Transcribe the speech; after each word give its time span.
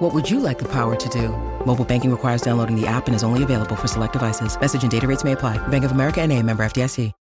What 0.00 0.14
would 0.14 0.30
you 0.30 0.40
like 0.40 0.58
the 0.58 0.68
power 0.68 0.96
to 0.96 1.08
do? 1.10 1.28
Mobile 1.66 1.84
banking 1.84 2.10
requires 2.10 2.40
downloading 2.40 2.74
the 2.74 2.86
app 2.86 3.06
and 3.06 3.14
is 3.14 3.22
only 3.22 3.42
available 3.42 3.76
for 3.76 3.86
select 3.86 4.14
devices. 4.14 4.58
Message 4.58 4.80
and 4.80 4.90
data 4.90 5.06
rates 5.06 5.24
may 5.24 5.32
apply. 5.32 5.58
Bank 5.68 5.84
of 5.84 5.90
America 5.92 6.22
and 6.22 6.32
a 6.32 6.42
member 6.42 6.62
FDIC. 6.62 7.12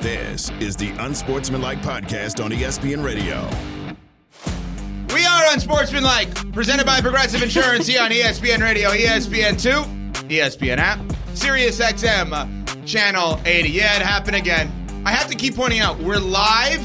This 0.00 0.50
is 0.58 0.74
the 0.74 0.90
Unsportsmanlike 0.98 1.82
Podcast 1.82 2.44
on 2.44 2.50
ESPN 2.50 3.04
Radio. 3.04 3.48
We 5.14 5.24
are 5.24 5.52
Unsportsmanlike, 5.52 6.52
presented 6.52 6.84
by 6.84 7.00
Progressive 7.00 7.40
Insurance 7.40 7.86
here 7.86 8.02
on 8.02 8.10
ESPN 8.10 8.60
Radio, 8.60 8.88
ESPN2, 8.88 10.10
ESPN 10.28 10.78
app, 10.78 10.98
Sirius 11.34 11.78
XM, 11.78 12.32
uh, 12.32 12.84
Channel 12.84 13.40
80. 13.44 13.68
Yeah, 13.68 13.94
it 13.94 14.02
happened 14.02 14.34
again. 14.34 14.68
I 15.06 15.12
have 15.12 15.28
to 15.28 15.36
keep 15.36 15.54
pointing 15.54 15.78
out, 15.78 15.96
we're 16.00 16.18
live 16.18 16.82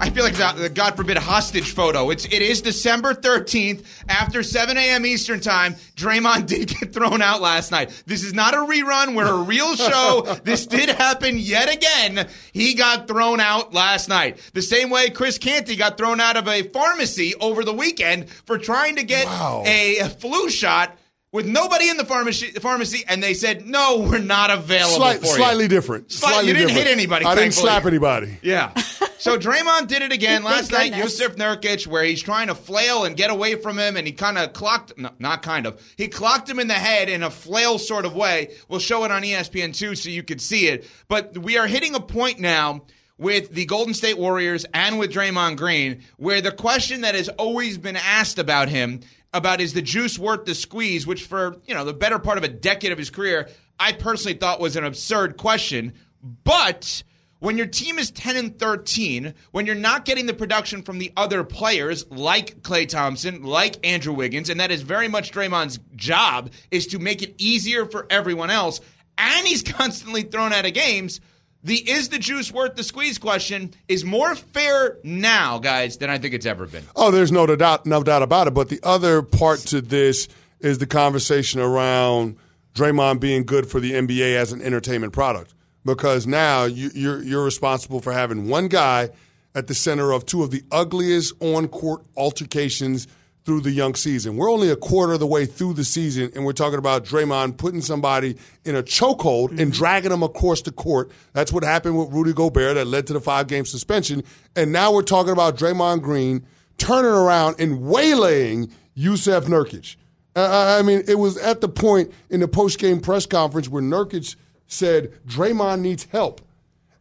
I 0.00 0.10
feel 0.10 0.24
like 0.24 0.34
the 0.34 0.68
God 0.68 0.96
forbid 0.96 1.16
hostage 1.16 1.72
photo. 1.72 2.10
It's 2.10 2.24
it 2.26 2.42
is 2.42 2.60
December 2.60 3.14
13th 3.14 3.84
after 4.08 4.42
7 4.42 4.76
a.m. 4.76 5.06
Eastern 5.06 5.40
time. 5.40 5.74
Draymond 5.96 6.46
did 6.48 6.68
get 6.68 6.92
thrown 6.92 7.22
out 7.22 7.40
last 7.40 7.70
night. 7.70 8.02
This 8.04 8.24
is 8.24 8.34
not 8.34 8.54
a 8.54 8.58
rerun. 8.58 9.14
We're 9.14 9.32
a 9.32 9.42
real 9.42 9.76
show. 9.76 10.22
this 10.44 10.66
did 10.66 10.88
happen 10.90 11.38
yet 11.38 11.72
again. 11.72 12.28
He 12.52 12.74
got 12.74 13.06
thrown 13.06 13.40
out 13.40 13.72
last 13.72 14.08
night. 14.08 14.38
The 14.52 14.62
same 14.62 14.90
way 14.90 15.10
Chris 15.10 15.38
Canty 15.38 15.76
got 15.76 15.96
thrown 15.96 16.20
out 16.20 16.36
of 16.36 16.48
a 16.48 16.64
pharmacy 16.64 17.34
over 17.40 17.64
the 17.64 17.72
weekend 17.72 18.28
for 18.30 18.58
trying 18.58 18.96
to 18.96 19.04
get 19.04 19.26
Wow. 19.26 19.62
a 19.64 20.08
flu 20.20 20.50
shot 20.50 20.98
with 21.34 21.46
nobody 21.46 21.88
in 21.88 21.96
the 21.96 22.04
pharmacy, 22.04 22.46
pharmacy, 22.52 23.04
and 23.08 23.20
they 23.20 23.34
said, 23.34 23.66
"No, 23.66 24.06
we're 24.08 24.18
not 24.20 24.50
available 24.50 24.94
Slight, 24.94 25.18
for 25.18 25.26
you." 25.26 25.32
slightly 25.32 25.66
different. 25.66 26.12
Slight- 26.12 26.30
Slightly 26.30 26.48
you 26.52 26.54
didn't 26.54 26.70
hit 26.70 26.86
anybody, 26.86 27.24
I 27.26 27.34
didn't 27.34 27.54
slap 27.54 27.86
anybody. 27.86 28.38
Yeah. 28.40 28.72
So 29.18 29.36
Draymond 29.46 29.88
did 29.88 30.02
it 30.02 30.12
again 30.12 30.44
last 30.44 30.70
night. 30.70 30.92
Jusuf 30.92 31.34
Nurkic, 31.34 31.88
where 31.88 32.04
he's 32.04 32.22
trying 32.22 32.46
to 32.46 32.54
flail 32.54 33.02
and 33.04 33.16
get 33.16 33.30
away 33.30 33.56
from 33.56 33.80
him, 33.80 33.96
and 33.96 34.06
he 34.06 34.12
kind 34.12 34.38
of 34.38 34.52
clocked, 34.52 34.96
no, 34.96 35.10
not 35.18 35.42
kind 35.42 35.66
of, 35.66 35.82
he 35.96 36.06
clocked 36.06 36.48
him 36.48 36.60
in 36.60 36.68
the 36.68 36.74
head 36.74 37.08
in 37.08 37.24
a 37.24 37.30
flail 37.30 37.80
sort 37.80 38.04
of 38.04 38.14
way. 38.14 38.54
We'll 38.68 38.78
show 38.78 39.02
it 39.02 39.10
on 39.10 39.24
E 39.24 39.32
ESPN2 39.32 39.96
so 39.98 40.10
you 40.10 40.22
can 40.22 40.38
see 40.38 40.68
it. 40.68 40.88
But 41.08 41.36
we 41.36 41.58
are 41.58 41.66
hitting 41.66 41.96
a 41.96 42.00
point 42.00 42.38
now 42.38 42.84
with 43.18 43.50
the 43.50 43.64
Golden 43.66 43.94
State 43.94 44.18
Warriors 44.18 44.66
and 44.72 45.00
with 45.00 45.12
Draymond 45.12 45.56
Green 45.56 46.02
where 46.16 46.40
the 46.40 46.52
question 46.52 47.02
that 47.02 47.14
has 47.14 47.28
always 47.28 47.78
been 47.78 47.96
asked 47.96 48.38
about 48.38 48.68
him 48.68 49.00
about 49.34 49.60
is 49.60 49.74
the 49.74 49.82
juice 49.82 50.18
worth 50.18 50.46
the 50.46 50.54
squeeze, 50.54 51.06
which 51.06 51.24
for, 51.24 51.60
you 51.66 51.74
know, 51.74 51.84
the 51.84 51.92
better 51.92 52.18
part 52.18 52.38
of 52.38 52.44
a 52.44 52.48
decade 52.48 52.92
of 52.92 52.98
his 52.98 53.10
career, 53.10 53.48
I 53.78 53.92
personally 53.92 54.38
thought 54.38 54.60
was 54.60 54.76
an 54.76 54.84
absurd 54.84 55.36
question. 55.36 55.92
But 56.22 57.02
when 57.40 57.58
your 57.58 57.66
team 57.66 57.98
is 57.98 58.10
10 58.10 58.36
and 58.36 58.58
13, 58.58 59.34
when 59.50 59.66
you're 59.66 59.74
not 59.74 60.06
getting 60.06 60.24
the 60.24 60.32
production 60.32 60.82
from 60.82 60.98
the 60.98 61.12
other 61.16 61.44
players 61.44 62.10
like 62.10 62.62
Klay 62.62 62.88
Thompson, 62.88 63.42
like 63.42 63.86
Andrew 63.86 64.14
Wiggins, 64.14 64.48
and 64.48 64.60
that 64.60 64.70
is 64.70 64.80
very 64.80 65.08
much 65.08 65.32
Draymond's 65.32 65.78
job 65.94 66.50
is 66.70 66.86
to 66.86 66.98
make 66.98 67.22
it 67.22 67.34
easier 67.36 67.84
for 67.84 68.06
everyone 68.08 68.48
else, 68.50 68.80
and 69.18 69.46
he's 69.46 69.62
constantly 69.74 70.22
thrown 70.22 70.52
out 70.52 70.64
of 70.64 70.72
games. 70.72 71.20
The 71.64 71.76
is 71.90 72.10
the 72.10 72.18
juice 72.18 72.52
worth 72.52 72.76
the 72.76 72.84
squeeze 72.84 73.16
question 73.16 73.72
is 73.88 74.04
more 74.04 74.34
fair 74.34 74.98
now, 75.02 75.58
guys, 75.58 75.96
than 75.96 76.10
I 76.10 76.18
think 76.18 76.34
it's 76.34 76.44
ever 76.44 76.66
been. 76.66 76.84
Oh, 76.94 77.10
there's 77.10 77.32
no 77.32 77.46
doubt, 77.46 77.86
no 77.86 78.02
doubt 78.02 78.22
about 78.22 78.46
it. 78.48 78.50
But 78.52 78.68
the 78.68 78.80
other 78.82 79.22
part 79.22 79.60
to 79.60 79.80
this 79.80 80.28
is 80.60 80.76
the 80.76 80.86
conversation 80.86 81.60
around 81.60 82.36
Draymond 82.74 83.20
being 83.20 83.44
good 83.44 83.66
for 83.66 83.80
the 83.80 83.92
NBA 83.92 84.36
as 84.36 84.52
an 84.52 84.60
entertainment 84.60 85.14
product. 85.14 85.54
Because 85.86 86.26
now 86.26 86.64
you, 86.64 86.90
you're 86.94 87.22
you're 87.22 87.44
responsible 87.44 88.00
for 88.00 88.12
having 88.12 88.48
one 88.48 88.68
guy 88.68 89.08
at 89.54 89.66
the 89.66 89.74
center 89.74 90.12
of 90.12 90.26
two 90.26 90.42
of 90.42 90.50
the 90.50 90.62
ugliest 90.70 91.32
on-court 91.40 92.02
altercations 92.16 93.06
through 93.44 93.60
the 93.60 93.70
young 93.70 93.94
season. 93.94 94.36
We're 94.36 94.50
only 94.50 94.70
a 94.70 94.76
quarter 94.76 95.12
of 95.14 95.20
the 95.20 95.26
way 95.26 95.44
through 95.44 95.74
the 95.74 95.84
season, 95.84 96.30
and 96.34 96.44
we're 96.46 96.52
talking 96.52 96.78
about 96.78 97.04
Draymond 97.04 97.58
putting 97.58 97.82
somebody 97.82 98.38
in 98.64 98.74
a 98.74 98.82
chokehold 98.82 99.60
and 99.60 99.70
dragging 99.70 100.10
them 100.10 100.22
across 100.22 100.62
the 100.62 100.72
court. 100.72 101.10
That's 101.34 101.52
what 101.52 101.62
happened 101.62 101.98
with 101.98 102.10
Rudy 102.10 102.32
Gobert 102.32 102.76
that 102.76 102.86
led 102.86 103.06
to 103.08 103.12
the 103.12 103.20
five-game 103.20 103.66
suspension. 103.66 104.24
And 104.56 104.72
now 104.72 104.92
we're 104.92 105.02
talking 105.02 105.32
about 105.32 105.58
Draymond 105.58 106.00
Green 106.00 106.46
turning 106.78 107.10
around 107.10 107.56
and 107.58 107.82
waylaying 107.82 108.72
Jusuf 108.96 109.42
Nurkic. 109.42 109.96
Uh, 110.34 110.76
I 110.78 110.82
mean, 110.82 111.02
it 111.06 111.18
was 111.18 111.36
at 111.36 111.60
the 111.60 111.68
point 111.68 112.12
in 112.30 112.40
the 112.40 112.48
post-game 112.48 113.00
press 113.00 113.26
conference 113.26 113.68
where 113.68 113.82
Nurkic 113.82 114.36
said 114.66 115.12
Draymond 115.26 115.80
needs 115.80 116.04
help. 116.04 116.40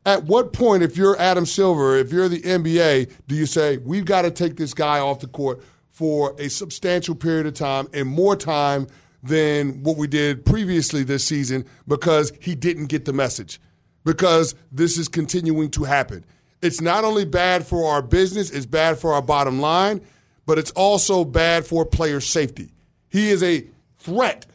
At 0.05 0.25
what 0.25 0.51
point, 0.51 0.83
if 0.83 0.97
you're 0.97 1.17
Adam 1.17 1.45
Silver, 1.45 1.95
if 1.95 2.11
you're 2.11 2.27
the 2.27 2.41
NBA, 2.41 3.09
do 3.27 3.35
you 3.35 3.45
say 3.45 3.77
we've 3.77 4.03
got 4.03 4.23
to 4.23 4.31
take 4.31 4.57
this 4.57 4.73
guy 4.73 4.99
off 4.99 5.21
the 5.21 5.27
court 5.27 5.61
for 5.93 6.35
a 6.39 6.49
substantial 6.49 7.15
period 7.15 7.45
of 7.45 7.53
time 7.53 7.87
and 7.93 8.09
more 8.09 8.35
time 8.35 8.87
than 9.21 9.81
what 9.83 9.95
we 9.95 10.07
did 10.07 10.45
previously 10.45 11.03
this 11.03 11.23
season 11.23 11.63
because 11.87 12.33
he 12.41 12.55
didn't 12.55 12.87
get 12.87 13.05
the 13.05 13.13
message? 13.13 13.61
Because 14.03 14.55
this 14.71 14.97
is 14.97 15.07
continuing 15.07 15.69
to 15.71 15.85
happen. 15.85 16.25
It's 16.61 16.81
not 16.81 17.05
only 17.05 17.25
bad 17.25 17.65
for 17.65 17.89
our 17.91 18.01
business, 18.01 18.49
it's 18.49 18.65
bad 18.65 18.97
for 18.97 19.13
our 19.13 19.21
bottom 19.21 19.61
line, 19.61 20.01
but 20.45 20.57
it's 20.57 20.71
also 20.71 21.23
bad 21.23 21.65
for 21.65 21.85
player 21.85 22.19
safety. 22.19 22.73
He 23.09 23.29
is 23.29 23.43
a 23.43 23.65
threat 23.99 24.45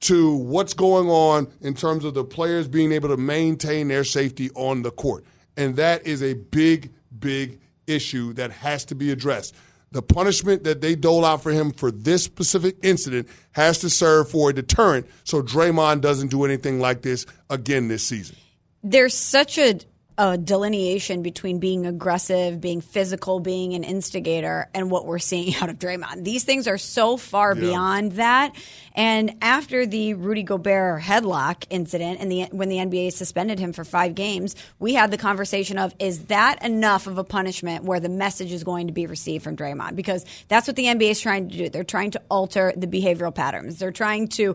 to 0.00 0.34
what's 0.36 0.74
going 0.74 1.08
on 1.08 1.46
in 1.60 1.74
terms 1.74 2.04
of 2.04 2.14
the 2.14 2.24
players 2.24 2.68
being 2.68 2.92
able 2.92 3.08
to 3.08 3.16
maintain 3.16 3.88
their 3.88 4.04
safety 4.04 4.50
on 4.54 4.82
the 4.82 4.90
court. 4.90 5.24
And 5.56 5.76
that 5.76 6.06
is 6.06 6.22
a 6.22 6.34
big, 6.34 6.92
big 7.18 7.60
issue 7.86 8.32
that 8.34 8.50
has 8.50 8.84
to 8.86 8.94
be 8.94 9.10
addressed. 9.10 9.54
The 9.94 10.02
punishment 10.02 10.64
that 10.64 10.80
they 10.80 10.96
dole 10.96 11.24
out 11.24 11.40
for 11.44 11.52
him 11.52 11.70
for 11.70 11.92
this 11.92 12.24
specific 12.24 12.74
incident 12.82 13.28
has 13.52 13.78
to 13.78 13.88
serve 13.88 14.28
for 14.28 14.50
a 14.50 14.52
deterrent 14.52 15.06
so 15.22 15.40
Draymond 15.40 16.00
doesn't 16.00 16.32
do 16.32 16.44
anything 16.44 16.80
like 16.80 17.02
this 17.02 17.26
again 17.48 17.86
this 17.86 18.04
season. 18.04 18.34
there's 18.82 19.14
such 19.14 19.56
a, 19.56 19.78
a 20.16 20.38
delineation 20.38 21.22
between 21.22 21.58
being 21.58 21.86
aggressive, 21.86 22.60
being 22.60 22.80
physical, 22.80 23.40
being 23.40 23.74
an 23.74 23.82
instigator, 23.82 24.68
and 24.72 24.90
what 24.90 25.06
we're 25.06 25.18
seeing 25.18 25.54
out 25.60 25.68
of 25.68 25.78
Draymond. 25.78 26.24
These 26.24 26.44
things 26.44 26.68
are 26.68 26.78
so 26.78 27.16
far 27.16 27.54
beyond 27.54 28.12
that. 28.12 28.54
And 28.94 29.36
after 29.42 29.86
the 29.86 30.14
Rudy 30.14 30.44
Gobert 30.44 31.02
headlock 31.02 31.64
incident, 31.68 32.20
and 32.20 32.30
the 32.30 32.44
when 32.52 32.68
the 32.68 32.76
NBA 32.76 33.12
suspended 33.12 33.58
him 33.58 33.72
for 33.72 33.84
five 33.84 34.14
games, 34.14 34.54
we 34.78 34.94
had 34.94 35.10
the 35.10 35.18
conversation 35.18 35.78
of 35.78 35.92
is 35.98 36.26
that 36.26 36.64
enough 36.64 37.08
of 37.08 37.18
a 37.18 37.24
punishment 37.24 37.84
where 37.84 37.98
the 37.98 38.08
message 38.08 38.52
is 38.52 38.62
going 38.62 38.86
to 38.86 38.92
be 38.92 39.06
received 39.06 39.42
from 39.42 39.56
Draymond? 39.56 39.96
Because 39.96 40.24
that's 40.46 40.68
what 40.68 40.76
the 40.76 40.84
NBA 40.84 41.10
is 41.10 41.20
trying 41.20 41.48
to 41.48 41.56
do. 41.56 41.68
They're 41.68 41.82
trying 41.82 42.12
to 42.12 42.22
alter 42.30 42.72
the 42.76 42.86
behavioral 42.86 43.34
patterns. 43.34 43.80
They're 43.80 43.90
trying 43.90 44.28
to 44.28 44.54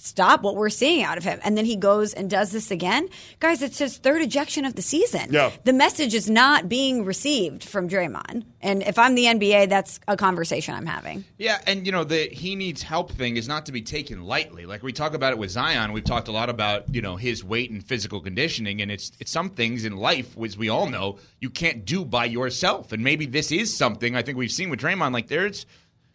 stop 0.00 0.42
what 0.42 0.56
we're 0.56 0.70
seeing 0.70 1.02
out 1.02 1.18
of 1.18 1.24
him. 1.24 1.38
And 1.44 1.56
then 1.56 1.64
he 1.64 1.76
goes 1.76 2.14
and 2.14 2.30
does 2.30 2.52
this 2.52 2.70
again. 2.70 3.08
Guys, 3.38 3.62
it's 3.62 3.78
his 3.78 3.98
third 3.98 4.22
ejection 4.22 4.64
of 4.64 4.74
the 4.74 4.82
season. 4.82 5.32
Yeah. 5.32 5.50
The 5.64 5.72
message 5.72 6.14
is 6.14 6.30
not 6.30 6.68
being 6.68 7.04
received 7.04 7.64
from 7.64 7.88
Draymond. 7.88 8.44
And 8.62 8.82
if 8.82 8.98
I'm 8.98 9.14
the 9.14 9.24
NBA, 9.24 9.68
that's 9.68 10.00
a 10.08 10.16
conversation 10.16 10.74
I'm 10.74 10.86
having. 10.86 11.24
Yeah, 11.38 11.60
and 11.66 11.86
you 11.86 11.92
know 11.92 12.04
the 12.04 12.28
he 12.28 12.56
needs 12.56 12.82
help 12.82 13.12
thing 13.12 13.36
is 13.36 13.48
not 13.48 13.66
to 13.66 13.72
be 13.72 13.82
taken 13.82 14.24
lightly. 14.24 14.66
Like 14.66 14.82
we 14.82 14.92
talk 14.92 15.14
about 15.14 15.32
it 15.32 15.38
with 15.38 15.50
Zion, 15.50 15.92
we've 15.92 16.04
talked 16.04 16.28
a 16.28 16.32
lot 16.32 16.50
about 16.50 16.94
you 16.94 17.02
know 17.02 17.16
his 17.16 17.44
weight 17.44 17.70
and 17.70 17.84
physical 17.84 18.20
conditioning, 18.20 18.80
and 18.82 18.90
it's 18.90 19.12
it's 19.18 19.30
some 19.30 19.50
things 19.50 19.84
in 19.84 19.96
life, 19.96 20.36
as 20.38 20.56
we 20.58 20.68
all 20.68 20.86
know, 20.86 21.18
you 21.40 21.50
can't 21.50 21.84
do 21.84 22.04
by 22.04 22.24
yourself. 22.26 22.92
And 22.92 23.02
maybe 23.02 23.26
this 23.26 23.52
is 23.52 23.76
something 23.76 24.14
I 24.14 24.22
think 24.22 24.36
we've 24.36 24.50
seen 24.50 24.70
with 24.70 24.80
Draymond. 24.80 25.12
Like 25.12 25.28
there's 25.28 25.66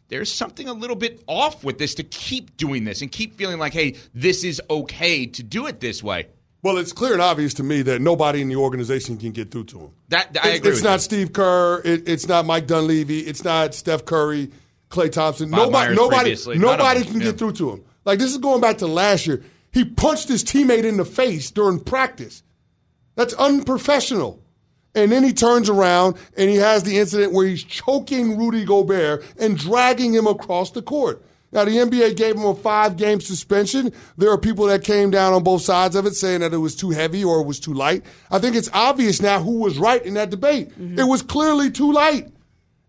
there's 0.08 0.32
something 0.32 0.68
a 0.68 0.74
little 0.74 0.96
bit 0.96 1.24
off 1.28 1.64
with 1.64 1.78
this 1.78 1.96
to 1.96 2.04
keep 2.04 2.58
doing 2.58 2.84
this 2.84 3.02
and 3.02 3.12
keep 3.12 3.36
feeling 3.38 3.58
like, 3.60 3.74
hey, 3.74 3.96
this 4.14 4.44
is 4.44 4.62
okay 4.70 5.26
to 5.26 5.44
do 5.44 5.68
it 5.68 5.80
this 5.80 6.04
way. 6.04 6.28
Well, 6.62 6.78
it's 6.80 6.94
clear 6.94 7.14
and 7.14 7.22
obvious 7.22 7.54
to 7.56 7.64
me 7.64 7.84
that 7.84 8.02
nobody 8.02 8.42
in 8.42 8.50
the 8.50 8.56
organization 8.56 9.18
can 9.18 9.32
get 9.32 9.52
through 9.52 9.66
to 9.66 9.80
him. 9.82 9.92
That 10.10 10.36
I 10.44 10.50
It's, 10.50 10.58
agree. 10.60 10.72
it's 10.72 10.82
not 10.84 10.94
you. 10.94 11.00
Steve 11.00 11.34
Kerr. 11.34 11.82
It, 11.86 12.10
it's 12.10 12.28
not 12.28 12.46
Mike 12.46 12.66
Dunleavy. 12.66 13.20
It's 13.20 13.44
not 13.44 13.76
Steph 13.76 14.06
Curry, 14.06 14.50
Klay 14.90 15.12
Thompson. 15.12 15.52
Bob 15.52 15.60
nobody, 15.60 15.88
Myers 15.90 15.96
nobody, 15.96 16.18
previously. 16.22 16.58
Nobody 16.58 17.04
can 17.04 17.20
yeah. 17.20 17.28
get 17.28 17.38
through 17.38 17.54
to 17.54 17.72
him. 17.72 17.84
Like 18.04 18.18
this 18.20 18.32
is 18.32 18.40
going 18.40 18.62
back 18.62 18.80
to 18.80 18.88
last 18.88 19.28
year. 19.28 19.44
He 19.72 19.86
punched 19.86 20.28
his 20.28 20.44
teammate 20.44 20.86
in 20.86 20.98
the 20.98 21.06
face 21.06 21.52
during 21.52 21.80
practice. 21.80 22.42
That's 23.16 23.34
unprofessional. 23.34 24.42
And 24.96 25.12
then 25.12 25.24
he 25.24 25.34
turns 25.34 25.70
around 25.70 26.16
and 26.38 26.50
he 26.50 26.56
has 26.56 26.84
the 26.84 26.98
incident 26.98 27.34
where 27.34 27.46
he's 27.46 27.64
choking 27.64 28.38
Rudy 28.38 28.64
Gobert 28.64 29.24
and 29.38 29.58
dragging 29.58 30.14
him 30.14 30.26
across 30.26 30.72
the 30.72 30.82
court. 30.82 31.22
Now, 31.52 31.64
the 31.64 31.72
NBA 31.72 32.18
gave 32.18 32.36
him 32.36 32.46
a 32.46 32.56
five 32.56 32.98
game 32.98 33.22
suspension. 33.22 33.94
There 34.18 34.32
are 34.32 34.38
people 34.38 34.66
that 34.66 34.84
came 34.84 35.12
down 35.12 35.34
on 35.34 35.44
both 35.44 35.62
sides 35.62 35.96
of 35.96 36.06
it 36.06 36.16
saying 36.16 36.42
that 36.42 36.54
it 36.54 36.58
was 36.58 36.76
too 36.76 36.90
heavy 36.90 37.24
or 37.24 37.40
it 37.40 37.46
was 37.46 37.60
too 37.60 37.74
light. 37.74 38.04
I 38.32 38.40
think 38.40 38.56
it's 38.56 38.70
obvious 38.74 39.22
now 39.22 39.42
who 39.42 39.60
was 39.60 39.78
right 39.78 40.04
in 40.04 40.16
that 40.16 40.30
debate. 40.30 40.70
Mm-hmm. 40.72 41.00
It 41.00 41.06
was 41.06 41.22
clearly 41.22 41.72
too 41.72 41.92
light. 41.92 42.30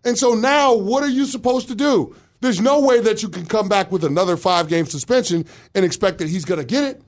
And 0.03 0.17
so 0.17 0.33
now, 0.33 0.73
what 0.73 1.03
are 1.03 1.09
you 1.09 1.25
supposed 1.25 1.67
to 1.69 1.75
do? 1.75 2.15
There's 2.41 2.61
no 2.61 2.81
way 2.81 2.99
that 3.01 3.23
you 3.23 3.29
can 3.29 3.45
come 3.45 3.67
back 3.67 3.91
with 3.91 4.03
another 4.03 4.37
five 4.37 4.67
game 4.67 4.85
suspension 4.85 5.45
and 5.73 5.85
expect 5.85 6.19
that 6.19 6.29
he's 6.29 6.45
going 6.45 6.59
to 6.59 6.65
get 6.65 6.83
it. 6.83 7.01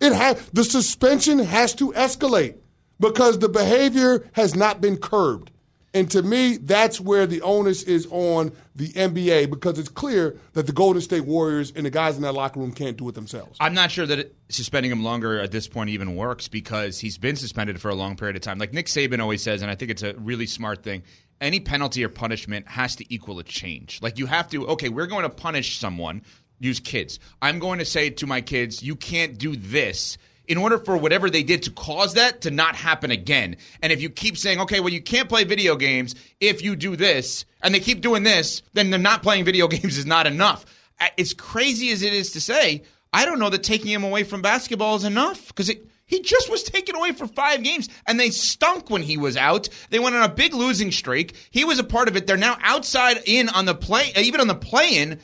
It 0.00 0.12
ha- 0.12 0.34
the 0.52 0.64
suspension 0.64 1.38
has 1.38 1.74
to 1.76 1.92
escalate 1.92 2.56
because 3.00 3.38
the 3.38 3.48
behavior 3.48 4.26
has 4.32 4.54
not 4.54 4.80
been 4.80 4.96
curbed. 4.96 5.50
And 5.92 6.10
to 6.10 6.22
me, 6.22 6.56
that's 6.56 7.00
where 7.00 7.24
the 7.24 7.40
onus 7.42 7.84
is 7.84 8.08
on 8.10 8.50
the 8.74 8.88
NBA 8.88 9.48
because 9.48 9.78
it's 9.78 9.88
clear 9.88 10.36
that 10.54 10.66
the 10.66 10.72
Golden 10.72 11.00
State 11.00 11.24
Warriors 11.24 11.72
and 11.76 11.86
the 11.86 11.90
guys 11.90 12.16
in 12.16 12.22
that 12.22 12.32
locker 12.32 12.58
room 12.58 12.72
can't 12.72 12.96
do 12.96 13.08
it 13.08 13.14
themselves. 13.14 13.56
I'm 13.60 13.74
not 13.74 13.92
sure 13.92 14.04
that 14.04 14.18
it, 14.18 14.34
suspending 14.48 14.90
him 14.90 15.04
longer 15.04 15.38
at 15.38 15.52
this 15.52 15.68
point 15.68 15.90
even 15.90 16.16
works 16.16 16.48
because 16.48 16.98
he's 16.98 17.16
been 17.16 17.36
suspended 17.36 17.80
for 17.80 17.90
a 17.90 17.94
long 17.94 18.16
period 18.16 18.34
of 18.34 18.42
time. 18.42 18.58
Like 18.58 18.72
Nick 18.72 18.86
Saban 18.86 19.20
always 19.20 19.40
says, 19.40 19.62
and 19.62 19.70
I 19.70 19.76
think 19.76 19.92
it's 19.92 20.02
a 20.02 20.14
really 20.14 20.46
smart 20.46 20.82
thing 20.82 21.04
any 21.40 21.60
penalty 21.60 22.04
or 22.04 22.08
punishment 22.08 22.66
has 22.68 22.96
to 22.96 23.14
equal 23.14 23.38
a 23.38 23.44
change. 23.44 24.00
Like 24.02 24.18
you 24.18 24.26
have 24.26 24.48
to, 24.50 24.66
okay, 24.68 24.88
we're 24.88 25.06
going 25.06 25.24
to 25.24 25.28
punish 25.28 25.78
someone, 25.78 26.22
use 26.58 26.80
kids. 26.80 27.18
I'm 27.42 27.58
going 27.58 27.78
to 27.78 27.84
say 27.84 28.10
to 28.10 28.26
my 28.26 28.40
kids, 28.40 28.82
you 28.82 28.96
can't 28.96 29.36
do 29.36 29.56
this 29.56 30.16
in 30.46 30.58
order 30.58 30.78
for 30.78 30.96
whatever 30.96 31.30
they 31.30 31.42
did 31.42 31.62
to 31.64 31.70
cause 31.70 32.14
that 32.14 32.42
to 32.42 32.50
not 32.50 32.76
happen 32.76 33.10
again. 33.10 33.56
And 33.82 33.92
if 33.92 34.02
you 34.02 34.10
keep 34.10 34.36
saying, 34.36 34.60
okay, 34.60 34.80
well, 34.80 34.92
you 34.92 35.02
can't 35.02 35.28
play 35.28 35.44
video 35.44 35.76
games 35.76 36.14
if 36.40 36.62
you 36.62 36.76
do 36.76 36.96
this, 36.96 37.44
and 37.62 37.74
they 37.74 37.80
keep 37.80 38.00
doing 38.00 38.22
this, 38.22 38.62
then 38.74 38.90
they're 38.90 38.98
not 38.98 39.22
playing 39.22 39.44
video 39.44 39.68
games 39.68 39.98
is 39.98 40.06
not 40.06 40.26
enough. 40.26 40.64
As 41.18 41.34
crazy 41.34 41.90
as 41.90 42.02
it 42.02 42.12
is 42.12 42.32
to 42.32 42.40
say, 42.40 42.84
I 43.12 43.24
don't 43.24 43.38
know 43.38 43.50
that 43.50 43.62
taking 43.62 43.90
him 43.90 44.04
away 44.04 44.24
from 44.24 44.42
basketball 44.42 44.96
is 44.96 45.04
enough 45.04 45.48
because 45.48 45.70
he 46.06 46.20
just 46.20 46.50
was 46.50 46.62
taken 46.62 46.96
away 46.96 47.12
for 47.12 47.26
five 47.26 47.62
games 47.62 47.88
and 48.06 48.18
they 48.20 48.30
stunk 48.30 48.90
when 48.90 49.02
he 49.02 49.16
was 49.16 49.36
out. 49.36 49.68
They 49.90 49.98
went 49.98 50.14
on 50.14 50.22
a 50.22 50.28
big 50.28 50.52
losing 50.52 50.92
streak. 50.92 51.34
He 51.50 51.64
was 51.64 51.78
a 51.78 51.84
part 51.84 52.08
of 52.08 52.16
it. 52.16 52.26
They're 52.26 52.36
now 52.36 52.58
outside 52.60 53.18
in 53.24 53.48
on 53.48 53.64
the 53.64 53.74
play, 53.74 54.12
even 54.16 54.40
on 54.40 54.48
the 54.48 54.54
play 54.54 54.96
in. 54.96 55.20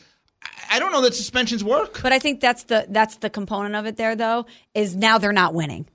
I 0.71 0.79
don't 0.79 0.93
know 0.93 1.03
that 1.03 1.15
suspensions 1.15 1.65
work. 1.65 2.01
But 2.03 2.13
I 2.13 2.19
think 2.19 2.41
that's 2.41 2.65
the 2.65 2.87
that's 2.89 3.17
the 3.17 3.29
component 3.29 3.75
of 3.75 3.87
it 3.87 3.97
there 3.97 4.15
though 4.15 4.47
is 4.75 4.97
now 4.97 5.19
they're 5.19 5.33
not 5.33 5.53
winning. 5.53 5.87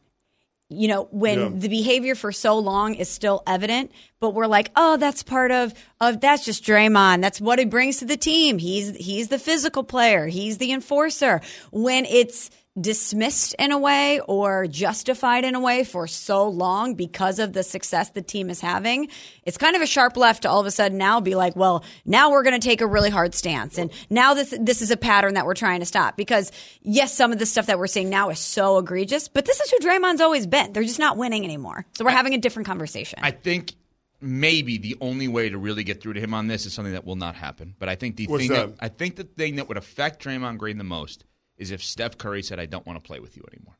You 0.69 0.87
know, 0.87 1.07
when 1.11 1.39
yeah. 1.39 1.49
the 1.53 1.69
behavior 1.69 2.15
for 2.15 2.31
so 2.31 2.57
long 2.57 2.95
is 2.95 3.07
still 3.07 3.43
evident, 3.45 3.91
but 4.19 4.31
we're 4.31 4.47
like, 4.47 4.71
"Oh, 4.75 4.97
that's 4.97 5.21
part 5.21 5.51
of 5.51 5.73
of 6.01 6.19
that's 6.19 6.43
just 6.43 6.63
Draymond. 6.63 7.21
That's 7.21 7.39
what 7.39 7.59
he 7.59 7.65
brings 7.65 7.97
to 7.97 8.05
the 8.05 8.17
team. 8.17 8.57
He's 8.57 8.95
he's 8.95 9.27
the 9.27 9.39
physical 9.39 9.83
player. 9.83 10.25
He's 10.25 10.57
the 10.57 10.71
enforcer." 10.71 11.41
When 11.71 12.05
it's 12.05 12.49
dismissed 12.79 13.55
in 13.57 13.71
a 13.71 13.77
way 13.77 14.19
or 14.27 14.67
justified 14.67 15.45
in 15.45 15.55
a 15.55 15.59
way 15.59 15.83
for 15.83 16.07
so 16.07 16.47
long 16.49 16.93
because 16.93 17.39
of 17.39 17.53
the 17.53 17.63
success 17.63 18.09
the 18.09 18.21
team 18.21 18.49
is 18.49 18.59
having, 18.59 19.07
it's 19.43 19.57
kind 19.57 19.75
of 19.75 19.81
a 19.81 19.85
sharp 19.85 20.17
left 20.17 20.41
to 20.43 20.49
all 20.49 20.59
of 20.59 20.65
a 20.65 20.71
sudden 20.71 20.97
now 20.97 21.21
be 21.21 21.35
like, 21.35 21.55
well, 21.55 21.83
now 22.05 22.31
we're 22.31 22.43
going 22.43 22.59
to 22.59 22.67
take 22.67 22.81
a 22.81 22.87
really 22.87 23.09
hard 23.09 23.33
stance. 23.33 23.77
And 23.77 23.91
now 24.09 24.33
this, 24.33 24.53
this 24.59 24.81
is 24.81 24.91
a 24.91 24.97
pattern 24.97 25.35
that 25.35 25.45
we're 25.45 25.53
trying 25.53 25.79
to 25.79 25.85
stop 25.85 26.17
because 26.17 26.51
yes, 26.81 27.15
some 27.15 27.31
of 27.31 27.39
the 27.39 27.45
stuff 27.45 27.67
that 27.67 27.79
we're 27.79 27.87
seeing 27.87 28.09
now 28.09 28.29
is 28.29 28.39
so 28.39 28.77
egregious, 28.77 29.29
but 29.29 29.45
this 29.45 29.61
is 29.61 29.71
who 29.71 29.79
Draymond's 29.79 30.21
always 30.21 30.45
been. 30.45 30.73
They're 30.73 30.83
just 30.83 30.99
not 30.99 31.17
winning 31.17 31.45
anymore. 31.45 31.85
So 31.93 32.03
we're 32.03 32.11
having 32.11 32.33
a 32.33 32.39
different 32.39 32.67
conversation. 32.67 33.19
I 33.21 33.31
think 33.31 33.73
maybe 34.19 34.77
the 34.77 34.97
only 34.99 35.29
way 35.29 35.49
to 35.49 35.57
really 35.57 35.85
get 35.85 36.01
through 36.01 36.13
to 36.13 36.19
him 36.19 36.33
on 36.33 36.47
this 36.47 36.65
is 36.65 36.73
something 36.73 36.93
that 36.93 37.05
will 37.05 37.15
not 37.15 37.35
happen. 37.35 37.75
But 37.79 37.87
I 37.87 37.95
think 37.95 38.17
the 38.17 38.27
What's 38.27 38.43
thing 38.43 38.51
that? 38.51 38.77
that 38.77 38.83
I 38.83 38.89
think 38.89 39.15
the 39.15 39.23
thing 39.23 39.55
that 39.57 39.69
would 39.69 39.77
affect 39.77 40.23
Draymond 40.23 40.57
Green 40.57 40.77
the 40.77 40.83
most 40.83 41.23
is 41.57 41.71
if 41.71 41.83
Steph 41.83 42.17
Curry 42.17 42.43
said, 42.43 42.59
I 42.59 42.65
don't 42.65 42.85
want 42.85 43.01
to 43.01 43.07
play 43.07 43.19
with 43.19 43.37
you 43.37 43.43
anymore. 43.51 43.77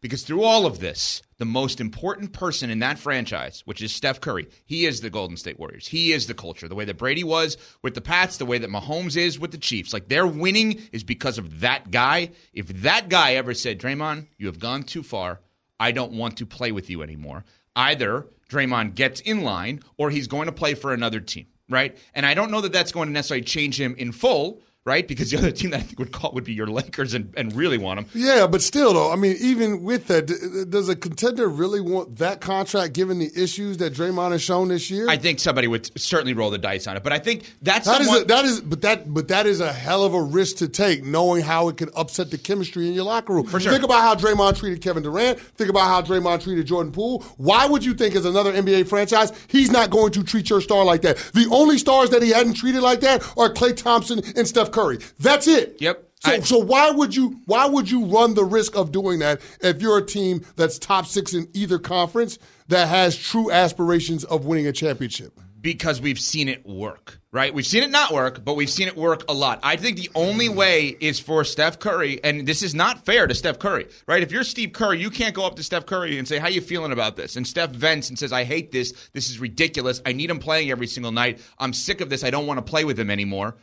Because 0.00 0.22
through 0.22 0.42
all 0.42 0.66
of 0.66 0.78
this, 0.78 1.22
the 1.38 1.44
most 1.44 1.80
important 1.80 2.32
person 2.32 2.70
in 2.70 2.80
that 2.80 2.98
franchise, 2.98 3.62
which 3.64 3.82
is 3.82 3.94
Steph 3.94 4.20
Curry, 4.20 4.46
he 4.66 4.84
is 4.84 5.00
the 5.00 5.10
Golden 5.10 5.36
State 5.36 5.58
Warriors. 5.58 5.88
He 5.88 6.12
is 6.12 6.26
the 6.26 6.34
culture. 6.34 6.68
The 6.68 6.74
way 6.74 6.84
that 6.84 6.98
Brady 6.98 7.24
was 7.24 7.56
with 7.82 7.94
the 7.94 8.00
Pats, 8.00 8.36
the 8.36 8.46
way 8.46 8.58
that 8.58 8.70
Mahomes 8.70 9.16
is 9.16 9.38
with 9.38 9.52
the 9.52 9.58
Chiefs. 9.58 9.92
Like 9.92 10.08
they're 10.08 10.26
winning 10.26 10.82
is 10.92 11.02
because 11.02 11.38
of 11.38 11.60
that 11.60 11.90
guy. 11.90 12.30
If 12.52 12.68
that 12.82 13.08
guy 13.08 13.34
ever 13.34 13.54
said, 13.54 13.80
Draymond, 13.80 14.26
you 14.36 14.46
have 14.46 14.58
gone 14.58 14.82
too 14.82 15.02
far. 15.02 15.40
I 15.80 15.92
don't 15.92 16.12
want 16.12 16.36
to 16.38 16.46
play 16.46 16.72
with 16.72 16.90
you 16.90 17.02
anymore. 17.02 17.44
Either 17.74 18.26
Draymond 18.50 18.94
gets 18.94 19.20
in 19.20 19.42
line 19.42 19.80
or 19.96 20.10
he's 20.10 20.28
going 20.28 20.46
to 20.46 20.52
play 20.52 20.74
for 20.74 20.92
another 20.92 21.20
team, 21.20 21.46
right? 21.68 21.96
And 22.14 22.24
I 22.24 22.34
don't 22.34 22.50
know 22.50 22.60
that 22.60 22.72
that's 22.72 22.92
going 22.92 23.08
to 23.08 23.12
necessarily 23.12 23.44
change 23.44 23.80
him 23.80 23.94
in 23.96 24.12
full 24.12 24.60
right? 24.86 25.06
Because 25.06 25.30
the 25.32 25.36
other 25.36 25.50
team 25.50 25.70
that 25.70 25.80
I 25.80 25.82
think 25.82 25.98
would 25.98 26.12
call 26.12 26.30
would 26.32 26.44
be 26.44 26.54
your 26.54 26.68
Lakers 26.68 27.12
and, 27.12 27.34
and 27.36 27.54
really 27.54 27.76
want 27.76 27.98
him. 27.98 28.06
Yeah, 28.14 28.46
but 28.46 28.62
still, 28.62 28.94
though, 28.94 29.12
I 29.12 29.16
mean, 29.16 29.36
even 29.40 29.82
with 29.82 30.06
that, 30.06 30.26
does 30.70 30.88
a 30.88 30.96
contender 30.96 31.48
really 31.48 31.80
want 31.80 32.16
that 32.18 32.40
contract 32.40 32.94
given 32.94 33.18
the 33.18 33.30
issues 33.36 33.78
that 33.78 33.92
Draymond 33.92 34.30
has 34.32 34.42
shown 34.42 34.68
this 34.68 34.90
year? 34.90 35.08
I 35.08 35.16
think 35.16 35.40
somebody 35.40 35.66
would 35.66 35.90
certainly 36.00 36.32
roll 36.32 36.50
the 36.50 36.58
dice 36.58 36.86
on 36.86 36.96
it, 36.96 37.02
but 37.02 37.12
I 37.12 37.18
think 37.18 37.52
that's 37.60 37.86
that 37.86 37.98
someone- 37.98 38.16
is 38.16 38.22
a, 38.22 38.26
that 38.26 38.44
is 38.44 38.60
but 38.60 38.82
that 38.82 39.12
but 39.12 39.28
that 39.28 39.46
is 39.46 39.60
a 39.60 39.72
hell 39.72 40.04
of 40.04 40.14
a 40.14 40.22
risk 40.22 40.56
to 40.58 40.68
take, 40.68 41.04
knowing 41.04 41.42
how 41.42 41.68
it 41.68 41.76
can 41.76 41.90
upset 41.96 42.30
the 42.30 42.38
chemistry 42.38 42.86
in 42.86 42.94
your 42.94 43.04
locker 43.04 43.32
room. 43.34 43.46
For 43.46 43.58
sure. 43.58 43.72
Think 43.72 43.84
about 43.84 44.02
how 44.02 44.14
Draymond 44.14 44.56
treated 44.58 44.80
Kevin 44.82 45.02
Durant. 45.02 45.40
Think 45.40 45.68
about 45.68 45.86
how 45.86 46.00
Draymond 46.02 46.42
treated 46.42 46.66
Jordan 46.66 46.92
Poole. 46.92 47.22
Why 47.36 47.66
would 47.66 47.84
you 47.84 47.92
think, 47.94 48.14
as 48.14 48.24
another 48.24 48.52
NBA 48.52 48.88
franchise, 48.88 49.32
he's 49.48 49.70
not 49.72 49.90
going 49.90 50.12
to 50.12 50.22
treat 50.22 50.48
your 50.48 50.60
star 50.60 50.84
like 50.84 51.02
that? 51.02 51.16
The 51.34 51.48
only 51.50 51.78
stars 51.78 52.10
that 52.10 52.22
he 52.22 52.30
hadn't 52.30 52.54
treated 52.54 52.82
like 52.82 53.00
that 53.00 53.22
are 53.36 53.52
Klay 53.52 53.76
Thompson 53.76 54.20
and 54.36 54.46
Steph 54.46 54.70
Curry. 54.76 54.98
That's 55.18 55.48
it. 55.48 55.78
Yep. 55.80 56.02
So, 56.20 56.32
I, 56.32 56.40
so 56.40 56.58
why 56.58 56.90
would 56.90 57.14
you 57.14 57.40
why 57.46 57.66
would 57.66 57.90
you 57.90 58.04
run 58.06 58.34
the 58.34 58.44
risk 58.44 58.76
of 58.76 58.92
doing 58.92 59.18
that 59.20 59.40
if 59.60 59.82
you're 59.82 59.98
a 59.98 60.04
team 60.06 60.44
that's 60.56 60.78
top 60.78 61.06
six 61.06 61.34
in 61.34 61.48
either 61.52 61.78
conference 61.78 62.38
that 62.68 62.88
has 62.88 63.16
true 63.16 63.50
aspirations 63.50 64.24
of 64.24 64.44
winning 64.44 64.66
a 64.66 64.72
championship? 64.72 65.38
Because 65.60 66.00
we've 66.00 66.20
seen 66.20 66.48
it 66.48 66.64
work, 66.64 67.20
right? 67.32 67.52
We've 67.52 67.66
seen 67.66 67.82
it 67.82 67.90
not 67.90 68.12
work, 68.12 68.44
but 68.44 68.54
we've 68.54 68.70
seen 68.70 68.86
it 68.86 68.96
work 68.96 69.24
a 69.28 69.34
lot. 69.34 69.58
I 69.64 69.76
think 69.76 69.96
the 69.96 70.10
only 70.14 70.48
way 70.48 70.96
is 71.00 71.18
for 71.18 71.42
Steph 71.42 71.80
Curry, 71.80 72.22
and 72.22 72.46
this 72.46 72.62
is 72.62 72.72
not 72.74 73.04
fair 73.04 73.26
to 73.26 73.34
Steph 73.34 73.58
Curry, 73.58 73.88
right? 74.06 74.22
If 74.22 74.30
you're 74.30 74.44
Steve 74.44 74.72
Kerr, 74.72 74.94
you 74.94 75.10
can't 75.10 75.34
go 75.34 75.44
up 75.44 75.56
to 75.56 75.64
Steph 75.64 75.86
Curry 75.86 76.18
and 76.18 76.28
say, 76.28 76.38
"How 76.38 76.48
you 76.48 76.60
feeling 76.60 76.92
about 76.92 77.16
this?" 77.16 77.36
And 77.36 77.46
Steph 77.46 77.70
vents 77.70 78.08
and 78.10 78.18
says, 78.18 78.32
"I 78.32 78.44
hate 78.44 78.70
this. 78.70 78.92
This 79.12 79.28
is 79.28 79.40
ridiculous. 79.40 80.00
I 80.06 80.12
need 80.12 80.30
him 80.30 80.38
playing 80.38 80.70
every 80.70 80.86
single 80.86 81.12
night. 81.12 81.40
I'm 81.58 81.72
sick 81.72 82.00
of 82.00 82.10
this. 82.10 82.22
I 82.22 82.30
don't 82.30 82.46
want 82.46 82.58
to 82.58 82.70
play 82.70 82.84
with 82.84 82.98
him 82.98 83.10
anymore." 83.10 83.56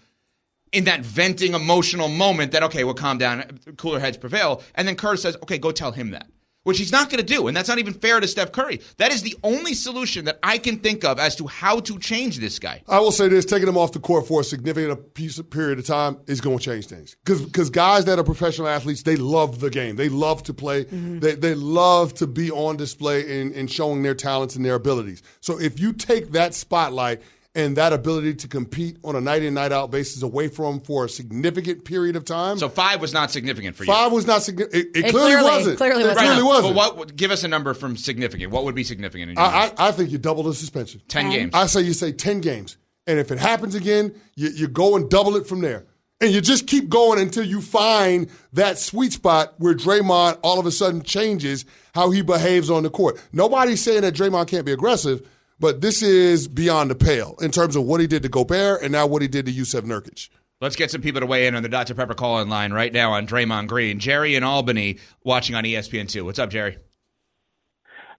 In 0.74 0.84
that 0.86 1.02
venting 1.02 1.54
emotional 1.54 2.10
moment 2.10 2.52
that 2.52 2.64
okay, 2.64 2.84
we'll 2.84 2.96
calm 2.96 3.18
down, 3.18 3.60
cooler 3.78 4.00
heads 4.00 4.18
prevail, 4.18 4.62
and 4.76 4.88
then 4.88 4.96
Kerr 4.96 5.16
says, 5.16 5.38
okay, 5.38 5.58
go 5.58 5.72
tell 5.72 5.92
him 5.92 6.12
that. 6.12 6.28
Which 6.64 6.78
he's 6.78 6.94
not 6.94 7.10
going 7.10 7.20
to 7.20 7.26
do, 7.26 7.48
and 7.50 7.58
that's 7.58 7.68
not 7.68 7.80
even 7.80 7.94
fair 7.94 8.22
to 8.22 8.28
Steph 8.28 8.54
Curry. 8.54 8.80
That 8.96 9.12
is 9.12 9.22
the 9.22 9.36
only 9.44 9.74
solution 9.74 10.24
that 10.26 10.40
I 10.42 10.58
can 10.58 10.80
think 10.80 11.04
of 11.04 11.20
as 11.20 11.36
to 11.36 11.46
how 11.46 11.82
to 11.82 12.00
change 12.00 12.40
this 12.40 12.58
guy. 12.58 12.82
I 12.88 13.00
will 13.00 13.12
say 13.12 13.28
this: 13.28 13.44
taking 13.44 13.68
him 13.68 13.78
off 13.78 13.92
the 13.92 14.00
court 14.00 14.30
for 14.30 14.40
a 14.40 14.44
significant 14.46 15.14
piece 15.14 15.38
of 15.38 15.50
period 15.50 15.78
of 15.78 15.86
time 15.86 16.20
is 16.26 16.40
going 16.40 16.60
to 16.60 16.64
change 16.64 16.88
things. 16.88 17.18
Because 17.26 17.70
guys 17.70 18.06
that 18.06 18.18
are 18.18 18.24
professional 18.24 18.70
athletes, 18.70 19.04
they 19.04 19.18
love 19.18 19.60
the 19.60 19.70
game. 19.70 19.98
They 19.98 20.08
love 20.08 20.42
to 20.44 20.54
play. 20.54 20.86
Mm-hmm. 20.86 21.20
They 21.20 21.36
they 21.36 21.54
love 21.54 22.14
to 22.14 22.28
be 22.28 22.50
on 22.50 22.78
display 22.78 23.42
and, 23.42 23.52
and 23.52 23.70
showing 23.70 24.02
their 24.02 24.16
talents 24.16 24.56
and 24.56 24.64
their 24.64 24.76
abilities. 24.76 25.22
So 25.42 25.60
if 25.60 25.82
you 25.82 25.92
take 25.92 26.32
that 26.32 26.54
spotlight 26.54 27.22
and 27.56 27.78
that 27.78 27.94
ability 27.94 28.34
to 28.34 28.48
compete 28.48 28.98
on 29.04 29.16
a 29.16 29.22
night 29.22 29.44
in, 29.44 29.54
night 29.54 29.72
out 29.72 29.92
basis 29.92 30.24
away 30.24 30.48
from 30.48 30.80
for 30.82 31.06
a 31.06 31.10
significant 31.10 31.86
period 31.86 32.16
of 32.16 32.26
time. 32.26 32.58
So 32.58 32.68
five 32.68 33.00
was 33.00 33.14
not 33.14 33.32
significant 33.32 33.76
for 33.76 33.84
you. 33.84 33.92
Five 33.92 34.12
was 34.12 34.26
not 34.26 34.44
significant. 34.44 34.88
It, 34.88 34.98
it, 34.98 35.06
it, 35.06 35.10
clearly, 35.12 35.32
clearly 35.34 35.44
wasn't. 35.44 35.78
Clearly, 35.78 36.04
it 36.04 36.18
clearly 36.18 36.44
wasn't. 36.44 36.76
Well, 36.76 36.96
what? 36.96 37.16
Give 37.16 37.32
us 37.32 37.44
a 37.44 37.48
number 37.48 37.74
from 37.74 37.96
significant. 37.96 38.52
What 38.52 38.64
would 38.66 38.76
be 38.76 38.84
significant? 38.84 39.32
In 39.32 39.38
your 39.38 39.46
I, 39.46 39.72
I, 39.78 39.90
I, 39.90 39.92
think 39.92 40.12
you 40.12 40.18
double 40.18 40.44
the 40.44 40.54
suspension. 40.54 41.02
Ten 41.08 41.30
games. 41.30 41.52
I 41.54 41.68
say 41.68 41.82
you 41.82 41.94
say 41.94 42.12
ten 42.12 42.42
games, 42.42 42.78
and 43.06 43.20
if 43.20 43.32
it 43.32 43.38
happens 43.38 43.76
again, 43.76 44.16
you, 44.36 44.50
you 44.50 44.68
go 44.68 44.96
and 44.96 45.10
double 45.10 45.36
it 45.36 45.48
from 45.48 45.62
there. 45.62 45.86
And 46.22 46.32
you 46.32 46.40
just 46.40 46.68
keep 46.68 46.88
going 46.88 47.20
until 47.20 47.44
you 47.44 47.60
find 47.60 48.30
that 48.54 48.78
sweet 48.78 49.12
spot 49.12 49.56
where 49.58 49.74
Draymond 49.74 50.40
all 50.42 50.58
of 50.58 50.66
a 50.66 50.72
sudden 50.72 51.02
changes 51.02 51.66
how 51.94 52.12
he 52.12 52.22
behaves 52.22 52.70
on 52.70 52.84
the 52.84 52.90
court. 52.90 53.22
Nobody's 53.34 53.84
saying 53.84 54.04
that 54.04 54.14
Draymond 54.14 54.48
can't 54.48 54.66
be 54.66 54.72
aggressive, 54.72 55.28
but 55.64 55.80
this 55.80 56.02
is 56.02 56.50
beyond 56.50 56.92
the 56.92 56.96
pale 56.96 57.38
in 57.40 57.50
terms 57.50 57.78
of 57.78 57.84
what 57.86 58.02
he 58.02 58.06
did 58.06 58.22
to 58.22 58.28
Gobert 58.28 58.82
and 58.82 58.92
now 58.92 59.08
what 59.08 59.22
he 59.22 59.30
did 59.30 59.46
to 59.46 59.52
Jusuf 59.54 59.84
Nurkic. 59.84 60.28
Let's 60.60 60.76
get 60.76 60.92
some 60.92 61.00
people 61.00 61.22
to 61.22 61.26
weigh 61.26 61.48
in 61.48 61.56
on 61.56 61.64
the 61.64 61.70
Dr. 61.70 61.96
Pepper 61.96 62.16
call 62.16 62.42
in 62.42 62.50
line 62.50 62.74
right 62.74 62.92
now 62.92 63.14
on 63.14 63.26
Draymond 63.26 63.68
Green. 63.68 63.98
Jerry 63.98 64.36
in 64.36 64.44
Albany 64.44 64.98
watching 65.24 65.56
on 65.56 65.64
ESPN2. 65.64 66.26
What's 66.26 66.38
up, 66.38 66.50
Jerry? 66.50 66.80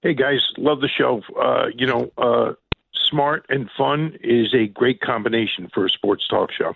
Hey, 0.02 0.14
guys. 0.14 0.40
Love 0.56 0.80
the 0.80 0.88
show. 0.88 1.20
Uh, 1.38 1.66
you 1.76 1.86
know, 1.86 2.10
uh, 2.16 2.54
smart 3.10 3.44
and 3.50 3.68
fun 3.76 4.16
is 4.22 4.54
a 4.54 4.66
great 4.68 5.02
combination 5.02 5.68
for 5.74 5.84
a 5.84 5.90
sports 5.90 6.26
talk 6.26 6.48
show. 6.50 6.72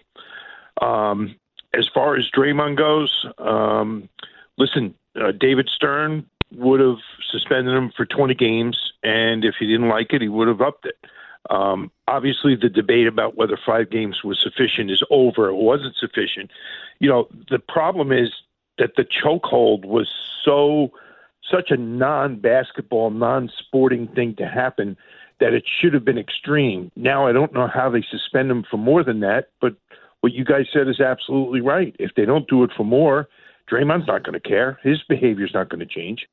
Um, 0.86 1.34
as 1.72 1.88
far 1.94 2.14
as 2.14 2.30
Draymond 2.30 2.76
goes, 2.76 3.24
um, 3.38 4.10
listen, 4.58 4.94
uh, 5.18 5.32
David 5.32 5.70
Stern 5.74 6.26
would 6.52 6.80
have 6.80 6.98
suspended 7.30 7.74
him 7.74 7.92
for 7.96 8.06
20 8.06 8.34
games, 8.34 8.92
and 9.02 9.44
if 9.44 9.56
he 9.58 9.66
didn't 9.66 9.88
like 9.88 10.12
it, 10.12 10.22
he 10.22 10.28
would 10.28 10.48
have 10.48 10.60
upped 10.60 10.86
it. 10.86 10.96
Um, 11.50 11.90
obviously, 12.06 12.56
the 12.56 12.68
debate 12.68 13.06
about 13.06 13.36
whether 13.36 13.58
five 13.64 13.90
games 13.90 14.22
was 14.22 14.40
sufficient 14.40 14.90
is 14.90 15.02
over. 15.10 15.48
It 15.48 15.54
wasn't 15.54 15.96
sufficient. 15.96 16.50
You 17.00 17.08
know, 17.08 17.28
the 17.48 17.58
problem 17.58 18.12
is 18.12 18.30
that 18.78 18.96
the 18.96 19.04
chokehold 19.04 19.84
was 19.84 20.08
so 20.44 20.92
such 21.50 21.70
a 21.70 21.76
non-basketball, 21.76 23.10
non-sporting 23.10 24.08
thing 24.08 24.34
to 24.36 24.46
happen 24.46 24.96
that 25.40 25.54
it 25.54 25.64
should 25.66 25.94
have 25.94 26.04
been 26.04 26.18
extreme. 26.18 26.90
Now 26.96 27.26
I 27.26 27.32
don't 27.32 27.54
know 27.54 27.68
how 27.68 27.88
they 27.88 28.04
suspend 28.10 28.50
him 28.50 28.64
for 28.68 28.76
more 28.76 29.02
than 29.02 29.20
that, 29.20 29.48
but 29.60 29.74
what 30.20 30.32
you 30.32 30.44
guys 30.44 30.66
said 30.72 30.88
is 30.88 31.00
absolutely 31.00 31.60
right. 31.60 31.94
If 31.98 32.14
they 32.16 32.24
don't 32.24 32.48
do 32.48 32.64
it 32.64 32.70
for 32.76 32.84
more, 32.84 33.28
Draymond's 33.70 34.06
not 34.06 34.24
going 34.24 34.38
to 34.38 34.48
care. 34.48 34.78
His 34.82 35.02
behavior's 35.08 35.54
not 35.54 35.68
going 35.68 35.80
to 35.80 35.86
change. 35.86 36.26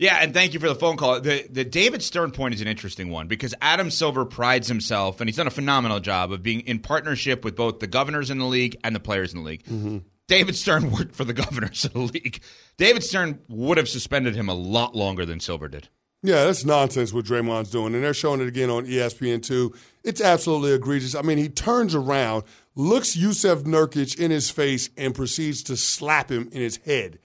Yeah, 0.00 0.16
and 0.16 0.32
thank 0.32 0.54
you 0.54 0.60
for 0.60 0.68
the 0.68 0.74
phone 0.74 0.96
call. 0.96 1.20
The 1.20 1.46
the 1.50 1.62
David 1.62 2.02
Stern 2.02 2.30
point 2.30 2.54
is 2.54 2.62
an 2.62 2.66
interesting 2.66 3.10
one 3.10 3.28
because 3.28 3.54
Adam 3.60 3.90
Silver 3.90 4.24
prides 4.24 4.66
himself, 4.66 5.20
and 5.20 5.28
he's 5.28 5.36
done 5.36 5.46
a 5.46 5.50
phenomenal 5.50 6.00
job 6.00 6.32
of 6.32 6.42
being 6.42 6.60
in 6.60 6.78
partnership 6.78 7.44
with 7.44 7.54
both 7.54 7.80
the 7.80 7.86
governors 7.86 8.30
in 8.30 8.38
the 8.38 8.46
league 8.46 8.78
and 8.82 8.96
the 8.96 9.00
players 9.00 9.34
in 9.34 9.40
the 9.40 9.44
league. 9.44 9.62
Mm-hmm. 9.64 9.98
David 10.26 10.56
Stern 10.56 10.90
worked 10.90 11.14
for 11.14 11.24
the 11.24 11.32
governors 11.44 11.84
of 11.84 11.92
the 11.92 11.98
league. 11.98 12.40
David 12.78 13.04
Stern 13.04 13.40
would 13.48 13.76
have 13.76 13.90
suspended 13.90 14.34
him 14.34 14.48
a 14.48 14.54
lot 14.54 14.96
longer 14.96 15.26
than 15.26 15.38
Silver 15.38 15.68
did. 15.68 15.90
Yeah, 16.22 16.44
that's 16.44 16.64
nonsense 16.64 17.12
what 17.12 17.26
Draymond's 17.26 17.70
doing, 17.70 17.94
and 17.94 18.02
they're 18.02 18.14
showing 18.14 18.40
it 18.40 18.48
again 18.48 18.70
on 18.70 18.86
ESPN 18.86 19.42
two. 19.42 19.74
It's 20.02 20.22
absolutely 20.22 20.72
egregious. 20.72 21.14
I 21.14 21.20
mean, 21.20 21.36
he 21.36 21.50
turns 21.50 21.94
around, 21.94 22.44
looks 22.74 23.14
Jusuf 23.14 23.64
Nurkic 23.64 24.18
in 24.18 24.30
his 24.30 24.48
face, 24.48 24.88
and 24.96 25.14
proceeds 25.14 25.62
to 25.64 25.76
slap 25.76 26.30
him 26.30 26.48
in 26.52 26.62
his 26.62 26.78
head. 26.78 27.18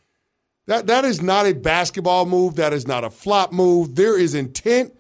That 0.68 0.88
that 0.88 1.06
is 1.06 1.22
not 1.22 1.46
a 1.46 1.54
basketball 1.54 2.26
move. 2.26 2.56
That 2.56 2.74
is 2.74 2.88
not 2.88 3.04
a 3.04 3.10
flop 3.10 3.52
move. 3.52 3.96
There 3.96 4.20
is 4.20 4.34
intent, 4.34 4.94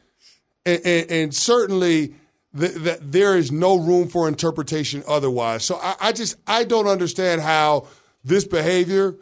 and, 0.65 0.81
and, 0.85 1.11
and 1.11 1.35
certainly 1.35 2.15
that 2.53 3.11
there 3.11 3.35
is 3.35 3.51
no 3.51 3.77
room 3.77 4.07
for 4.07 4.29
interpretation 4.29 5.03
otherwise. 5.07 5.65
So 5.65 5.75
I, 5.75 5.95
I, 5.99 6.11
just 6.13 6.37
I 6.47 6.63
don't 6.63 6.87
understand 6.87 7.41
how 7.41 7.87
this 8.23 8.45
behavior 8.45 9.17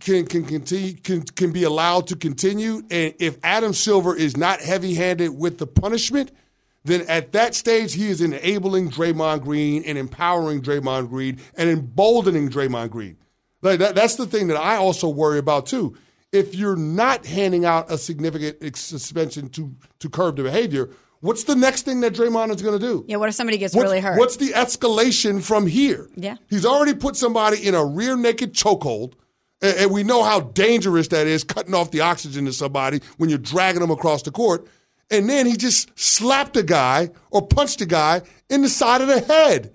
can 0.00 0.26
can 0.26 0.44
continue 0.44 0.94
can 0.94 1.22
can 1.22 1.52
be 1.52 1.62
allowed 1.62 2.08
to 2.08 2.16
continue. 2.16 2.82
And 2.90 3.14
if 3.18 3.38
Adam 3.42 3.72
Silver 3.72 4.14
is 4.14 4.36
not 4.36 4.60
heavy 4.60 4.94
handed 4.94 5.30
with 5.30 5.58
the 5.58 5.66
punishment, 5.66 6.30
then 6.84 7.02
at 7.08 7.32
that 7.32 7.54
stage 7.54 7.94
he 7.94 8.08
is 8.08 8.20
enabling 8.20 8.90
Draymond 8.90 9.42
Green 9.42 9.82
and 9.84 9.96
empowering 9.96 10.60
Draymond 10.60 11.08
Green 11.08 11.40
and 11.56 11.70
emboldening 11.70 12.50
Draymond 12.50 12.90
Green. 12.90 13.16
Like 13.64 13.80
that, 13.80 13.94
that's 13.94 14.16
the 14.16 14.26
thing 14.26 14.48
that 14.48 14.56
I 14.56 14.76
also 14.76 15.08
worry 15.08 15.38
about 15.38 15.66
too. 15.66 15.96
If 16.30 16.54
you're 16.54 16.76
not 16.76 17.26
handing 17.26 17.64
out 17.64 17.90
a 17.90 17.98
significant 17.98 18.76
suspension 18.76 19.48
to 19.50 19.74
to 20.00 20.08
curb 20.08 20.36
the 20.36 20.44
behavior, 20.44 20.90
What's 21.24 21.44
the 21.44 21.56
next 21.56 21.86
thing 21.86 22.00
that 22.00 22.12
Draymond 22.12 22.54
is 22.54 22.60
going 22.60 22.78
to 22.78 22.86
do? 22.86 23.02
Yeah, 23.08 23.16
what 23.16 23.30
if 23.30 23.34
somebody 23.34 23.56
gets 23.56 23.74
what's, 23.74 23.84
really 23.84 24.00
hurt? 24.00 24.18
What's 24.18 24.36
the 24.36 24.50
escalation 24.50 25.42
from 25.42 25.66
here? 25.66 26.10
Yeah. 26.16 26.36
He's 26.50 26.66
already 26.66 26.92
put 26.92 27.16
somebody 27.16 27.66
in 27.66 27.74
a 27.74 27.82
rear 27.82 28.14
naked 28.14 28.52
chokehold, 28.52 29.14
and, 29.62 29.74
and 29.78 29.90
we 29.90 30.02
know 30.02 30.22
how 30.22 30.40
dangerous 30.40 31.08
that 31.08 31.26
is, 31.26 31.42
cutting 31.42 31.72
off 31.72 31.92
the 31.92 32.02
oxygen 32.02 32.44
to 32.44 32.52
somebody 32.52 33.00
when 33.16 33.30
you're 33.30 33.38
dragging 33.38 33.80
them 33.80 33.90
across 33.90 34.20
the 34.20 34.32
court. 34.32 34.68
And 35.10 35.26
then 35.26 35.46
he 35.46 35.56
just 35.56 35.98
slapped 35.98 36.58
a 36.58 36.62
guy 36.62 37.08
or 37.30 37.46
punched 37.46 37.80
a 37.80 37.86
guy 37.86 38.20
in 38.50 38.60
the 38.60 38.68
side 38.68 39.00
of 39.00 39.08
the 39.08 39.20
head. 39.20 39.74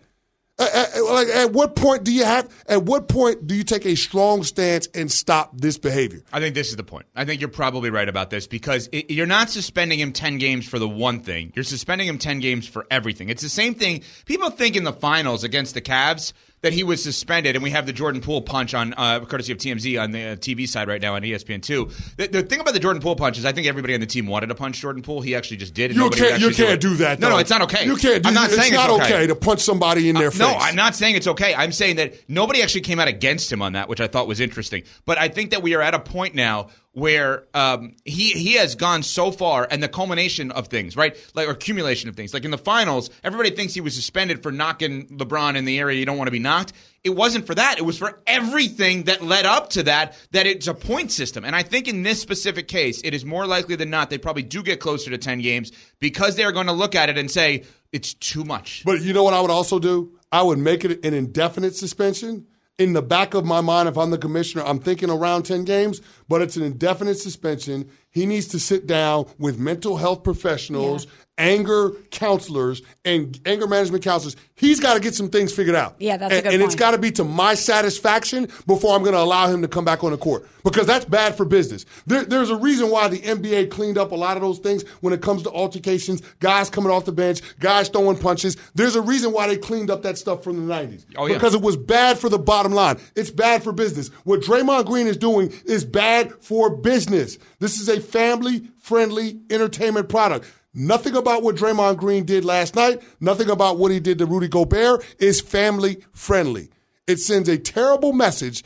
At, 0.59 0.95
at, 0.95 1.03
like, 1.03 1.27
at 1.29 1.53
what 1.53 1.75
point 1.75 2.03
do 2.03 2.13
you 2.13 2.25
have? 2.25 2.49
At 2.67 2.83
what 2.83 3.07
point 3.07 3.47
do 3.47 3.55
you 3.55 3.63
take 3.63 3.85
a 3.85 3.95
strong 3.95 4.43
stance 4.43 4.87
and 4.93 5.09
stop 5.09 5.57
this 5.57 5.77
behavior? 5.77 6.21
I 6.33 6.39
think 6.39 6.53
this 6.53 6.69
is 6.69 6.75
the 6.75 6.83
point. 6.83 7.05
I 7.15 7.23
think 7.23 7.39
you're 7.39 7.49
probably 7.49 7.89
right 7.89 8.09
about 8.09 8.29
this 8.29 8.45
because 8.45 8.89
it, 8.91 9.09
you're 9.09 9.25
not 9.25 9.49
suspending 9.49 9.99
him 9.99 10.11
ten 10.11 10.37
games 10.37 10.67
for 10.67 10.77
the 10.77 10.89
one 10.89 11.21
thing. 11.21 11.53
You're 11.55 11.63
suspending 11.63 12.07
him 12.07 12.17
ten 12.17 12.39
games 12.39 12.67
for 12.67 12.85
everything. 12.91 13.29
It's 13.29 13.41
the 13.41 13.49
same 13.49 13.73
thing. 13.73 14.03
People 14.25 14.49
think 14.49 14.75
in 14.75 14.83
the 14.83 14.93
finals 14.93 15.43
against 15.43 15.73
the 15.73 15.81
Cavs 15.81 16.33
that 16.61 16.73
he 16.73 16.83
was 16.83 17.01
suspended, 17.01 17.55
and 17.55 17.63
we 17.63 17.69
have 17.69 17.85
the 17.85 17.93
Jordan 17.93 18.21
Poole 18.21 18.41
punch 18.41 18.73
on 18.73 18.93
uh, 18.97 19.21
courtesy 19.25 19.51
of 19.51 19.57
TMZ 19.57 20.01
on 20.01 20.11
the 20.11 20.23
uh, 20.23 20.35
TV 20.35 20.67
side 20.67 20.87
right 20.87 21.01
now 21.01 21.15
on 21.15 21.21
ESPN 21.21 21.61
two. 21.61 21.89
The, 22.17 22.27
the, 22.27 22.43
thing 22.43 22.59
about 22.59 22.73
the 22.73 22.79
Jordan 22.79 23.01
Poole 23.01 23.15
punch 23.15 23.37
is 23.37 23.45
I 23.45 23.51
think 23.51 23.67
everybody 23.67 23.93
on 23.93 23.99
the 23.99 24.05
team 24.05 24.27
wanted 24.27 24.47
to 24.47 24.55
punch 24.55 24.79
Jordan 24.79 25.01
Poole. 25.01 25.21
He 25.21 25.35
actually 25.35 25.57
just 25.57 25.73
did. 25.73 25.95
you 25.95 26.09
can't. 26.09 26.39
You 26.39 26.51
can't 26.51 26.81
do, 26.81 26.89
do 26.89 26.95
that. 26.97 27.19
No, 27.19 27.29
no, 27.29 27.37
it's 27.37 27.49
not 27.49 27.61
okay. 27.63 27.85
You 27.85 27.95
can't. 27.95 28.23
Do, 28.23 28.29
I'm 28.29 28.33
not 28.33 28.49
it's 28.49 28.57
saying 28.57 28.73
not 28.73 28.89
it's 28.89 29.05
okay. 29.05 29.27
to 29.27 29.35
punch 29.35 29.61
somebody 29.61 30.09
in 30.09 30.15
their 30.15 30.27
uh, 30.27 30.31
face. 30.31 30.39
No, 30.39 30.49
I'm 30.49 30.75
not 30.75 30.95
saying 30.95 31.15
it's 31.15 31.27
okay. 31.27 31.55
I'm 31.55 31.71
saying 31.71 31.97
that 31.97 32.15
nobody 32.29 32.61
actually 32.61 32.81
came 32.81 32.99
out 32.99 33.07
against 33.07 33.51
him 33.51 33.61
on 33.61 33.73
that, 33.73 33.87
which 33.87 34.01
I 34.01 34.07
thought 34.07 34.27
was 34.27 34.39
interesting. 34.39 34.83
But 35.05 35.17
I 35.17 35.27
think 35.29 35.51
that 35.51 35.63
we 35.63 35.75
are 35.75 35.81
at 35.81 35.93
a 35.93 35.99
point 35.99 36.35
now 36.35 36.69
where 36.93 37.45
um, 37.53 37.95
he 38.03 38.31
he 38.31 38.53
has 38.53 38.75
gone 38.75 39.03
so 39.03 39.31
far, 39.31 39.67
and 39.69 39.81
the 39.81 39.87
culmination 39.87 40.51
of 40.51 40.67
things, 40.67 40.97
right, 40.97 41.15
like 41.35 41.47
or 41.47 41.51
accumulation 41.51 42.09
of 42.09 42.15
things, 42.15 42.33
like 42.33 42.45
in 42.45 42.51
the 42.51 42.57
finals, 42.57 43.09
everybody 43.23 43.51
thinks 43.51 43.73
he 43.73 43.81
was 43.81 43.95
suspended 43.95 44.41
for 44.41 44.51
knocking 44.51 45.07
LeBron 45.09 45.55
in 45.55 45.65
the 45.65 45.79
area 45.79 45.99
you 45.99 46.05
don't 46.05 46.17
want 46.17 46.27
to 46.27 46.31
be 46.31 46.39
knocked. 46.39 46.73
It 47.03 47.11
wasn't 47.11 47.45
for 47.45 47.55
that; 47.55 47.77
it 47.77 47.83
was 47.83 47.97
for 47.97 48.21
everything 48.25 49.03
that 49.03 49.23
led 49.23 49.45
up 49.45 49.69
to 49.71 49.83
that. 49.83 50.17
That 50.31 50.47
it's 50.47 50.67
a 50.67 50.73
point 50.73 51.11
system, 51.11 51.45
and 51.45 51.55
I 51.55 51.63
think 51.63 51.87
in 51.87 52.03
this 52.03 52.21
specific 52.21 52.67
case, 52.67 53.01
it 53.03 53.13
is 53.13 53.23
more 53.23 53.45
likely 53.45 53.75
than 53.75 53.89
not 53.89 54.09
they 54.09 54.17
probably 54.17 54.43
do 54.43 54.63
get 54.63 54.79
closer 54.79 55.11
to 55.11 55.17
ten 55.17 55.39
games 55.41 55.71
because 55.99 56.35
they 56.35 56.43
are 56.43 56.51
going 56.51 56.67
to 56.67 56.73
look 56.73 56.95
at 56.95 57.09
it 57.09 57.17
and 57.17 57.29
say 57.29 57.63
it's 57.91 58.13
too 58.15 58.43
much. 58.43 58.83
But 58.83 59.01
you 59.01 59.13
know 59.13 59.23
what 59.23 59.33
I 59.33 59.41
would 59.41 59.51
also 59.51 59.79
do? 59.79 60.17
I 60.31 60.41
would 60.43 60.59
make 60.59 60.85
it 60.85 61.05
an 61.05 61.13
indefinite 61.13 61.75
suspension 61.75 62.47
in 62.79 62.93
the 62.93 63.01
back 63.01 63.33
of 63.33 63.45
my 63.45 63.59
mind, 63.59 63.89
if 63.89 63.97
I'm 63.97 64.09
the 64.09 64.17
commissioner, 64.17 64.63
I'm 64.63 64.79
thinking 64.79 65.09
around 65.09 65.43
10 65.43 65.65
games, 65.65 66.01
but 66.29 66.41
it's 66.41 66.55
an 66.55 66.63
indefinite 66.63 67.19
suspension. 67.19 67.89
He 68.11 68.25
needs 68.25 68.47
to 68.47 68.59
sit 68.59 68.87
down 68.87 69.25
with 69.37 69.59
mental 69.59 69.97
health 69.97 70.23
professionals 70.23 71.05
yeah 71.05 71.11
anger 71.39 71.91
counselors 72.11 72.81
and 73.05 73.39
anger 73.45 73.65
management 73.65 74.03
counselors. 74.03 74.35
He's 74.55 74.79
got 74.79 74.95
to 74.95 74.99
get 74.99 75.15
some 75.15 75.29
things 75.29 75.53
figured 75.53 75.75
out. 75.75 75.95
Yeah, 75.99 76.17
that's 76.17 76.33
and, 76.33 76.39
a 76.39 76.43
good 76.43 76.53
And 76.53 76.61
point. 76.61 76.73
it's 76.73 76.79
got 76.79 76.91
to 76.91 76.97
be 76.97 77.11
to 77.11 77.23
my 77.23 77.55
satisfaction 77.55 78.49
before 78.67 78.95
I'm 78.95 79.01
going 79.01 79.15
to 79.15 79.21
allow 79.21 79.47
him 79.47 79.61
to 79.61 79.67
come 79.67 79.85
back 79.85 80.03
on 80.03 80.11
the 80.11 80.17
court 80.17 80.47
because 80.63 80.85
that's 80.85 81.05
bad 81.05 81.35
for 81.35 81.45
business. 81.45 81.85
There, 82.05 82.25
there's 82.25 82.49
a 82.49 82.57
reason 82.57 82.91
why 82.91 83.07
the 83.07 83.19
NBA 83.19 83.71
cleaned 83.71 83.97
up 83.97 84.11
a 84.11 84.15
lot 84.15 84.35
of 84.35 84.43
those 84.43 84.59
things 84.59 84.83
when 84.99 85.13
it 85.13 85.21
comes 85.21 85.43
to 85.43 85.49
altercations, 85.49 86.21
guys 86.41 86.69
coming 86.69 86.91
off 86.91 87.05
the 87.05 87.13
bench, 87.13 87.41
guys 87.59 87.87
throwing 87.87 88.17
punches. 88.17 88.57
There's 88.75 88.95
a 88.95 89.01
reason 89.01 89.31
why 89.31 89.47
they 89.47 89.57
cleaned 89.57 89.89
up 89.89 90.03
that 90.03 90.17
stuff 90.17 90.43
from 90.43 90.67
the 90.67 90.73
90s. 90.73 91.05
Oh, 91.15 91.25
yeah. 91.25 91.35
Because 91.35 91.55
it 91.55 91.61
was 91.61 91.77
bad 91.77 92.19
for 92.19 92.27
the 92.27 92.39
bottom 92.39 92.73
line. 92.73 92.97
It's 93.15 93.31
bad 93.31 93.63
for 93.63 93.71
business. 93.71 94.09
What 94.25 94.41
Draymond 94.41 94.85
Green 94.85 95.07
is 95.07 95.15
doing 95.15 95.53
is 95.65 95.85
bad 95.85 96.33
for 96.43 96.75
business. 96.75 97.37
This 97.59 97.79
is 97.79 97.87
a 97.87 97.98
family 97.99 98.69
friendly 98.79 99.39
entertainment 99.49 100.09
product. 100.09 100.51
Nothing 100.73 101.15
about 101.15 101.41
what 101.43 101.55
Draymond 101.55 101.97
Green 101.97 102.25
did 102.25 102.45
last 102.45 102.75
night, 102.75 103.01
nothing 103.19 103.49
about 103.49 103.79
what 103.79 103.91
he 103.91 103.99
did 103.99 104.19
to 104.19 104.25
Rudy 104.25 104.47
Gobert 104.47 105.03
is 105.17 105.41
family 105.41 106.03
friendly. 106.13 106.69
It 107.07 107.17
sends 107.17 107.49
a 107.49 107.57
terrible 107.57 108.13
message 108.13 108.63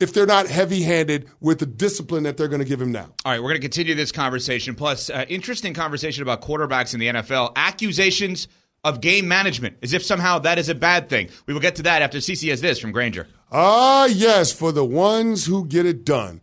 if 0.00 0.12
they're 0.12 0.26
not 0.26 0.48
heavy 0.48 0.82
handed 0.82 1.28
with 1.40 1.60
the 1.60 1.66
discipline 1.66 2.24
that 2.24 2.36
they're 2.36 2.48
going 2.48 2.60
to 2.60 2.66
give 2.66 2.80
him 2.80 2.90
now. 2.90 3.08
All 3.24 3.32
right, 3.32 3.38
we're 3.38 3.50
going 3.50 3.60
to 3.60 3.66
continue 3.66 3.94
this 3.94 4.10
conversation. 4.10 4.74
Plus, 4.74 5.10
uh, 5.10 5.24
interesting 5.28 5.74
conversation 5.74 6.22
about 6.22 6.42
quarterbacks 6.42 6.92
in 6.92 7.00
the 7.00 7.06
NFL. 7.06 7.52
Accusations 7.54 8.48
of 8.82 9.00
game 9.00 9.26
management, 9.26 9.76
as 9.82 9.92
if 9.92 10.04
somehow 10.04 10.38
that 10.40 10.58
is 10.58 10.68
a 10.68 10.74
bad 10.74 11.08
thing. 11.08 11.30
We 11.46 11.54
will 11.54 11.60
get 11.60 11.76
to 11.76 11.82
that 11.84 12.02
after 12.02 12.18
CC 12.18 12.50
has 12.50 12.60
this 12.60 12.78
from 12.78 12.92
Grainger. 12.92 13.26
Ah, 13.50 14.06
yes, 14.06 14.52
for 14.52 14.72
the 14.72 14.84
ones 14.84 15.46
who 15.46 15.64
get 15.64 15.86
it 15.86 16.04
done. 16.04 16.42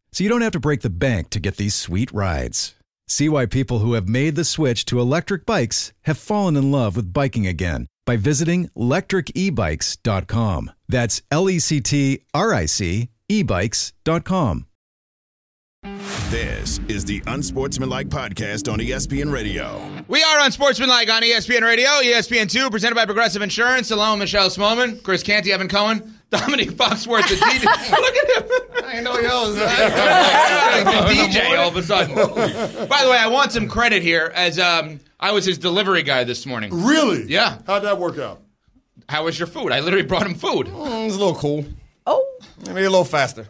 so 0.13 0.23
you 0.23 0.29
don't 0.29 0.41
have 0.41 0.51
to 0.53 0.59
break 0.59 0.81
the 0.81 0.89
bank 0.89 1.29
to 1.31 1.39
get 1.39 1.57
these 1.57 1.75
sweet 1.75 2.11
rides. 2.11 2.75
See 3.07 3.29
why 3.29 3.45
people 3.45 3.79
who 3.79 3.93
have 3.93 4.07
made 4.07 4.35
the 4.35 4.45
switch 4.45 4.85
to 4.85 4.99
electric 4.99 5.45
bikes 5.45 5.91
have 6.03 6.17
fallen 6.17 6.55
in 6.55 6.71
love 6.71 6.95
with 6.95 7.13
biking 7.13 7.45
again 7.45 7.87
by 8.05 8.15
visiting 8.15 8.69
lectricebikes.com. 8.69 10.71
That's 10.87 11.21
L 11.29 11.49
E 11.49 11.59
C 11.59 11.81
T 11.81 12.21
R 12.33 12.53
I 12.53 12.65
C 12.65 13.09
ebikes.com. 13.29 14.65
This 16.29 16.79
is 16.87 17.03
the 17.05 17.21
Unsportsmanlike 17.27 18.07
Podcast 18.07 18.71
on 18.71 18.79
ESPN 18.79 19.33
Radio. 19.33 19.81
We 20.07 20.23
are 20.23 20.45
Unsportsmanlike 20.45 21.09
on 21.09 21.23
ESPN 21.23 21.63
Radio, 21.63 21.89
ESPN2, 21.89 22.71
presented 22.71 22.95
by 22.95 23.05
Progressive 23.05 23.41
Insurance. 23.41 23.91
Along 23.91 24.13
with 24.13 24.19
Michelle 24.25 24.49
Smallmon, 24.49 25.03
Chris 25.03 25.23
Canty, 25.23 25.51
Evan 25.51 25.67
Cohen, 25.67 26.20
Domonique 26.31 26.71
Foxworth, 26.71 27.27
the 27.27 27.35
DJ. 27.35 27.63
Look 27.91 28.15
at 28.15 28.43
him. 28.43 28.85
I 28.85 29.01
know 29.01 29.15
he 29.17 29.23
yours. 29.23 29.55
the 29.55 29.65
DJ 31.41 31.59
all 31.59 31.67
of 31.69 31.75
a 31.75 31.83
sudden. 31.83 32.15
By 32.15 33.03
the 33.03 33.09
way, 33.11 33.17
I 33.17 33.27
want 33.27 33.51
some 33.51 33.67
credit 33.67 34.01
here 34.01 34.31
as 34.33 34.57
um, 34.57 34.99
I 35.19 35.31
was 35.33 35.43
his 35.45 35.57
delivery 35.57 36.03
guy 36.03 36.23
this 36.23 36.45
morning. 36.45 36.71
Really? 36.85 37.25
Yeah. 37.27 37.57
How'd 37.67 37.83
that 37.83 37.99
work 37.99 38.17
out? 38.17 38.41
How 39.09 39.25
was 39.25 39.37
your 39.37 39.47
food? 39.47 39.71
I 39.73 39.81
literally 39.81 40.05
brought 40.05 40.25
him 40.25 40.35
food. 40.35 40.67
Mm, 40.67 41.05
it's 41.07 41.15
a 41.15 41.19
little 41.19 41.35
cool. 41.35 41.65
Oh, 42.05 42.25
Maybe 42.65 42.83
a 42.83 42.89
little 42.89 43.03
faster. 43.03 43.47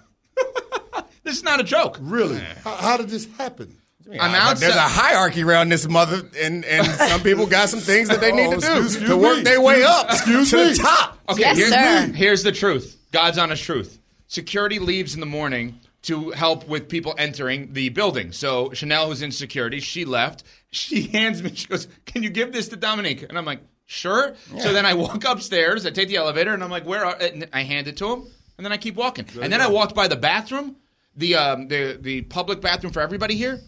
This 1.23 1.37
is 1.37 1.43
not 1.43 1.59
a 1.59 1.63
joke. 1.63 1.97
Really? 2.01 2.39
How, 2.63 2.75
how 2.75 2.97
did 2.97 3.09
this 3.09 3.27
happen? 3.37 3.77
I'm 4.11 4.31
Uh, 4.31 4.37
outside. 4.37 4.57
There's 4.59 4.75
a 4.75 4.79
hierarchy 4.81 5.43
around 5.43 5.69
this 5.69 5.87
mother, 5.87 6.21
and, 6.39 6.63
and 6.65 6.85
some 7.09 7.21
people 7.21 7.45
got 7.45 7.69
some 7.69 7.79
things 7.79 8.09
that 8.09 8.21
they 8.21 8.31
need 8.31 8.47
Oh, 8.47 8.55
to 8.55 8.59
do 8.59 8.65
excuse- 8.67 8.85
excuse 8.95 9.09
to 9.09 9.17
work 9.17 9.37
me. 9.37 9.43
their 9.43 9.61
way 9.61 9.83
up 9.83 10.09
excuse 10.11 10.49
to 10.51 10.57
me. 10.57 10.69
the 10.71 10.75
top. 10.75 11.17
Okay, 11.29 11.41
Yes, 11.41 11.57
here's, 11.57 11.69
sir. 11.71 12.11
here's 12.13 12.43
the 12.43 12.51
truth. 12.51 12.97
God's 13.11 13.37
honest 13.37 13.63
truth. 13.63 13.99
Security 14.27 14.79
leaves 14.79 15.13
in 15.13 15.19
the 15.19 15.25
morning 15.25 15.79
to 16.03 16.31
help 16.31 16.67
with 16.67 16.87
people 16.89 17.13
entering 17.17 17.73
the 17.73 17.89
building. 17.89 18.31
So 18.31 18.71
Chanel, 18.73 19.07
who's 19.09 19.21
in 19.21 19.31
security, 19.31 19.79
she 19.79 20.05
left. 20.05 20.43
She 20.71 21.03
hands 21.13 21.43
me. 21.43 21.53
She 21.53 21.67
goes, 21.67 21.87
"Can 22.05 22.23
you 22.23 22.29
give 22.29 22.53
this 22.53 22.69
to 22.69 22.77
Domonique?" 22.77 23.27
And 23.27 23.37
I'm 23.37 23.45
like, 23.45 23.59
"Sure." 23.85 24.33
So 24.59 24.71
then 24.73 24.85
I 24.85 24.93
walk 24.93 25.23
upstairs. 25.25 25.85
I 25.85 25.89
take 25.91 26.07
the 26.07 26.15
elevator, 26.15 26.53
and 26.53 26.63
I'm 26.63 26.71
like, 26.71 26.85
"Where?" 26.85 27.05
Are, 27.05 27.15
and 27.15 27.47
I 27.53 27.63
hand 27.63 27.87
it 27.87 27.97
to 27.97 28.11
him, 28.11 28.25
and 28.57 28.65
then 28.65 28.71
I 28.71 28.77
keep 28.77 28.95
walking. 28.95 29.25
and 29.41 29.51
then 29.51 29.61
I 29.61 29.67
walked 29.67 29.93
by 29.93 30.07
the 30.07 30.15
bathroom, 30.15 30.77
the 31.17 31.35
um, 31.35 31.67
the 31.67 31.97
the 32.01 32.21
public 32.23 32.61
bathroom 32.61 32.93
for 32.93 33.01
everybody 33.01 33.35
here. 33.35 33.59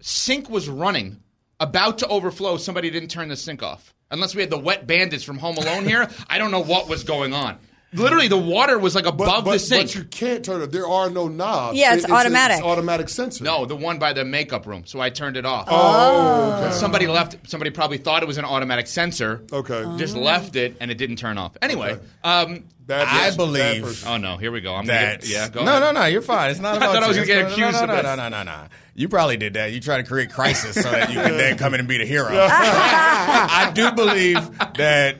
Sink 0.00 0.48
was 0.48 0.68
running, 0.68 1.22
about 1.58 1.98
to 1.98 2.08
overflow. 2.08 2.56
Somebody 2.56 2.90
didn't 2.90 3.10
turn 3.10 3.28
the 3.28 3.36
sink 3.36 3.62
off. 3.62 3.94
Unless 4.10 4.34
we 4.34 4.40
had 4.40 4.50
the 4.50 4.58
wet 4.58 4.86
bandits 4.86 5.22
from 5.22 5.38
Home 5.38 5.56
Alone 5.56 5.84
here, 5.84 6.08
I 6.28 6.38
don't 6.38 6.50
know 6.50 6.64
what 6.64 6.88
was 6.88 7.04
going 7.04 7.32
on. 7.32 7.58
Literally, 7.92 8.28
the 8.28 8.38
water 8.38 8.78
was 8.78 8.94
like 8.94 9.06
above 9.06 9.44
but, 9.44 9.50
the 9.52 9.58
sink. 9.58 9.86
but 9.88 9.94
you 9.96 10.04
can't 10.04 10.44
turn 10.44 10.62
it. 10.62 10.70
There 10.70 10.86
are 10.86 11.10
no 11.10 11.26
knobs. 11.26 11.76
Yeah, 11.76 11.94
it's 11.94 12.04
It- 12.04 12.10
automatic. 12.10 12.58
It's 12.58 12.66
automatic 12.66 13.08
sensor. 13.08 13.42
no, 13.42 13.66
the 13.66 13.74
one 13.74 13.98
by 13.98 14.12
the 14.12 14.24
makeup 14.24 14.64
room. 14.66 14.84
So 14.86 15.00
I 15.00 15.10
turned 15.10 15.36
it 15.36 15.44
off. 15.44 15.66
Oh, 15.68 16.70
Somebody 16.72 17.06
left. 17.08 17.36
Somebody 17.50 17.70
probably 17.70 17.98
thought 17.98 18.22
it 18.22 18.26
was 18.26 18.38
an 18.38 18.44
automatic 18.44 18.86
sensor. 18.86 19.42
Okay. 19.52 19.84
Just 19.96 20.16
left 20.16 20.54
it, 20.54 20.76
and 20.80 20.90
it 20.90 20.98
didn't 20.98 21.16
turn 21.16 21.36
off. 21.36 21.56
Anyway, 21.60 21.98
um, 22.22 22.64
Bad 22.86 23.06
I 23.08 23.20
person, 23.26 23.36
believe 23.36 24.02
bad 24.02 24.12
oh 24.12 24.16
no, 24.16 24.36
here 24.36 24.50
we 24.50 24.60
go. 24.60 24.74
I'm 24.74 24.84
gonna 24.84 24.98
That 24.98 25.28
yeah, 25.28 25.48
go 25.48 25.62
no, 25.64 25.76
ahead. 25.76 25.94
no, 25.94 26.00
no. 26.00 26.06
You're 26.06 26.22
fine. 26.22 26.50
It's 26.50 26.58
not 26.58 26.74
I 26.74 26.76
about 26.78 26.94
thought 26.94 27.02
I 27.04 27.08
was 27.08 27.16
gonna 27.16 27.26
get 27.26 27.38
It's- 27.38 27.52
accused 27.52 27.72
no, 27.74 27.82
of 27.82 27.88
no, 27.88 27.94
this. 27.96 28.02
no, 28.04 28.14
no, 28.16 28.28
no, 28.28 28.42
no, 28.42 28.52
no. 28.62 28.66
You 28.96 29.08
probably 29.08 29.36
did 29.36 29.54
that. 29.54 29.72
You 29.72 29.80
try 29.80 29.96
to 29.98 30.02
create 30.04 30.32
crisis 30.32 30.74
so 30.74 30.90
that 30.90 31.08
you 31.12 31.20
can 31.20 31.36
then 31.36 31.56
come 31.58 31.74
in 31.74 31.80
and 31.80 31.88
be 31.88 31.98
the 31.98 32.04
hero. 32.06 32.28
I 32.32 33.70
do 33.74 33.92
believe 33.92 34.38
that 34.76 35.16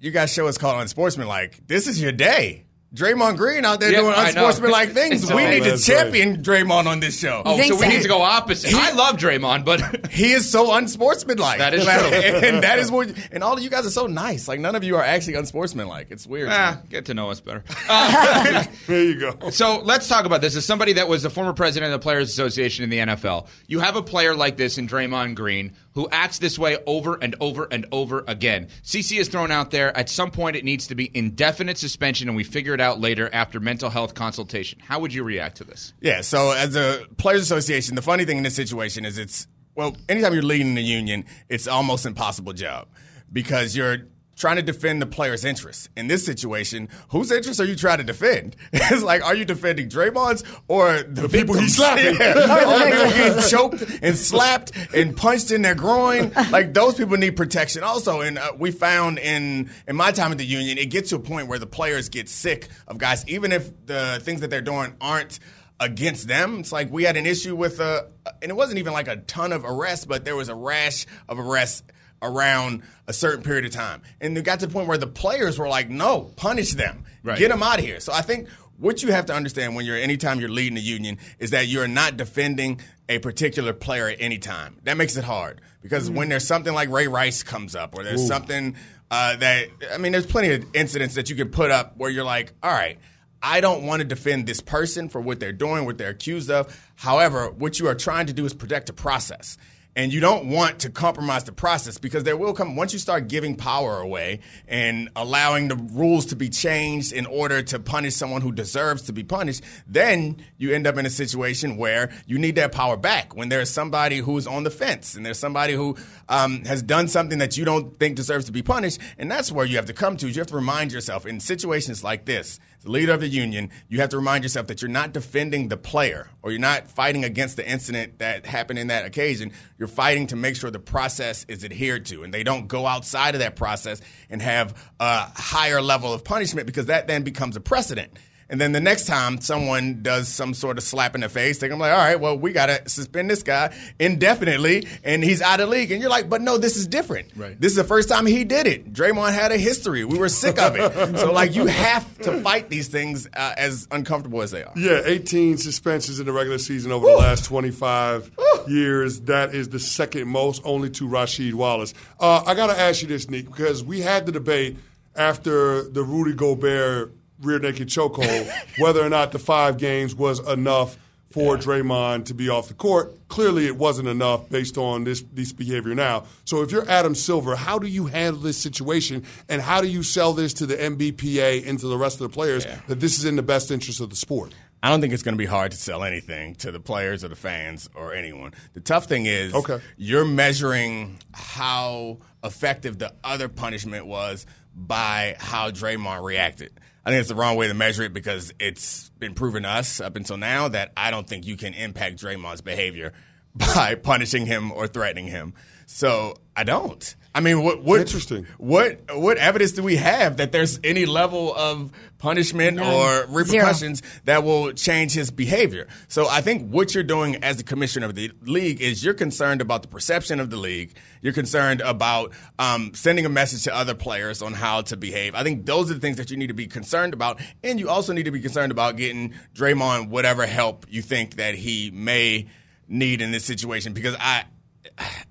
you 0.00 0.10
guys 0.10 0.32
show 0.32 0.46
us 0.48 0.58
called 0.58 0.80
unsportsmanlike. 0.80 1.66
This 1.66 1.86
is 1.86 2.00
your 2.00 2.12
day. 2.12 2.64
Draymond 2.92 3.36
Green 3.36 3.64
out 3.64 3.78
there 3.78 3.92
Yeah, 3.92 4.00
doing 4.00 4.14
I 4.16 4.32
know. 4.32 4.46
unsportsmanlike 4.46 4.90
things. 4.94 5.22
It's 5.22 5.32
we 5.32 5.46
need 5.46 5.62
to 5.62 5.70
That's 5.70 5.88
right. 5.88 5.96
champion 6.02 6.42
Draymond 6.42 6.86
on 6.86 6.98
this 6.98 7.20
show. 7.20 7.40
Oh, 7.44 7.56
think 7.56 7.72
so 7.72 7.76
we 7.78 7.82
so? 7.84 7.88
need 7.88 8.02
to 8.02 8.08
go 8.08 8.20
opposite. 8.20 8.74
I 8.74 8.90
love 8.90 9.14
Draymond, 9.16 9.64
but 9.64 10.10
He 10.10 10.32
is 10.32 10.50
so 10.50 10.74
unsportsmanlike. 10.74 11.58
That 11.58 11.72
is 11.72 11.86
Like, 11.86 12.00
true. 12.00 12.08
and 12.48 12.64
that 12.64 12.80
is 12.80 12.90
what. 12.90 13.12
And 13.30 13.44
all 13.44 13.52
of 13.56 13.62
you 13.62 13.70
guys 13.70 13.86
are 13.86 13.90
so 13.90 14.08
nice. 14.08 14.48
Like 14.48 14.58
none 14.58 14.74
of 14.74 14.82
you 14.82 14.96
are 14.96 15.04
actually 15.04 15.34
unsportsmanlike. 15.34 16.08
It's 16.10 16.26
weird. 16.26 16.48
to 16.48 16.54
ah, 16.56 16.80
get 16.88 17.04
to 17.04 17.14
know 17.14 17.30
us 17.30 17.40
better. 17.40 17.62
There 18.88 19.04
you 19.04 19.20
go. 19.20 19.50
So 19.50 19.78
let's 19.84 20.08
talk 20.08 20.24
about 20.24 20.40
this. 20.40 20.56
As 20.56 20.64
somebody 20.64 20.94
that 20.94 21.06
was 21.08 21.22
the 21.22 21.30
former 21.30 21.52
president 21.52 21.92
of 21.94 22.00
the 22.00 22.02
Players 22.02 22.28
Association 22.28 22.82
in 22.82 22.90
the 22.90 22.98
NFL, 22.98 23.46
you 23.68 23.78
have 23.78 23.94
a 23.94 24.02
player 24.02 24.34
like 24.34 24.56
this 24.56 24.78
in 24.78 24.88
Draymond 24.88 25.36
Green 25.36 25.74
who 25.94 26.08
acts 26.10 26.38
this 26.38 26.58
way 26.58 26.78
over 26.86 27.16
and 27.20 27.34
over 27.40 27.66
and 27.70 27.86
over 27.92 28.24
again. 28.26 28.68
CC 28.82 29.18
is 29.18 29.28
thrown 29.28 29.50
out 29.50 29.70
there. 29.70 29.96
At 29.96 30.08
some 30.08 30.30
point, 30.30 30.56
it 30.56 30.64
needs 30.64 30.86
to 30.88 30.94
be 30.94 31.10
indefinite 31.14 31.78
suspension, 31.78 32.28
and 32.28 32.36
we 32.36 32.44
figure 32.44 32.74
it 32.74 32.80
out 32.80 33.00
later 33.00 33.28
after 33.32 33.60
mental 33.60 33.90
health 33.90 34.14
consultation. 34.14 34.78
How 34.80 35.00
would 35.00 35.12
you 35.12 35.24
react 35.24 35.56
to 35.58 35.64
this? 35.64 35.92
Yeah, 36.00 36.20
so 36.20 36.52
as 36.52 36.76
a 36.76 37.06
players 37.16 37.42
association, 37.42 37.94
the 37.96 38.02
funny 38.02 38.24
thing 38.24 38.38
in 38.38 38.42
this 38.42 38.54
situation 38.54 39.04
is 39.04 39.18
it's 39.18 39.46
well, 39.74 39.96
anytime 40.08 40.34
you're 40.34 40.42
leading 40.42 40.74
the 40.74 40.82
union, 40.82 41.24
it's 41.48 41.66
almost 41.66 42.04
impossible 42.04 42.52
job 42.52 42.88
because 43.32 43.76
you're 43.76 43.98
trying 44.40 44.56
to 44.56 44.62
defend 44.62 45.02
the 45.02 45.06
players' 45.06 45.44
interests. 45.44 45.88
In 45.96 46.08
this 46.08 46.24
situation, 46.24 46.88
whose 47.10 47.30
interests 47.30 47.60
are 47.60 47.66
you 47.66 47.76
trying 47.76 47.98
to 47.98 48.04
defend? 48.04 48.56
It's 48.90 49.02
like, 49.04 49.22
are 49.22 49.36
you 49.36 49.44
defending 49.44 49.88
Draymond's 49.88 50.42
or 50.66 51.02
the, 51.02 51.28
people 51.28 51.56
he's 51.56 51.76
slapping. 51.76 52.16
Yeah. 52.20 52.34
People 52.60 53.10
getting 53.10 53.48
choked 53.48 53.98
and 54.02 54.16
slapped 54.16 54.72
and 54.94 55.16
punched 55.16 55.50
in 55.50 55.62
their 55.62 55.74
groin. 55.74 56.32
Like 56.50 56.74
those 56.74 56.94
people 56.94 57.16
need 57.18 57.36
protection 57.36 57.82
also. 57.84 58.20
And 58.20 58.38
uh, 58.38 58.52
we 58.58 58.70
found 58.70 59.18
in 59.18 59.70
in 59.86 59.96
my 59.96 60.12
time 60.12 60.32
at 60.32 60.38
the 60.38 60.46
union, 60.46 60.78
it 60.78 60.90
gets 60.90 61.10
to 61.10 61.16
a 61.16 61.18
point 61.18 61.46
where 61.46 61.58
the 61.58 61.66
players 61.66 62.08
get 62.08 62.28
sick 62.28 62.68
of 62.88 62.98
guys, 62.98 63.26
even 63.28 63.52
if 63.52 63.70
the 63.86 64.20
things 64.22 64.40
that 64.40 64.50
they're 64.50 64.60
doing 64.60 64.94
aren't 65.00 65.38
against 65.78 66.26
them. 66.26 66.60
It's 66.60 66.72
like 66.72 66.90
we 66.90 67.04
had 67.04 67.16
an 67.16 67.26
issue 67.26 67.54
with 67.54 67.80
uh 67.80 68.04
and 68.42 68.50
it 68.50 68.54
wasn't 68.54 68.78
even 68.78 68.92
like 68.92 69.08
a 69.08 69.16
ton 69.16 69.52
of 69.52 69.64
arrests, 69.64 70.06
but 70.06 70.24
there 70.24 70.36
was 70.36 70.48
a 70.48 70.54
rash 70.54 71.06
of 71.28 71.38
arrests 71.38 71.82
around 72.22 72.82
a 73.06 73.12
certain 73.12 73.42
period 73.42 73.64
of 73.64 73.72
time. 73.72 74.02
And 74.20 74.36
it 74.36 74.44
got 74.44 74.60
to 74.60 74.66
the 74.66 74.72
point 74.72 74.88
where 74.88 74.98
the 74.98 75.06
players 75.06 75.58
were 75.58 75.68
like, 75.68 75.88
no, 75.88 76.30
punish 76.36 76.72
them. 76.72 77.04
Right. 77.22 77.38
Get 77.38 77.50
them 77.50 77.62
out 77.62 77.78
of 77.78 77.84
here. 77.84 78.00
So 78.00 78.12
I 78.12 78.22
think 78.22 78.48
what 78.78 79.02
you 79.02 79.12
have 79.12 79.26
to 79.26 79.34
understand 79.34 79.76
when 79.76 79.84
you're 79.84 79.96
anytime 79.96 80.40
you're 80.40 80.48
leading 80.48 80.78
a 80.78 80.80
union 80.80 81.18
is 81.38 81.50
that 81.50 81.66
you're 81.66 81.88
not 81.88 82.16
defending 82.16 82.80
a 83.08 83.18
particular 83.18 83.72
player 83.72 84.08
at 84.08 84.16
any 84.20 84.38
time. 84.38 84.78
That 84.84 84.96
makes 84.96 85.16
it 85.16 85.24
hard 85.24 85.60
because 85.82 86.10
when 86.10 86.28
there's 86.28 86.46
something 86.46 86.72
like 86.72 86.88
Ray 86.88 87.06
Rice 87.08 87.42
comes 87.42 87.74
up 87.74 87.96
or 87.96 88.04
there's 88.04 88.26
something 88.26 88.76
uh, 89.10 89.36
that 89.36 89.68
I 89.92 89.98
mean, 89.98 90.12
there's 90.12 90.26
plenty 90.26 90.52
of 90.54 90.64
incidents 90.74 91.14
that 91.16 91.28
you 91.30 91.36
can 91.36 91.50
put 91.50 91.70
up 91.70 91.96
where 91.96 92.10
you're 92.10 92.24
like, 92.24 92.52
all 92.62 92.72
right. 92.72 92.98
I 93.42 93.62
don't 93.62 93.86
want 93.86 94.00
to 94.00 94.04
defend 94.06 94.46
this 94.46 94.60
person 94.60 95.08
for 95.08 95.18
what 95.18 95.40
they're 95.40 95.50
doing, 95.50 95.86
what 95.86 95.96
they're 95.96 96.10
accused 96.10 96.50
of. 96.50 96.78
However, 96.94 97.50
what 97.50 97.78
you 97.78 97.88
are 97.88 97.94
trying 97.94 98.26
to 98.26 98.34
do 98.34 98.44
is 98.44 98.52
protect 98.52 98.90
a 98.90 98.92
process. 98.92 99.56
And 99.96 100.12
you 100.12 100.20
don't 100.20 100.46
want 100.46 100.80
to 100.80 100.90
compromise 100.90 101.44
the 101.44 101.52
process 101.52 101.98
because 101.98 102.22
there 102.22 102.36
will 102.36 102.54
come, 102.54 102.76
once 102.76 102.92
you 102.92 103.00
start 103.00 103.26
giving 103.26 103.56
power 103.56 103.98
away 103.98 104.38
and 104.68 105.08
allowing 105.16 105.66
the 105.66 105.74
rules 105.74 106.26
to 106.26 106.36
be 106.36 106.48
changed 106.48 107.12
in 107.12 107.26
order 107.26 107.60
to 107.62 107.80
punish 107.80 108.14
someone 108.14 108.40
who 108.40 108.52
deserves 108.52 109.02
to 109.02 109.12
be 109.12 109.24
punished, 109.24 109.62
then 109.88 110.36
you 110.58 110.72
end 110.72 110.86
up 110.86 110.96
in 110.96 111.06
a 111.06 111.10
situation 111.10 111.76
where 111.76 112.12
you 112.26 112.38
need 112.38 112.54
that 112.54 112.70
power 112.70 112.96
back. 112.96 113.34
When 113.34 113.48
there's 113.48 113.68
somebody 113.68 114.18
who's 114.18 114.46
on 114.46 114.62
the 114.62 114.70
fence 114.70 115.16
and 115.16 115.26
there's 115.26 115.40
somebody 115.40 115.74
who 115.74 115.96
um, 116.28 116.64
has 116.66 116.82
done 116.82 117.08
something 117.08 117.38
that 117.38 117.56
you 117.56 117.64
don't 117.64 117.98
think 117.98 118.14
deserves 118.14 118.44
to 118.44 118.52
be 118.52 118.62
punished, 118.62 119.00
and 119.18 119.28
that's 119.28 119.50
where 119.50 119.66
you 119.66 119.74
have 119.76 119.86
to 119.86 119.92
come 119.92 120.16
to. 120.18 120.28
Is 120.28 120.36
you 120.36 120.40
have 120.40 120.48
to 120.48 120.56
remind 120.56 120.92
yourself 120.92 121.26
in 121.26 121.40
situations 121.40 122.04
like 122.04 122.26
this, 122.26 122.60
the 122.82 122.90
leader 122.90 123.12
of 123.12 123.20
the 123.20 123.28
union, 123.28 123.70
you 123.88 124.00
have 124.00 124.10
to 124.10 124.16
remind 124.16 124.44
yourself 124.44 124.68
that 124.68 124.80
you're 124.80 124.90
not 124.90 125.12
defending 125.12 125.68
the 125.68 125.76
player 125.76 126.30
or 126.42 126.50
you're 126.50 126.60
not 126.60 126.90
fighting 126.90 127.24
against 127.24 127.56
the 127.56 127.68
incident 127.68 128.18
that 128.18 128.46
happened 128.46 128.78
in 128.78 128.86
that 128.86 129.04
occasion. 129.04 129.52
You're 129.78 129.88
fighting 129.88 130.28
to 130.28 130.36
make 130.36 130.56
sure 130.56 130.70
the 130.70 130.78
process 130.78 131.44
is 131.48 131.64
adhered 131.64 132.06
to 132.06 132.22
and 132.22 132.32
they 132.32 132.42
don't 132.42 132.68
go 132.68 132.86
outside 132.86 133.34
of 133.34 133.40
that 133.40 133.56
process 133.56 134.00
and 134.30 134.40
have 134.40 134.74
a 134.98 135.26
higher 135.34 135.82
level 135.82 136.12
of 136.12 136.24
punishment 136.24 136.66
because 136.66 136.86
that 136.86 137.06
then 137.06 137.22
becomes 137.22 137.56
a 137.56 137.60
precedent. 137.60 138.12
And 138.50 138.60
then 138.60 138.72
the 138.72 138.80
next 138.80 139.06
time 139.06 139.40
someone 139.40 140.02
does 140.02 140.28
some 140.28 140.54
sort 140.54 140.76
of 140.76 140.84
slap 140.84 141.14
in 141.14 141.20
the 141.20 141.28
face, 141.28 141.58
they're 141.58 141.68
gonna 141.68 141.78
be 141.78 141.88
like, 141.88 141.92
all 141.92 141.98
right, 141.98 142.20
well, 142.20 142.36
we 142.36 142.52
gotta 142.52 142.88
suspend 142.88 143.30
this 143.30 143.44
guy 143.44 143.74
indefinitely 143.98 144.86
and 145.04 145.22
he's 145.22 145.40
out 145.40 145.60
of 145.60 145.68
league. 145.68 145.92
And 145.92 146.00
you're 146.00 146.10
like, 146.10 146.28
but 146.28 146.42
no, 146.42 146.58
this 146.58 146.76
is 146.76 146.88
different. 146.88 147.28
Right. 147.36 147.58
This 147.58 147.70
is 147.70 147.76
the 147.76 147.84
first 147.84 148.08
time 148.08 148.26
he 148.26 148.42
did 148.44 148.66
it. 148.66 148.92
Draymond 148.92 149.32
had 149.32 149.52
a 149.52 149.56
history. 149.56 150.04
We 150.04 150.18
were 150.18 150.28
sick 150.28 150.58
of 150.58 150.74
it. 150.76 151.16
so 151.18 151.32
like 151.32 151.54
you 151.54 151.66
have 151.66 152.18
to 152.18 152.40
fight 152.42 152.68
these 152.68 152.88
things 152.88 153.28
uh, 153.28 153.54
as 153.56 153.86
uncomfortable 153.92 154.42
as 154.42 154.50
they 154.50 154.64
are. 154.64 154.72
Yeah, 154.76 155.02
18 155.04 155.58
suspensions 155.58 156.18
in 156.18 156.26
the 156.26 156.32
regular 156.32 156.58
season 156.58 156.90
over 156.90 157.06
the 157.06 157.16
last 157.16 157.44
25 157.44 158.32
years. 158.66 159.20
That 159.22 159.54
is 159.54 159.68
the 159.68 159.78
second 159.78 160.28
most, 160.28 160.62
only 160.64 160.90
to 160.90 161.08
Rasheed 161.08 161.54
Wallace. 161.54 161.94
Uh, 162.18 162.42
I 162.44 162.54
got 162.54 162.66
to 162.66 162.78
ask 162.78 163.02
you 163.02 163.08
this, 163.08 163.30
Nick, 163.30 163.46
because 163.46 163.84
we 163.84 164.00
had 164.00 164.26
the 164.26 164.32
debate 164.32 164.76
after 165.14 165.82
the 165.88 166.02
Rudy 166.02 166.34
Gobert 166.34 167.12
rear 167.42 167.58
naked 167.58 167.88
chokehold 167.88 168.50
whether 168.78 169.00
or 169.04 169.08
not 169.08 169.32
the 169.32 169.38
five 169.38 169.78
games 169.78 170.14
was 170.14 170.40
enough 170.46 170.96
for 171.30 171.56
Draymond 171.56 172.24
to 172.24 172.34
be 172.34 172.48
off 172.48 172.66
the 172.66 172.74
court. 172.74 173.14
Clearly, 173.28 173.66
it 173.66 173.76
wasn't 173.76 174.08
enough 174.08 174.48
based 174.48 174.76
on 174.76 175.04
this 175.04 175.22
this 175.32 175.52
behavior 175.52 175.94
now. 175.94 176.24
So, 176.44 176.62
if 176.62 176.72
you're 176.72 176.88
Adam 176.90 177.14
Silver, 177.14 177.54
how 177.54 177.78
do 177.78 177.86
you 177.86 178.06
handle 178.06 178.42
this 178.42 178.58
situation, 178.58 179.24
and 179.48 179.62
how 179.62 179.80
do 179.80 179.86
you 179.86 180.02
sell 180.02 180.32
this 180.32 180.52
to 180.54 180.66
the 180.66 180.74
NBPA 180.76 181.68
and 181.68 181.78
to 181.78 181.86
the 181.86 181.96
rest 181.96 182.20
of 182.20 182.28
the 182.30 182.34
players 182.34 182.66
that 182.88 182.98
this 182.98 183.18
is 183.18 183.24
in 183.24 183.36
the 183.36 183.42
best 183.42 183.70
interest 183.70 184.00
of 184.00 184.10
the 184.10 184.16
sport? 184.16 184.52
I 184.82 184.88
don't 184.88 185.00
think 185.02 185.12
it's 185.12 185.22
going 185.22 185.34
to 185.34 185.38
be 185.38 185.46
hard 185.46 185.70
to 185.72 185.76
sell 185.76 186.02
anything 186.02 186.54
to 186.56 186.72
the 186.72 186.80
players 186.80 187.22
or 187.22 187.28
the 187.28 187.36
fans 187.36 187.88
or 187.94 188.12
anyone. 188.14 188.52
The 188.72 188.80
tough 188.80 189.04
thing 189.04 189.26
is 189.26 189.54
Okay. 189.54 189.78
you're 189.98 190.24
measuring 190.24 191.18
how 191.32 192.18
effective 192.42 192.98
the 192.98 193.12
other 193.22 193.48
punishment 193.48 194.06
was 194.06 194.46
by 194.74 195.36
how 195.38 195.70
Draymond 195.70 196.24
reacted. 196.24 196.72
I 197.04 197.10
think 197.10 197.20
it's 197.20 197.28
the 197.28 197.34
wrong 197.34 197.56
way 197.56 197.68
to 197.68 197.74
measure 197.74 198.02
it 198.02 198.12
because 198.12 198.52
it's 198.58 199.10
been 199.18 199.34
proven 199.34 199.62
to 199.62 199.68
us 199.68 200.00
up 200.00 200.16
until 200.16 200.36
now 200.36 200.68
that 200.68 200.92
I 200.96 201.10
don't 201.10 201.26
think 201.26 201.46
you 201.46 201.56
can 201.56 201.74
impact 201.74 202.18
Draymond's 202.18 202.60
behavior 202.60 203.12
by 203.54 203.94
punishing 203.94 204.46
him 204.46 204.70
or 204.72 204.86
threatening 204.86 205.26
him. 205.26 205.54
So 205.86 206.36
I 206.54 206.64
don't. 206.64 207.14
I 207.32 207.40
mean, 207.40 207.62
what? 207.62 207.82
what 207.82 208.00
Interesting. 208.00 208.46
What? 208.58 209.00
What 209.14 209.38
evidence 209.38 209.72
do 209.72 209.82
we 209.84 209.96
have 209.96 210.38
that 210.38 210.50
there's 210.50 210.80
any 210.82 211.06
level 211.06 211.54
of 211.54 211.92
punishment 212.18 212.80
or 212.80 213.24
repercussions 213.28 214.02
that 214.24 214.42
will 214.42 214.72
change 214.72 215.12
his 215.12 215.30
behavior? 215.30 215.86
So 216.08 216.26
I 216.28 216.40
think 216.40 216.70
what 216.70 216.92
you're 216.92 217.04
doing 217.04 217.36
as 217.36 217.56
the 217.56 217.62
commissioner 217.62 218.06
of 218.06 218.16
the 218.16 218.32
league 218.42 218.80
is 218.80 219.04
you're 219.04 219.14
concerned 219.14 219.60
about 219.60 219.82
the 219.82 219.88
perception 219.88 220.40
of 220.40 220.50
the 220.50 220.56
league. 220.56 220.96
You're 221.22 221.32
concerned 221.32 221.82
about 221.82 222.32
um, 222.58 222.94
sending 222.94 223.24
a 223.26 223.28
message 223.28 223.62
to 223.64 223.74
other 223.74 223.94
players 223.94 224.42
on 224.42 224.52
how 224.52 224.82
to 224.82 224.96
behave. 224.96 225.36
I 225.36 225.44
think 225.44 225.66
those 225.66 225.88
are 225.90 225.94
the 225.94 226.00
things 226.00 226.16
that 226.16 226.32
you 226.32 226.36
need 226.36 226.48
to 226.48 226.54
be 226.54 226.66
concerned 226.66 227.14
about, 227.14 227.40
and 227.62 227.78
you 227.78 227.88
also 227.88 228.12
need 228.12 228.24
to 228.24 228.32
be 228.32 228.40
concerned 228.40 228.72
about 228.72 228.96
getting 228.96 229.34
Draymond 229.54 230.08
whatever 230.08 230.46
help 230.46 230.84
you 230.88 231.00
think 231.00 231.36
that 231.36 231.54
he 231.54 231.92
may 231.92 232.48
need 232.88 233.20
in 233.22 233.30
this 233.30 233.44
situation 233.44 233.92
because 233.92 234.16
I. 234.18 234.44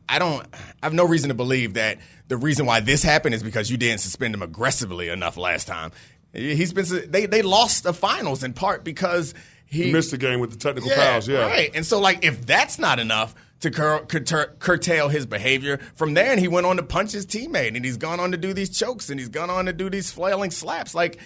I 0.08 0.20
don't. 0.20 0.46
I 0.54 0.86
have 0.86 0.94
no 0.94 1.06
reason 1.06 1.30
to 1.30 1.36
believe 1.36 1.76
that 1.76 2.00
the 2.28 2.38
reason 2.38 2.66
why 2.66 2.80
this 2.80 3.04
happened 3.04 3.36
is 3.36 3.44
because 3.44 3.70
you 3.70 3.78
didn't 3.78 4.00
suspend 4.00 4.34
him 4.34 4.42
aggressively 4.42 5.10
enough 5.10 5.38
last 5.38 5.68
time. 5.68 5.92
He's 6.34 6.74
been. 6.74 6.86
They 7.12 7.26
they 7.26 7.42
lost 7.42 7.84
the 7.84 7.94
finals 7.94 8.44
in 8.44 8.54
part 8.54 8.84
because 8.84 9.34
he, 9.66 9.86
He 9.86 9.92
missed 9.94 10.12
the 10.12 10.18
game 10.18 10.40
with 10.40 10.52
the 10.52 10.58
technical 10.58 10.90
fouls. 10.90 11.28
Yeah, 11.28 11.42
right. 11.42 11.72
And 11.74 11.86
so, 11.86 12.00
like, 12.00 12.24
if 12.26 12.46
that's 12.46 12.80
not 12.80 13.00
enough 13.00 13.36
to 13.60 13.70
cur- 13.72 14.06
curtail, 14.06 14.48
curtail 14.58 15.10
his 15.10 15.26
behavior, 15.26 15.78
from 15.96 16.14
there, 16.16 16.32
and 16.32 16.40
he 16.40 16.48
went 16.48 16.66
on 16.66 16.78
to 16.78 16.84
punch 16.84 17.12
his 17.12 17.26
teammate, 17.26 17.76
and 17.76 17.84
he's 17.86 17.98
gone 17.98 18.20
on 18.20 18.32
to 18.32 18.38
do 18.38 18.54
these 18.54 18.70
chokes, 18.70 19.10
and 19.10 19.20
he's 19.20 19.30
gone 19.30 19.50
on 19.50 19.66
to 19.66 19.74
do 19.74 19.90
these 19.90 20.12
flailing 20.12 20.50
slaps. 20.50 20.96
Like, 20.96 21.20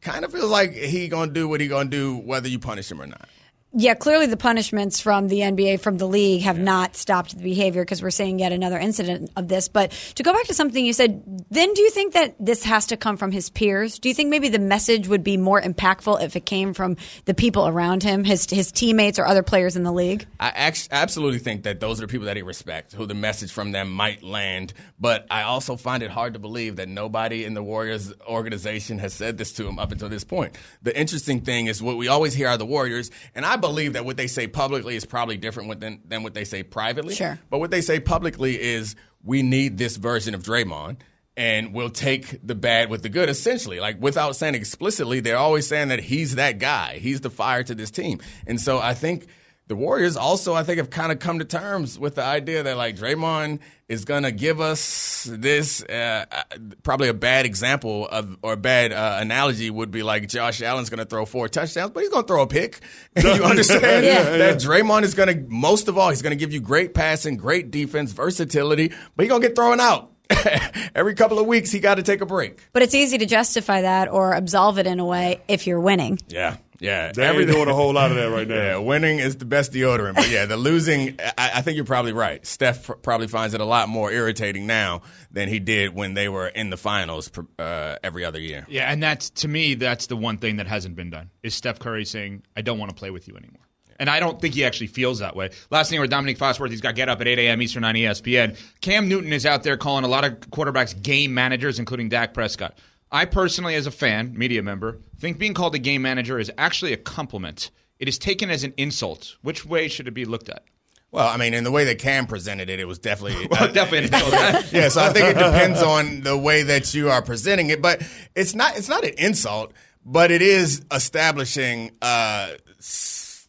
kind 0.00 0.24
of 0.24 0.32
feels 0.32 0.50
like 0.50 0.72
he 0.72 1.08
gonna 1.08 1.32
do 1.32 1.48
what 1.48 1.60
he 1.60 1.68
gonna 1.68 1.88
do, 1.88 2.16
whether 2.16 2.48
you 2.48 2.58
punish 2.58 2.90
him 2.90 3.00
or 3.00 3.06
not. 3.06 3.28
Yeah, 3.72 3.94
clearly 3.94 4.24
the 4.26 4.38
punishments 4.38 5.00
from 5.00 5.28
the 5.28 5.40
NBA, 5.40 5.80
from 5.80 5.98
the 5.98 6.06
league, 6.06 6.42
have 6.42 6.58
not 6.58 6.96
stopped 6.96 7.36
the 7.36 7.42
behavior 7.42 7.82
because 7.82 8.00
we're 8.00 8.10
seeing 8.10 8.38
yet 8.38 8.52
another 8.52 8.78
incident 8.78 9.30
of 9.36 9.48
this. 9.48 9.68
But 9.68 9.90
to 10.14 10.22
go 10.22 10.32
back 10.32 10.46
to 10.46 10.54
something 10.54 10.82
you 10.82 10.94
said, 10.94 11.22
then 11.50 11.74
do 11.74 11.82
you 11.82 11.90
think 11.90 12.14
that 12.14 12.36
this 12.40 12.62
has 12.62 12.86
to 12.86 12.96
come 12.96 13.18
from 13.18 13.32
his 13.32 13.50
peers? 13.50 13.98
Do 13.98 14.08
you 14.08 14.14
think 14.14 14.30
maybe 14.30 14.48
the 14.48 14.58
message 14.58 15.08
would 15.08 15.22
be 15.22 15.36
more 15.36 15.60
impactful 15.60 16.22
if 16.22 16.36
it 16.36 16.46
came 16.46 16.72
from 16.72 16.96
the 17.26 17.34
people 17.34 17.68
around 17.68 18.02
him, 18.02 18.24
his 18.24 18.48
his 18.48 18.72
teammates 18.72 19.18
or 19.18 19.26
other 19.26 19.42
players 19.42 19.76
in 19.76 19.82
the 19.82 19.92
league? 19.92 20.26
I 20.40 20.48
act- 20.48 20.88
absolutely 20.90 21.40
think 21.40 21.64
that 21.64 21.78
those 21.78 21.98
are 21.98 22.06
the 22.06 22.10
people 22.10 22.26
that 22.26 22.36
he 22.36 22.42
respects, 22.42 22.94
who 22.94 23.04
the 23.04 23.14
message 23.14 23.52
from 23.52 23.72
them 23.72 23.92
might 23.92 24.22
land. 24.22 24.72
But 24.98 25.26
I 25.30 25.42
also 25.42 25.76
find 25.76 26.02
it 26.02 26.10
hard 26.10 26.32
to 26.32 26.38
believe 26.38 26.76
that 26.76 26.88
nobody 26.88 27.44
in 27.44 27.52
the 27.52 27.62
Warriors 27.62 28.14
organization 28.26 29.00
has 29.00 29.12
said 29.12 29.36
this 29.36 29.52
to 29.54 29.66
him 29.66 29.78
up 29.78 29.92
until 29.92 30.08
this 30.08 30.24
point. 30.24 30.56
The 30.82 30.98
interesting 30.98 31.42
thing 31.42 31.66
is 31.66 31.82
what 31.82 31.98
we 31.98 32.08
always 32.08 32.32
hear 32.32 32.48
are 32.48 32.56
the 32.56 32.64
Warriors, 32.64 33.10
and 33.34 33.44
I 33.44 33.55
believe 33.56 33.94
that 33.94 34.04
what 34.04 34.16
they 34.16 34.26
say 34.26 34.46
publicly 34.46 34.96
is 34.96 35.04
probably 35.04 35.36
different 35.36 35.80
than, 35.80 36.00
than 36.06 36.22
what 36.22 36.34
they 36.34 36.44
say 36.44 36.62
privately. 36.62 37.14
Sure. 37.14 37.38
But 37.50 37.58
what 37.58 37.70
they 37.70 37.80
say 37.80 38.00
publicly 38.00 38.60
is 38.60 38.96
we 39.24 39.42
need 39.42 39.78
this 39.78 39.96
version 39.96 40.34
of 40.34 40.42
Draymond. 40.42 40.98
And 41.38 41.74
we'll 41.74 41.90
take 41.90 42.38
the 42.42 42.54
bad 42.54 42.88
with 42.88 43.02
the 43.02 43.10
good, 43.10 43.28
essentially. 43.28 43.78
Like 43.78 44.00
without 44.00 44.36
saying 44.36 44.54
explicitly, 44.54 45.20
they're 45.20 45.36
always 45.36 45.66
saying 45.66 45.88
that 45.88 46.00
he's 46.00 46.36
that 46.36 46.58
guy. 46.58 46.96
He's 46.96 47.20
the 47.20 47.28
fire 47.28 47.62
to 47.62 47.74
this 47.74 47.90
team. 47.90 48.20
And 48.46 48.58
so 48.58 48.78
I 48.78 48.94
think 48.94 49.26
the 49.68 49.74
Warriors 49.76 50.16
also, 50.16 50.54
I 50.54 50.62
think, 50.62 50.78
have 50.78 50.90
kind 50.90 51.10
of 51.10 51.18
come 51.18 51.40
to 51.40 51.44
terms 51.44 51.98
with 51.98 52.14
the 52.14 52.22
idea 52.22 52.62
that 52.62 52.76
like 52.76 52.96
Draymond 52.96 53.58
is 53.88 54.04
going 54.04 54.22
to 54.22 54.30
give 54.32 54.60
us 54.60 55.28
this. 55.30 55.82
Uh, 55.82 56.24
uh, 56.30 56.42
probably 56.84 57.08
a 57.08 57.14
bad 57.14 57.46
example 57.46 58.06
of 58.06 58.36
or 58.42 58.52
a 58.52 58.56
bad 58.56 58.92
uh, 58.92 59.18
analogy 59.20 59.68
would 59.70 59.90
be 59.90 60.02
like 60.02 60.28
Josh 60.28 60.62
Allen's 60.62 60.88
going 60.90 60.98
to 60.98 61.04
throw 61.04 61.24
four 61.26 61.48
touchdowns, 61.48 61.90
but 61.90 62.00
he's 62.00 62.10
going 62.10 62.22
to 62.24 62.28
throw 62.28 62.42
a 62.42 62.46
pick. 62.46 62.80
you 63.16 63.28
understand 63.44 64.04
Yeah. 64.06 64.22
that 64.38 64.56
Draymond 64.58 65.02
is 65.02 65.14
going 65.14 65.28
to 65.28 65.44
most 65.48 65.88
of 65.88 65.98
all 65.98 66.10
he's 66.10 66.22
going 66.22 66.30
to 66.36 66.36
give 66.36 66.52
you 66.52 66.60
great 66.60 66.94
passing, 66.94 67.36
great 67.36 67.70
defense, 67.72 68.12
versatility, 68.12 68.88
but 69.16 69.24
he's 69.24 69.28
going 69.30 69.42
to 69.42 69.48
get 69.48 69.56
thrown 69.56 69.80
out. 69.80 70.12
Every 70.94 71.14
couple 71.14 71.38
of 71.38 71.46
weeks, 71.46 71.70
he 71.70 71.78
got 71.78 71.96
to 71.96 72.02
take 72.02 72.20
a 72.20 72.26
break. 72.26 72.60
But 72.72 72.82
it's 72.82 72.94
easy 72.94 73.18
to 73.18 73.26
justify 73.26 73.82
that 73.82 74.08
or 74.10 74.32
absolve 74.32 74.78
it 74.78 74.86
in 74.86 74.98
a 74.98 75.04
way 75.04 75.40
if 75.46 75.66
you're 75.68 75.80
winning. 75.80 76.18
Yeah, 76.28 76.56
yeah. 76.80 77.12
they 77.12 77.28
ain't 77.28 77.50
doing 77.50 77.68
a 77.68 77.74
whole 77.74 77.92
lot 77.92 78.10
of 78.10 78.16
that 78.16 78.30
right 78.30 78.46
now. 78.48 78.54
Yeah, 78.54 78.76
winning 78.78 79.18
is 79.18 79.36
the 79.36 79.44
best 79.44 79.72
deodorant. 79.72 80.14
But 80.14 80.30
yeah, 80.30 80.46
the 80.46 80.56
losing, 80.56 81.18
I, 81.38 81.50
I 81.56 81.62
think 81.62 81.76
you're 81.76 81.84
probably 81.84 82.12
right. 82.12 82.44
Steph 82.46 82.86
pr- 82.86 82.92
probably 82.94 83.28
finds 83.28 83.54
it 83.54 83.60
a 83.60 83.64
lot 83.64 83.88
more 83.88 84.10
irritating 84.10 84.66
now 84.66 85.02
than 85.30 85.48
he 85.48 85.58
did 85.58 85.94
when 85.94 86.14
they 86.14 86.28
were 86.28 86.48
in 86.48 86.70
the 86.70 86.76
finals 86.76 87.28
pr- 87.28 87.42
uh, 87.58 87.96
every 88.02 88.24
other 88.24 88.40
year. 88.40 88.66
Yeah, 88.68 88.90
and 88.90 89.02
that's 89.02 89.30
to 89.30 89.48
me, 89.48 89.74
that's 89.74 90.06
the 90.06 90.16
one 90.16 90.38
thing 90.38 90.56
that 90.56 90.66
hasn't 90.66 90.96
been 90.96 91.10
done 91.10 91.30
is 91.42 91.54
Steph 91.54 91.78
Curry 91.78 92.04
saying, 92.04 92.42
"I 92.56 92.62
don't 92.62 92.78
want 92.78 92.90
to 92.90 92.96
play 92.96 93.10
with 93.10 93.28
you 93.28 93.36
anymore." 93.36 93.62
And 93.98 94.10
I 94.10 94.20
don't 94.20 94.40
think 94.40 94.54
he 94.54 94.64
actually 94.64 94.88
feels 94.88 95.20
that 95.20 95.34
way. 95.34 95.50
Last 95.70 95.90
thing 95.90 96.00
with 96.00 96.10
Domonique 96.10 96.36
Foxworth, 96.38 96.70
he's 96.70 96.82
got 96.82 96.94
get 96.94 97.08
up 97.08 97.20
at 97.20 97.28
8 97.28 97.38
a.m. 97.38 97.62
Eastern 97.62 97.82
on 97.82 97.96
E 97.96 98.02
ESPN. 98.02 98.58
Cam 98.82 99.08
Newton 99.08 99.32
is 99.32 99.46
out 99.46 99.62
there 99.62 99.78
calling 99.78 100.04
a 100.04 100.08
lot 100.08 100.24
of 100.24 100.38
quarterbacks 100.50 101.00
game 101.00 101.32
managers, 101.32 101.78
including 101.78 102.10
Dak 102.10 102.34
Prescott. 102.34 102.76
I 103.10 103.24
personally, 103.24 103.74
as 103.74 103.86
a 103.86 103.90
fan, 103.90 104.34
media 104.36 104.62
member, 104.62 104.98
think 105.18 105.38
being 105.38 105.54
called 105.54 105.74
a 105.74 105.78
game 105.78 106.02
manager 106.02 106.38
is 106.38 106.50
actually 106.58 106.92
a 106.92 106.96
compliment. 106.96 107.70
It 107.98 108.08
is 108.08 108.18
taken 108.18 108.50
as 108.50 108.64
an 108.64 108.74
insult. 108.76 109.36
Which 109.42 109.64
way 109.64 109.88
should 109.88 110.08
it 110.08 110.12
be 110.14 110.24
looked 110.24 110.48
at? 110.48 110.64
Well, 111.12 111.26
I 111.28 111.36
mean, 111.36 111.54
in 111.54 111.64
the 111.64 111.70
way 111.70 111.84
that 111.84 111.98
Cam 111.98 112.26
presented 112.26 112.68
it, 112.68 112.78
it 112.80 112.84
was 112.84 112.98
definitely 112.98 113.46
Well, 113.50 113.72
definitely 113.72 114.08
an 114.08 114.14
insult. 114.14 114.32
yeah, 114.72 114.88
so 114.88 115.00
I 115.02 115.12
think 115.12 115.28
it 115.28 115.38
depends 115.38 115.82
on 115.82 116.20
the 116.22 116.36
way 116.36 116.64
that 116.64 116.92
you 116.94 117.08
are 117.10 117.22
presenting 117.22 117.70
it, 117.70 117.80
but 117.80 118.02
it's 118.34 118.54
not 118.54 118.76
it's 118.76 118.88
not 118.88 119.04
an 119.04 119.14
insult, 119.16 119.72
but 120.04 120.30
it 120.30 120.42
is 120.42 120.84
establishing 120.92 121.92
uh, 122.02 122.48
s- 122.78 123.48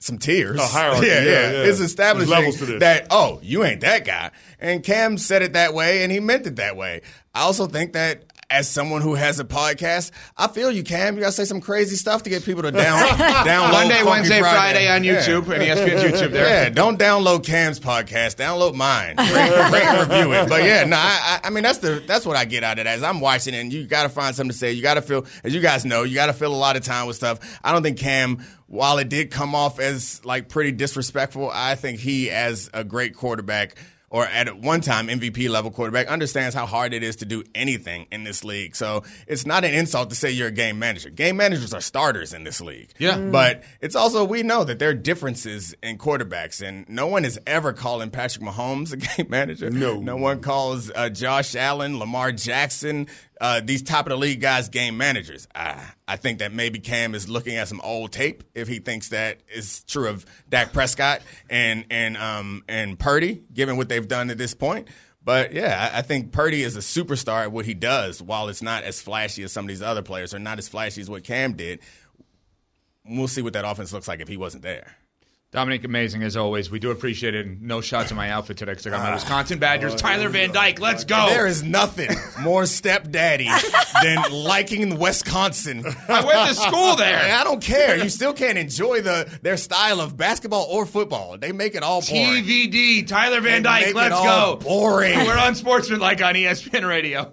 some 0.00 0.18
tiers. 0.18 0.58
A 0.58 0.66
hierarchy, 0.66 1.06
Yeah, 1.08 1.22
yeah, 1.22 1.24
yeah. 1.24 1.50
yeah. 1.52 1.64
It's 1.64 1.78
establishing 1.78 2.30
levels 2.30 2.56
to 2.58 2.66
this. 2.66 2.80
that 2.80 3.08
oh, 3.10 3.38
you 3.42 3.64
ain't 3.64 3.82
that 3.82 4.04
guy. 4.04 4.30
And 4.58 4.82
Cam 4.82 5.18
said 5.18 5.42
it 5.42 5.52
that 5.52 5.74
way, 5.74 6.02
and 6.02 6.10
he 6.10 6.18
meant 6.20 6.46
it 6.46 6.56
that 6.56 6.74
way. 6.76 7.02
I 7.34 7.42
also 7.42 7.66
think 7.66 7.92
that. 7.92 8.24
As 8.50 8.66
someone 8.66 9.02
who 9.02 9.14
has 9.14 9.38
a 9.38 9.44
podcast, 9.44 10.10
I 10.34 10.48
feel 10.48 10.72
you, 10.72 10.82
Cam. 10.82 11.16
You 11.16 11.20
gotta 11.20 11.32
say 11.32 11.44
some 11.44 11.60
crazy 11.60 11.96
stuff 11.96 12.22
to 12.22 12.30
get 12.30 12.46
people 12.46 12.62
to 12.62 12.70
down, 12.72 13.06
download 13.08 13.72
Monday, 13.72 14.02
Wednesday, 14.02 14.40
Friday 14.40 14.88
on 14.88 15.04
Yeah. 15.04 15.16
YouTube 15.20 15.52
and 15.52 15.62
E 15.62 15.66
ESPN's 15.66 16.02
YouTube 16.02 16.32
there. 16.32 16.64
Yeah, 16.64 16.68
don't 16.70 16.98
download 16.98 17.44
Cam's 17.44 17.78
podcast. 17.78 18.36
Download 18.36 18.74
mine. 18.74 19.16
Rate, 19.18 20.00
review 20.00 20.32
it. 20.32 20.48
But 20.48 20.64
yeah, 20.64 20.84
no, 20.84 20.96
I, 20.96 21.40
I 21.44 21.48
I 21.48 21.50
mean 21.50 21.62
that's 21.62 21.76
the 21.80 22.02
that's 22.06 22.24
what 22.24 22.36
I 22.38 22.46
get 22.46 22.64
out 22.64 22.78
of 22.78 22.86
that. 22.86 22.96
As 22.96 23.02
I'm 23.02 23.20
watching 23.20 23.52
it, 23.52 23.58
and 23.58 23.70
you 23.70 23.86
got 23.86 24.04
to 24.04 24.08
find 24.08 24.34
something 24.34 24.50
to 24.52 24.56
say. 24.56 24.72
You 24.72 24.80
got 24.80 24.94
to 24.94 25.02
feel, 25.02 25.26
as 25.44 25.54
you 25.54 25.60
guys 25.60 25.84
know, 25.84 26.04
you 26.04 26.14
got 26.14 26.26
to 26.28 26.32
fill 26.32 26.54
a 26.54 26.56
lot 26.56 26.76
of 26.76 26.82
time 26.82 27.06
with 27.06 27.16
stuff. 27.16 27.60
I 27.62 27.72
don't 27.72 27.82
think 27.82 27.98
Cam, 27.98 28.42
while 28.66 28.96
it 28.96 29.10
did 29.10 29.30
come 29.30 29.54
off 29.54 29.78
as 29.78 30.24
like 30.24 30.48
pretty 30.48 30.72
disrespectful, 30.72 31.50
I 31.52 31.74
think 31.74 32.00
he, 32.00 32.30
as 32.30 32.70
a 32.72 32.82
great 32.82 33.14
quarterback. 33.14 33.74
Or 34.10 34.24
at 34.24 34.58
one 34.58 34.80
time 34.80 35.08
MVP 35.08 35.50
level 35.50 35.70
quarterback 35.70 36.06
understands 36.06 36.54
how 36.54 36.64
hard 36.64 36.94
it 36.94 37.02
is 37.02 37.16
to 37.16 37.26
do 37.26 37.44
anything 37.54 38.06
in 38.10 38.24
this 38.24 38.42
league. 38.42 38.74
So 38.74 39.02
it's 39.26 39.44
not 39.44 39.64
an 39.64 39.74
insult 39.74 40.10
to 40.10 40.16
say 40.16 40.30
you're 40.30 40.48
a 40.48 40.52
game 40.52 40.78
manager. 40.78 41.10
Game 41.10 41.36
managers 41.36 41.74
are 41.74 41.80
starters 41.80 42.32
in 42.32 42.44
this 42.44 42.60
league. 42.60 42.90
Yeah. 42.98 43.18
Mm. 43.18 43.32
But 43.32 43.64
it's 43.80 43.94
also 43.94 44.24
we 44.24 44.42
know 44.42 44.64
that 44.64 44.78
there 44.78 44.90
are 44.90 44.94
differences 44.94 45.74
in 45.82 45.98
quarterbacks, 45.98 46.66
and 46.66 46.88
no 46.88 47.06
one 47.06 47.24
is 47.24 47.38
ever 47.46 47.72
calling 47.72 48.10
Patrick 48.10 48.44
Mahomes 48.44 48.92
a 48.92 48.96
game 49.16 49.28
manager. 49.28 49.70
No. 49.70 50.00
no 50.00 50.16
one 50.16 50.40
calls 50.40 50.90
uh, 50.94 51.10
Josh 51.10 51.54
Allen, 51.54 51.98
Lamar 51.98 52.32
Jackson, 52.32 53.08
uh, 53.40 53.60
these 53.64 53.82
top 53.82 54.06
of 54.06 54.10
the 54.10 54.16
league 54.16 54.40
guys 54.40 54.68
game 54.68 54.96
managers. 54.96 55.46
I, 55.54 55.82
I 56.06 56.16
think 56.16 56.40
that 56.40 56.52
maybe 56.52 56.78
Cam 56.78 57.14
is 57.14 57.28
looking 57.28 57.56
at 57.56 57.68
some 57.68 57.80
old 57.82 58.12
tape 58.12 58.44
if 58.54 58.68
he 58.68 58.78
thinks 58.78 59.10
that 59.10 59.38
is 59.54 59.84
true 59.84 60.08
of 60.08 60.26
Dak 60.48 60.72
Prescott 60.72 61.22
and 61.48 61.84
and 61.90 62.16
um 62.16 62.64
and 62.68 62.98
Purdy, 62.98 63.42
given 63.52 63.76
what 63.76 63.88
they've 63.88 64.06
done 64.08 64.30
at 64.30 64.38
this 64.38 64.54
point. 64.54 64.88
But 65.22 65.52
yeah, 65.52 65.90
I 65.92 65.98
I 65.98 66.02
think 66.02 66.32
Purdy 66.32 66.62
is 66.62 66.76
a 66.76 66.80
superstar 66.80 67.42
at 67.42 67.52
what 67.52 67.64
he 67.64 67.74
does, 67.74 68.22
while 68.22 68.48
it's 68.48 68.62
not 68.62 68.84
as 68.84 69.00
flashy 69.00 69.42
as 69.42 69.52
some 69.52 69.64
of 69.64 69.68
these 69.68 69.82
other 69.82 70.02
players, 70.02 70.34
or 70.34 70.38
not 70.38 70.58
as 70.58 70.68
flashy 70.68 71.00
as 71.00 71.10
what 71.10 71.24
Cam 71.24 71.52
did. 71.52 71.80
We'll 73.04 73.28
see 73.28 73.42
what 73.42 73.54
that 73.54 73.64
offense 73.64 73.92
looks 73.92 74.08
like 74.08 74.20
if 74.20 74.28
he 74.28 74.36
wasn't 74.36 74.62
there. 74.62 74.96
Domonique, 75.50 75.84
amazing 75.84 76.22
as 76.24 76.36
always. 76.36 76.70
We 76.70 76.78
do 76.78 76.90
appreciate 76.90 77.34
it. 77.34 77.46
And 77.46 77.62
no 77.62 77.80
shots 77.80 78.10
of 78.10 78.18
my 78.18 78.28
outfit 78.30 78.58
today 78.58 78.72
because 78.72 78.86
I 78.86 78.90
got 78.90 79.02
my 79.02 79.14
Wisconsin 79.14 79.58
Badgers. 79.58 79.94
Tyler 79.94 80.28
Van 80.28 80.52
Dyke, 80.52 80.78
let's 80.78 81.04
go. 81.04 81.26
There 81.30 81.46
is 81.46 81.62
nothing 81.62 82.10
more 82.42 82.66
stepdaddy 82.66 83.48
than 84.02 84.30
liking 84.30 84.98
Wisconsin. 84.98 85.86
I 86.06 86.22
went 86.22 86.50
to 86.50 86.54
school 86.54 86.96
there. 86.96 87.34
I 87.34 87.44
don't 87.44 87.62
care. 87.62 87.96
You 87.96 88.10
still 88.10 88.34
can't 88.34 88.58
enjoy 88.58 89.00
the 89.00 89.38
their 89.40 89.56
style 89.56 90.02
of 90.02 90.18
basketball 90.18 90.66
or 90.68 90.84
football. 90.84 91.38
They 91.38 91.52
make 91.52 91.74
it 91.74 91.82
all 91.82 92.02
boring. 92.02 92.44
TVD, 92.44 93.06
Tyler 93.06 93.40
Van 93.40 93.62
Dyke, 93.62 93.94
let's 93.94 94.14
go. 94.20 94.58
boring. 94.62 95.16
We're 95.18 95.38
Unsportsmanlike 95.38 96.22
on 96.22 96.34
ESPN 96.34 96.86
Radio. 96.86 97.32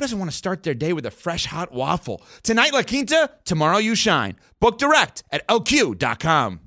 who 0.00 0.04
doesn't 0.04 0.18
want 0.18 0.30
to 0.30 0.36
start 0.36 0.62
their 0.62 0.72
day 0.72 0.94
with 0.94 1.04
a 1.04 1.10
fresh 1.10 1.44
hot 1.44 1.72
waffle? 1.72 2.22
Tonight, 2.42 2.72
La 2.72 2.82
Quinta, 2.82 3.32
tomorrow, 3.44 3.76
you 3.76 3.94
shine. 3.94 4.34
Book 4.58 4.78
direct 4.78 5.24
at 5.30 5.46
lq.com. 5.46 6.60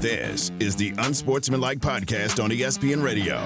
This 0.00 0.50
is 0.60 0.74
the 0.76 0.94
Unsportsmanlike 0.96 1.80
Podcast 1.80 2.42
on 2.42 2.48
ESPN 2.48 3.02
Radio. 3.02 3.42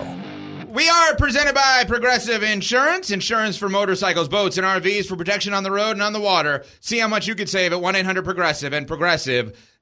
We 0.69 0.89
are 0.89 1.17
presented 1.17 1.57
by 1.57 1.85
Progressive 1.89 2.45
Insurance. 2.45 3.11
Insurance 3.11 3.57
for 3.57 3.69
motorcycles, 3.69 4.29
boats, 4.29 4.57
and 4.57 4.65
RVs 4.65 5.07
for 5.07 5.17
protection 5.17 5.53
on 5.53 5.65
the 5.65 5.73
road 5.73 5.93
and 5.93 6.03
on 6.03 6.13
the 6.13 6.21
water. 6.21 6.65
See 6.79 6.99
how 6.99 7.09
much 7.09 7.27
you 7.27 7.35
could 7.35 7.49
save 7.49 7.73
at 7.73 7.81
1 7.81 7.97
800 7.97 8.25
Progressive 8.25 8.73
and 8.73 8.87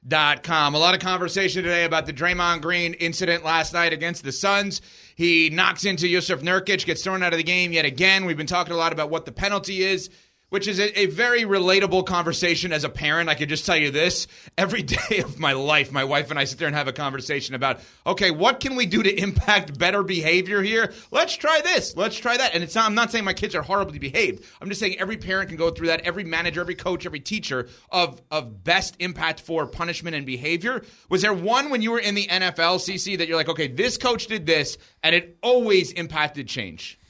Progressive.com. 0.09 0.75
A 0.75 0.79
lot 0.79 0.95
of 0.95 1.01
conversation 1.01 1.63
today 1.63 1.85
about 1.85 2.07
the 2.07 2.13
Draymond 2.13 2.63
Green 2.63 2.95
incident 2.95 3.45
last 3.45 3.73
night 3.73 3.93
against 3.93 4.23
the 4.23 4.33
Suns. 4.33 4.81
He 5.17 5.51
knocks 5.51 5.85
into 5.85 6.07
Jusuf 6.07 6.43
Nurkic, 6.43 6.85
gets 6.85 7.03
thrown 7.03 7.23
out 7.23 7.33
of 7.33 7.39
the 7.39 7.45
game 7.45 7.73
yet 7.73 7.85
again. 7.85 8.25
We've 8.25 8.37
been 8.37 8.47
talking 8.47 8.73
a 8.73 8.77
lot 8.77 8.93
about 8.93 9.11
what 9.11 9.25
the 9.25 9.33
penalty 9.33 9.83
is 9.83 10.11
which 10.51 10.69
is 10.69 10.79
a, 10.79 11.01
a, 11.01 11.07
very 11.07 11.43
relatable 11.43 12.07
conversation 12.07 12.73
as 12.73 12.85
a 12.85 12.89
parent. 12.89 13.29
I 13.29 13.35
could 13.35 13.49
just 13.49 13.67
tell 13.67 13.77
you 13.77 13.91
this 13.91 14.29
every 14.57 14.83
day 15.11 15.19
of 15.19 15.39
my 15.39 15.53
life, 15.53 15.91
my 15.91 16.05
wife 16.05 16.31
and 16.31 16.39
I 16.39 16.45
sit 16.45 16.59
there 16.59 16.69
and 16.69 16.77
have 16.77 16.89
a 16.89 16.93
conversation 16.93 17.55
about, 17.55 17.81
okay, 18.07 18.31
what 18.31 18.61
can 18.61 18.77
we 18.77 18.87
do 18.87 19.03
to 19.03 19.13
impact 19.13 19.79
better 19.79 20.03
behavior 20.03 20.63
here? 20.63 20.93
Let's 21.11 21.37
try 21.37 21.61
this. 21.63 21.97
Let's 21.97 22.17
try 22.17 22.37
that. 22.37 22.55
And 22.55 22.63
it's 22.63 22.75
not, 22.75 22.87
I'm 22.87 22.95
not 22.95 23.11
saying 23.11 23.25
my 23.25 23.33
kids 23.33 23.55
are 23.55 23.63
horribly 23.63 23.99
behaved. 23.99 24.45
I'm 24.61 24.69
just 24.69 24.81
saying 24.81 24.99
every 24.99 25.17
parent 25.17 25.49
can 25.49 25.59
go 25.59 25.71
through 25.71 25.89
that. 25.89 26.03
Every 26.03 26.25
manager, 26.25 26.61
every 26.61 26.77
coach, 26.77 27.07
every 27.07 27.21
teacher 27.21 27.69
of, 27.91 28.23
of 28.31 28.63
best 28.63 28.97
impact 29.01 29.41
for 29.41 29.67
punishment 29.67 30.15
and 30.15 30.25
behavior. 30.25 30.83
Was 31.09 31.23
there 31.23 31.35
one 31.35 31.71
when 31.71 31.83
you 31.83 31.91
were 31.91 31.99
in 31.99 32.15
the 32.15 32.27
NFL, 32.27 32.79
CC, 32.79 33.19
that 33.19 33.27
you're 33.27 33.37
like, 33.37 33.49
okay, 33.49 33.69
this 33.69 33.97
coach 33.99 34.29
did 34.29 34.47
this 34.47 34.79
and 35.03 35.15
it 35.15 35.39
always 35.43 35.91
impacted 35.93 36.47
change? 36.47 37.01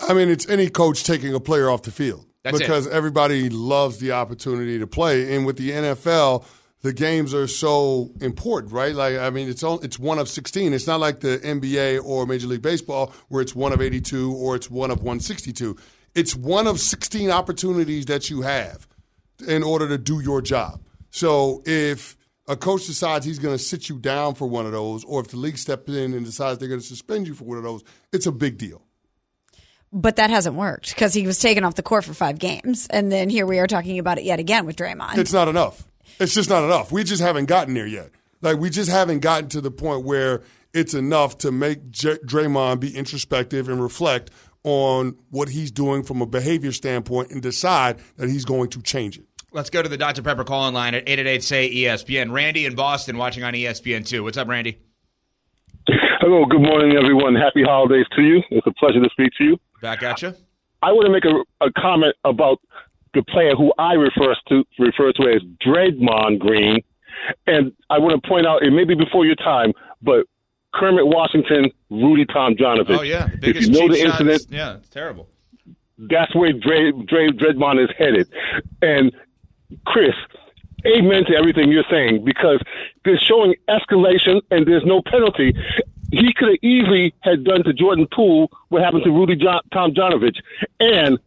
I 0.00 0.14
mean, 0.14 0.30
it's 0.30 0.48
any 0.48 0.68
coach 0.68 1.04
taking 1.04 1.34
a 1.34 1.40
player 1.40 1.70
off 1.70 1.82
the 1.82 1.90
field. 1.90 2.26
That's 2.42 2.58
because 2.58 2.86
it. 2.86 2.92
everybody 2.92 3.50
loves 3.50 3.98
the 3.98 4.12
opportunity 4.12 4.78
to 4.78 4.86
play. 4.86 5.34
And 5.36 5.44
with 5.44 5.56
the 5.56 5.70
NFL, 5.70 6.44
the 6.82 6.92
games 6.92 7.34
are 7.34 7.46
so 7.46 8.10
important, 8.20 8.72
right? 8.72 8.94
Like, 8.94 9.18
I 9.18 9.30
mean, 9.30 9.48
it's 9.48 9.62
all, 9.62 9.80
it's 9.80 9.98
one 9.98 10.18
of 10.18 10.28
16. 10.28 10.72
It's 10.72 10.86
not 10.86 11.00
like 11.00 11.20
the 11.20 11.38
NBA 11.38 12.02
or 12.04 12.26
Major 12.26 12.46
League 12.46 12.62
Baseball 12.62 13.12
where 13.28 13.42
it's 13.42 13.54
one 13.54 13.72
of 13.72 13.82
82 13.82 14.34
or 14.34 14.56
it's 14.56 14.70
one 14.70 14.90
of 14.90 14.98
162. 14.98 15.76
It's 16.14 16.34
one 16.34 16.66
of 16.66 16.80
16 16.80 17.30
opportunities 17.30 18.06
that 18.06 18.30
you 18.30 18.42
have 18.42 18.86
in 19.46 19.62
order 19.62 19.88
to 19.88 19.98
do 19.98 20.20
your 20.20 20.40
job. 20.40 20.80
So 21.10 21.62
if 21.66 22.16
a 22.48 22.56
coach 22.56 22.86
decides 22.86 23.24
he's 23.26 23.38
going 23.38 23.56
to 23.56 23.62
sit 23.62 23.88
you 23.88 23.98
down 23.98 24.34
for 24.34 24.48
one 24.48 24.66
of 24.66 24.72
those, 24.72 25.04
or 25.04 25.20
if 25.20 25.28
the 25.28 25.36
league 25.36 25.58
steps 25.58 25.92
in 25.92 26.14
and 26.14 26.24
decides 26.24 26.58
they're 26.58 26.68
going 26.68 26.80
to 26.80 26.86
suspend 26.86 27.26
you 27.26 27.34
for 27.34 27.44
one 27.44 27.58
of 27.58 27.64
those, 27.64 27.84
it's 28.12 28.26
a 28.26 28.32
big 28.32 28.58
deal. 28.58 28.82
But 29.92 30.16
that 30.16 30.30
hasn't 30.30 30.54
worked 30.54 30.90
because 30.90 31.12
he 31.14 31.26
was 31.26 31.38
taken 31.38 31.64
off 31.64 31.74
the 31.74 31.82
court 31.82 32.04
for 32.04 32.14
five 32.14 32.38
games. 32.38 32.86
And 32.90 33.10
then 33.10 33.28
here 33.28 33.46
we 33.46 33.58
are 33.58 33.66
talking 33.66 33.98
about 33.98 34.18
it 34.18 34.24
yet 34.24 34.38
again 34.38 34.64
with 34.66 34.76
Draymond. 34.76 35.18
It's 35.18 35.32
not 35.32 35.48
enough. 35.48 35.84
It's 36.20 36.34
just 36.34 36.48
not 36.48 36.62
enough. 36.64 36.92
We 36.92 37.02
just 37.02 37.22
haven't 37.22 37.46
gotten 37.46 37.74
there 37.74 37.86
yet. 37.86 38.10
Like, 38.40 38.58
we 38.58 38.70
just 38.70 38.90
haven't 38.90 39.20
gotten 39.20 39.48
to 39.50 39.60
the 39.60 39.70
point 39.70 40.04
where 40.04 40.42
it's 40.72 40.94
enough 40.94 41.38
to 41.38 41.50
make 41.50 41.90
J- 41.90 42.18
Draymond 42.24 42.80
be 42.80 42.96
introspective 42.96 43.68
and 43.68 43.82
reflect 43.82 44.30
on 44.62 45.16
what 45.30 45.48
he's 45.48 45.70
doing 45.70 46.02
from 46.02 46.20
a 46.22 46.26
behavior 46.26 46.72
standpoint 46.72 47.30
and 47.30 47.42
decide 47.42 47.98
that 48.16 48.28
he's 48.28 48.44
going 48.44 48.68
to 48.70 48.82
change 48.82 49.18
it. 49.18 49.24
Let's 49.52 49.70
go 49.70 49.82
to 49.82 49.88
the 49.88 49.96
Dr. 49.96 50.22
Pepper 50.22 50.44
call-in 50.44 50.74
line 50.74 50.94
at 50.94 51.02
888 51.08 51.42
say 51.42 51.70
ESPN. 51.74 52.30
Randy 52.32 52.66
in 52.66 52.76
Boston 52.76 53.16
watching 53.16 53.42
on 53.42 53.54
ESPN 53.54 54.06
too. 54.06 54.22
What's 54.22 54.36
up, 54.36 54.46
Randy? 54.46 54.78
Hello, 56.20 56.44
good 56.44 56.60
morning, 56.60 56.96
everyone. 56.96 57.34
Happy 57.34 57.62
holidays 57.62 58.06
to 58.14 58.22
you. 58.22 58.42
It's 58.50 58.66
a 58.66 58.72
pleasure 58.72 59.02
to 59.02 59.08
speak 59.10 59.32
to 59.38 59.44
you. 59.44 59.56
Back 59.80 60.02
at 60.02 60.22
you. 60.22 60.34
I 60.82 60.92
want 60.92 61.06
to 61.06 61.12
make 61.12 61.24
a, 61.24 61.64
a 61.64 61.70
comment 61.72 62.14
about 62.24 62.58
the 63.14 63.22
player 63.22 63.54
who 63.54 63.72
I 63.78 63.94
refer 63.94 64.34
to 64.48 64.64
refer 64.78 65.12
to 65.12 65.22
as 65.28 65.42
Draymond 65.66 66.38
Green, 66.38 66.80
and 67.46 67.72
I 67.88 67.98
want 67.98 68.22
to 68.22 68.28
point 68.28 68.46
out 68.46 68.62
it 68.62 68.70
may 68.70 68.84
be 68.84 68.94
before 68.94 69.24
your 69.26 69.34
time, 69.36 69.72
but 70.02 70.26
Kermit 70.74 71.06
Washington, 71.06 71.70
Rudy 71.90 72.24
Tomjanovich. 72.26 72.98
Oh 72.98 73.02
yeah, 73.02 73.26
the 73.26 73.32
if 73.34 73.40
biggest 73.40 73.70
you 73.70 73.80
know 73.80 73.88
the 73.92 73.98
shots- 74.00 74.20
incident, 74.20 74.46
Yeah, 74.50 74.74
it's 74.76 74.88
terrible. 74.88 75.28
that's 75.98 76.34
where 76.34 76.52
Dre, 76.52 76.92
Dre 76.92 77.28
Dreadmon 77.28 77.82
is 77.82 77.90
headed. 77.98 78.28
And 78.80 79.12
Chris, 79.86 80.14
amen 80.86 81.24
to 81.26 81.34
everything 81.36 81.72
you're 81.72 81.84
saying 81.90 82.24
because 82.24 82.60
they're 83.04 83.18
showing 83.18 83.54
escalation 83.68 84.40
and 84.50 84.66
there's 84.66 84.84
no 84.84 85.02
penalty. 85.02 85.54
He 86.10 86.32
could 86.32 86.48
have 86.48 86.58
easily 86.62 87.14
had 87.20 87.44
done 87.44 87.62
to 87.64 87.72
Jordan 87.72 88.06
Poole 88.12 88.50
what 88.68 88.82
happened 88.82 89.04
to 89.04 89.10
Rudy 89.10 89.36
John, 89.36 89.60
Tom 89.72 89.92
Jonovich. 89.92 90.38
And 90.80 91.18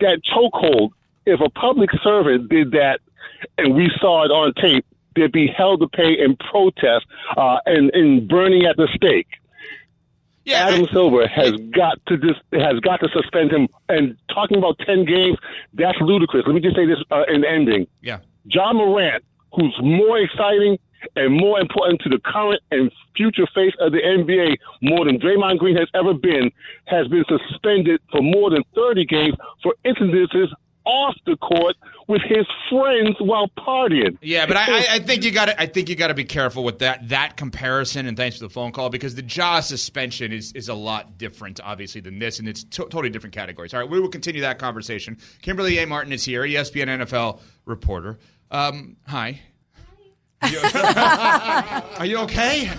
that 0.00 0.20
chokehold, 0.24 0.90
if 1.26 1.40
a 1.40 1.50
public 1.50 1.90
servant 2.02 2.48
did 2.48 2.72
that 2.72 3.00
and 3.58 3.74
we 3.74 3.90
saw 4.00 4.24
it 4.24 4.30
on 4.30 4.54
tape, 4.54 4.86
they'd 5.14 5.32
be 5.32 5.46
held 5.48 5.80
to 5.80 5.88
pay 5.88 6.18
in 6.18 6.36
protest 6.36 7.06
uh, 7.36 7.58
and, 7.66 7.90
and 7.94 8.26
burning 8.28 8.64
at 8.64 8.76
the 8.76 8.88
stake. 8.94 9.28
Yeah, 10.44 10.66
Adam 10.66 10.86
I- 10.88 10.92
Silver 10.92 11.28
has 11.28 11.52
got 11.70 12.04
to 12.06 12.16
dis- 12.16 12.36
has 12.52 12.80
got 12.80 12.98
to 13.00 13.08
suspend 13.12 13.52
him. 13.52 13.68
And 13.88 14.16
talking 14.34 14.58
about 14.58 14.78
ten 14.80 15.04
games, 15.04 15.38
that's 15.74 15.98
ludicrous. 16.00 16.44
Let 16.46 16.54
me 16.54 16.60
just 16.60 16.74
say 16.74 16.84
this 16.84 16.98
uh, 17.12 17.22
in 17.28 17.44
ending: 17.44 17.86
yeah. 18.00 18.18
John 18.48 18.76
Morant, 18.76 19.22
who's 19.54 19.78
more 19.80 20.18
exciting 20.18 20.78
and 21.16 21.36
more 21.36 21.60
important 21.60 22.00
to 22.02 22.08
the 22.08 22.18
current 22.24 22.60
and 22.70 22.90
future 23.16 23.46
face 23.54 23.74
of 23.80 23.92
the 23.92 23.98
NBA, 23.98 24.56
more 24.80 25.04
than 25.04 25.18
Draymond 25.18 25.58
Green 25.58 25.76
has 25.76 25.88
ever 25.94 26.14
been, 26.14 26.50
has 26.86 27.08
been 27.08 27.24
suspended 27.28 28.00
for 28.10 28.22
more 28.22 28.50
than 28.50 28.62
thirty 28.74 29.04
games 29.04 29.34
for 29.62 29.74
incidences 29.84 30.48
off 30.84 31.14
the 31.26 31.36
court 31.36 31.76
with 32.08 32.22
his 32.22 32.46
friends 32.68 33.16
while 33.20 33.48
partying. 33.58 34.18
Yeah, 34.20 34.46
but 34.46 34.56
I, 34.56 34.96
I, 34.96 34.98
think 34.98 35.24
you 35.24 35.30
got 35.30 35.46
to. 35.46 35.60
I 35.60 35.66
think 35.66 35.88
you 35.88 35.96
got 35.96 36.08
to 36.08 36.14
be 36.14 36.24
careful 36.24 36.64
with 36.64 36.80
that 36.80 37.08
that 37.08 37.36
comparison. 37.36 38.06
And 38.06 38.16
thanks 38.16 38.36
for 38.38 38.44
the 38.44 38.50
phone 38.50 38.72
call 38.72 38.90
because 38.90 39.14
the 39.14 39.22
Ja 39.22 39.60
suspension 39.60 40.32
is 40.32 40.52
is 40.52 40.68
a 40.68 40.74
lot 40.74 41.18
different, 41.18 41.60
obviously, 41.62 42.00
than 42.00 42.18
this, 42.18 42.38
and 42.38 42.48
it's 42.48 42.64
to- 42.64 42.84
totally 42.84 43.10
different 43.10 43.34
categories. 43.34 43.74
All 43.74 43.80
right, 43.80 43.88
we 43.88 44.00
will 44.00 44.08
continue 44.08 44.40
that 44.42 44.58
conversation. 44.58 45.18
Kimberley 45.40 45.78
A. 45.78 45.86
Martin 45.86 46.12
is 46.12 46.24
here, 46.24 46.42
ESPN 46.42 47.02
NFL 47.02 47.40
reporter. 47.64 48.18
Um, 48.50 48.96
hi. 49.06 49.40
Are 50.42 50.48
you, 50.48 50.60
are 51.98 52.06
you 52.06 52.18
okay? 52.18 52.70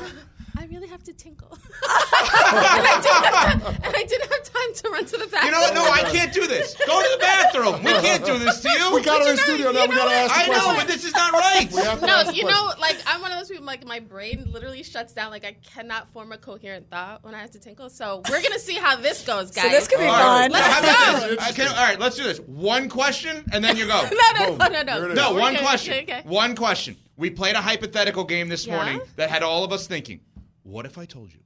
I 0.55 0.65
really 0.65 0.87
have 0.87 1.03
to 1.03 1.13
tinkle. 1.13 1.49
and, 1.51 1.61
I 1.83 2.99
didn't 3.01 3.25
have, 3.33 3.83
and 3.83 3.95
I 3.95 4.03
didn't 4.03 4.31
have 4.31 4.43
time 4.43 4.73
to 4.75 4.89
run 4.89 5.05
to 5.05 5.17
the 5.17 5.27
bathroom. 5.27 5.45
You 5.45 5.51
know 5.51 5.59
what? 5.59 5.73
No, 5.73 5.83
I 5.89 6.03
can't 6.11 6.31
do 6.33 6.47
this. 6.47 6.75
Go 6.85 7.01
to 7.01 7.09
the 7.11 7.17
bathroom. 7.19 7.83
We 7.83 7.91
can't 8.01 8.23
do 8.25 8.37
this 8.37 8.61
to 8.61 8.69
you. 8.69 8.93
We 8.93 9.01
got 9.01 9.25
her 9.25 9.31
in 9.31 9.37
studio 9.37 9.71
now. 9.71 9.87
We 9.87 9.95
got 9.95 10.09
to 10.09 10.15
ask 10.15 10.45
the 10.45 10.53
I 10.53 10.55
know, 10.55 10.75
but 10.77 10.87
this 10.87 11.03
is 11.03 11.13
not 11.13 11.33
right. 11.33 11.69
We 11.71 11.81
have 11.81 11.99
to 11.99 12.05
No, 12.05 12.13
ask 12.13 12.35
you 12.35 12.45
know, 12.45 12.71
like 12.79 12.97
I'm 13.07 13.21
one 13.21 13.31
of 13.31 13.39
those 13.39 13.49
people. 13.49 13.65
Like 13.65 13.85
my 13.85 13.99
brain 13.99 14.45
literally 14.51 14.83
shuts 14.83 15.13
down. 15.13 15.31
Like 15.31 15.45
I 15.45 15.53
cannot 15.63 16.11
form 16.13 16.31
a 16.31 16.37
coherent 16.37 16.89
thought 16.89 17.23
when 17.23 17.33
I 17.33 17.41
have 17.41 17.51
to 17.51 17.59
tinkle. 17.59 17.89
So 17.89 18.21
we're 18.29 18.41
gonna 18.41 18.59
see 18.59 18.75
how 18.75 18.95
this 18.95 19.25
goes, 19.25 19.51
guys. 19.51 19.65
So 19.65 19.69
this 19.69 19.87
could 19.87 19.99
be 19.99 20.05
All 20.05 20.11
right. 20.11 20.51
fun. 20.51 20.51
Now, 20.51 20.61
how 20.61 20.79
about 20.79 21.39
go. 21.39 21.49
Okay, 21.49 21.67
all 21.67 21.75
right, 21.75 21.99
let's 21.99 22.15
do 22.15 22.23
this. 22.23 22.39
One 22.39 22.89
question, 22.89 23.43
and 23.51 23.63
then 23.63 23.75
you 23.75 23.87
go. 23.87 24.01
no, 24.37 24.57
no, 24.57 24.67
no, 24.67 24.81
no, 24.83 25.07
no. 25.07 25.13
No, 25.13 25.33
one 25.33 25.55
question. 25.57 25.93
Okay, 25.93 26.03
okay. 26.03 26.21
One 26.25 26.55
question. 26.55 26.95
We 27.17 27.29
played 27.29 27.55
a 27.55 27.61
hypothetical 27.61 28.23
game 28.23 28.47
this 28.49 28.65
Yeah? 28.65 28.75
morning 28.75 29.01
that 29.17 29.29
had 29.29 29.43
all 29.43 29.63
of 29.63 29.71
us 29.71 29.87
thinking, 29.87 30.21
what 30.63 30.85
if 30.85 30.97
I 30.97 31.05
told 31.05 31.31
you 31.33 31.39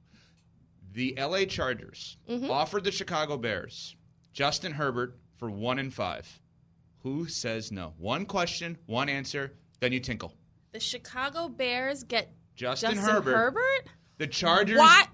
the 0.92 1.14
LA 1.18 1.44
Chargers 1.44 2.16
Mm-hmm. 2.28 2.50
offered 2.50 2.84
the 2.84 2.90
Chicago 2.92 3.36
Bears 3.36 3.94
Justin 4.32 4.72
Herbert 4.72 5.18
for 5.36 5.50
one 5.50 5.78
and 5.78 5.92
five? 5.92 6.40
Who 7.02 7.28
says 7.28 7.70
no? 7.70 7.94
One 7.98 8.24
question, 8.26 8.76
one 8.86 9.08
answer, 9.08 9.52
then 9.80 9.92
you 9.92 10.00
tinkle. 10.00 10.34
The 10.72 10.80
Chicago 10.80 11.48
Bears 11.48 12.02
get 12.02 12.30
Justin, 12.56 12.90
Justin 12.94 13.14
Herbert. 13.14 13.36
Herbert. 13.36 13.88
The 14.18 14.26
Chargers. 14.26 14.78
Why? 14.78 15.04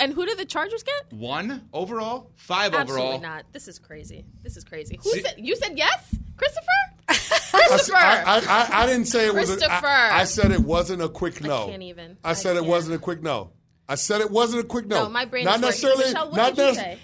And 0.00 0.12
who 0.12 0.26
did 0.26 0.36
the 0.36 0.44
Chargers 0.44 0.82
get? 0.82 1.12
One 1.16 1.68
overall, 1.72 2.32
five 2.34 2.74
Absolutely 2.74 3.06
overall. 3.06 3.20
not. 3.20 3.44
This 3.52 3.68
is 3.68 3.78
crazy. 3.78 4.24
This 4.42 4.56
is 4.56 4.64
crazy. 4.64 4.98
Who 5.02 5.12
See- 5.12 5.20
said? 5.22 5.34
You 5.38 5.54
said 5.54 5.78
yes, 5.78 6.12
Christopher. 6.36 6.66
I, 7.58 7.68
Christopher. 7.68 7.96
I, 7.96 8.42
I, 8.48 8.82
I 8.82 8.86
didn't 8.86 9.06
say 9.06 9.26
it 9.26 9.34
was. 9.34 9.50
A, 9.50 9.56
Christopher. 9.56 9.86
I, 9.86 10.20
I 10.20 10.24
said 10.24 10.52
it 10.52 10.60
wasn't 10.60 11.02
a 11.02 11.08
quick 11.08 11.42
no. 11.42 11.64
I 11.64 11.70
can't 11.70 11.82
even. 11.82 12.16
I 12.24 12.32
said 12.34 12.56
I 12.56 12.60
it 12.60 12.64
wasn't 12.64 12.96
a 12.96 12.98
quick 12.98 13.22
no. 13.22 13.50
I 13.88 13.94
said 13.94 14.20
it 14.20 14.30
wasn't 14.30 14.64
a 14.64 14.66
quick 14.66 14.86
no. 14.86 15.04
no, 15.04 15.08
my 15.08 15.24
brain 15.24 15.44
not 15.44 15.56
is 15.56 15.62
working. 15.62 15.68
necessarily. 15.68 16.04
Michelle, 16.04 16.28
what 16.28 16.36
not 16.36 16.54
did 16.54 16.68
you 16.68 16.74
say? 16.74 16.98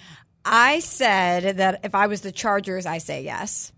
I 0.45 0.81
said 0.81 1.57
that 1.57 1.81
if 1.85 1.95
I 1.95 2.07
was 2.07 2.21
the 2.21 2.33
Chargers, 2.33 2.85
I 2.85 2.99
say 2.99 3.23
yes. 3.23 3.73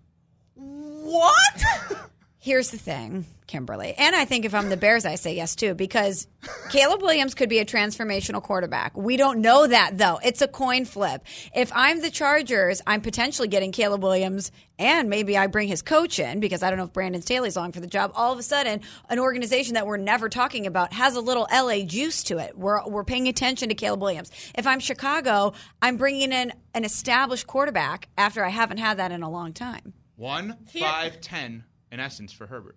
What? 0.55 1.65
Here's 2.39 2.71
the 2.71 2.79
thing, 2.79 3.27
Kimberley. 3.47 3.95
And 3.97 4.15
I 4.15 4.25
think 4.25 4.45
if 4.45 4.55
I'm 4.55 4.69
the 4.69 4.77
Bears, 4.77 5.05
I 5.05 5.15
say 5.15 5.35
yes 5.35 5.55
too, 5.55 5.75
because 5.75 6.27
Caleb 6.71 7.03
Williams 7.03 7.35
could 7.35 7.49
be 7.49 7.59
a 7.59 7.65
transformational 7.65 8.43
quarterback. 8.43 8.97
We 8.97 9.17
don't 9.17 9.41
know 9.41 9.67
that 9.67 9.99
though. 9.99 10.19
It's 10.23 10.43
a 10.43 10.49
coin 10.49 10.85
flip. 10.85 11.25
If 11.55 11.71
I'm 11.75 12.01
the 12.01 12.11
Chargers, 12.11 12.83
I'm 12.87 13.01
potentially 13.01 13.49
getting 13.49 13.73
Caleb 13.73 14.03
Williams 14.03 14.51
and 14.79 15.09
maybe 15.09 15.39
I 15.39 15.47
bring 15.47 15.69
his 15.69 15.83
coach 15.83 16.19
in 16.19 16.41
because 16.41 16.63
I 16.63 16.71
don't 16.71 16.79
know 16.79 16.85
if 16.85 16.93
Brandon 16.93 17.23
Staley's 17.23 17.57
long 17.57 17.73
for 17.73 17.81
the 17.81 17.87
job. 17.87 18.13
All 18.15 18.33
of 18.33 18.39
a 18.39 18.43
sudden, 18.43 18.81
an 19.09 19.19
organization 19.19 19.75
that 19.75 19.87
we're 19.87 19.97
never 19.97 20.29
talking 20.29 20.67
about 20.67 20.93
has 20.93 21.17
a 21.17 21.21
little 21.21 21.47
LA 21.53 21.81
juice 21.81 22.23
to 22.25 22.39
it. 22.39 22.57
We're, 22.59 22.87
we're 22.87 23.05
paying 23.05 23.29
attention 23.29 23.69
to 23.71 23.75
Caleb 23.75 24.03
Williams. 24.03 24.31
If 24.57 24.67
I'm 24.67 24.81
Chicago, 24.81 25.55
I'm 25.81 25.97
bringing 25.97 26.33
in 26.33 26.53
an 26.75 26.85
established 26.85 27.47
quarterback 27.47 28.09
after 28.19 28.45
I 28.45 28.51
haven't 28.51 28.79
had 28.79 28.99
that 28.99 29.13
in 29.13 29.23
a 29.23 29.31
long 29.31 29.53
time. 29.53 29.95
One, 30.17 30.57
five, 30.67 31.21
ten, 31.21 31.65
in 31.93 32.01
essence, 32.01 32.33
for 32.33 32.47
Herbert. 32.47 32.77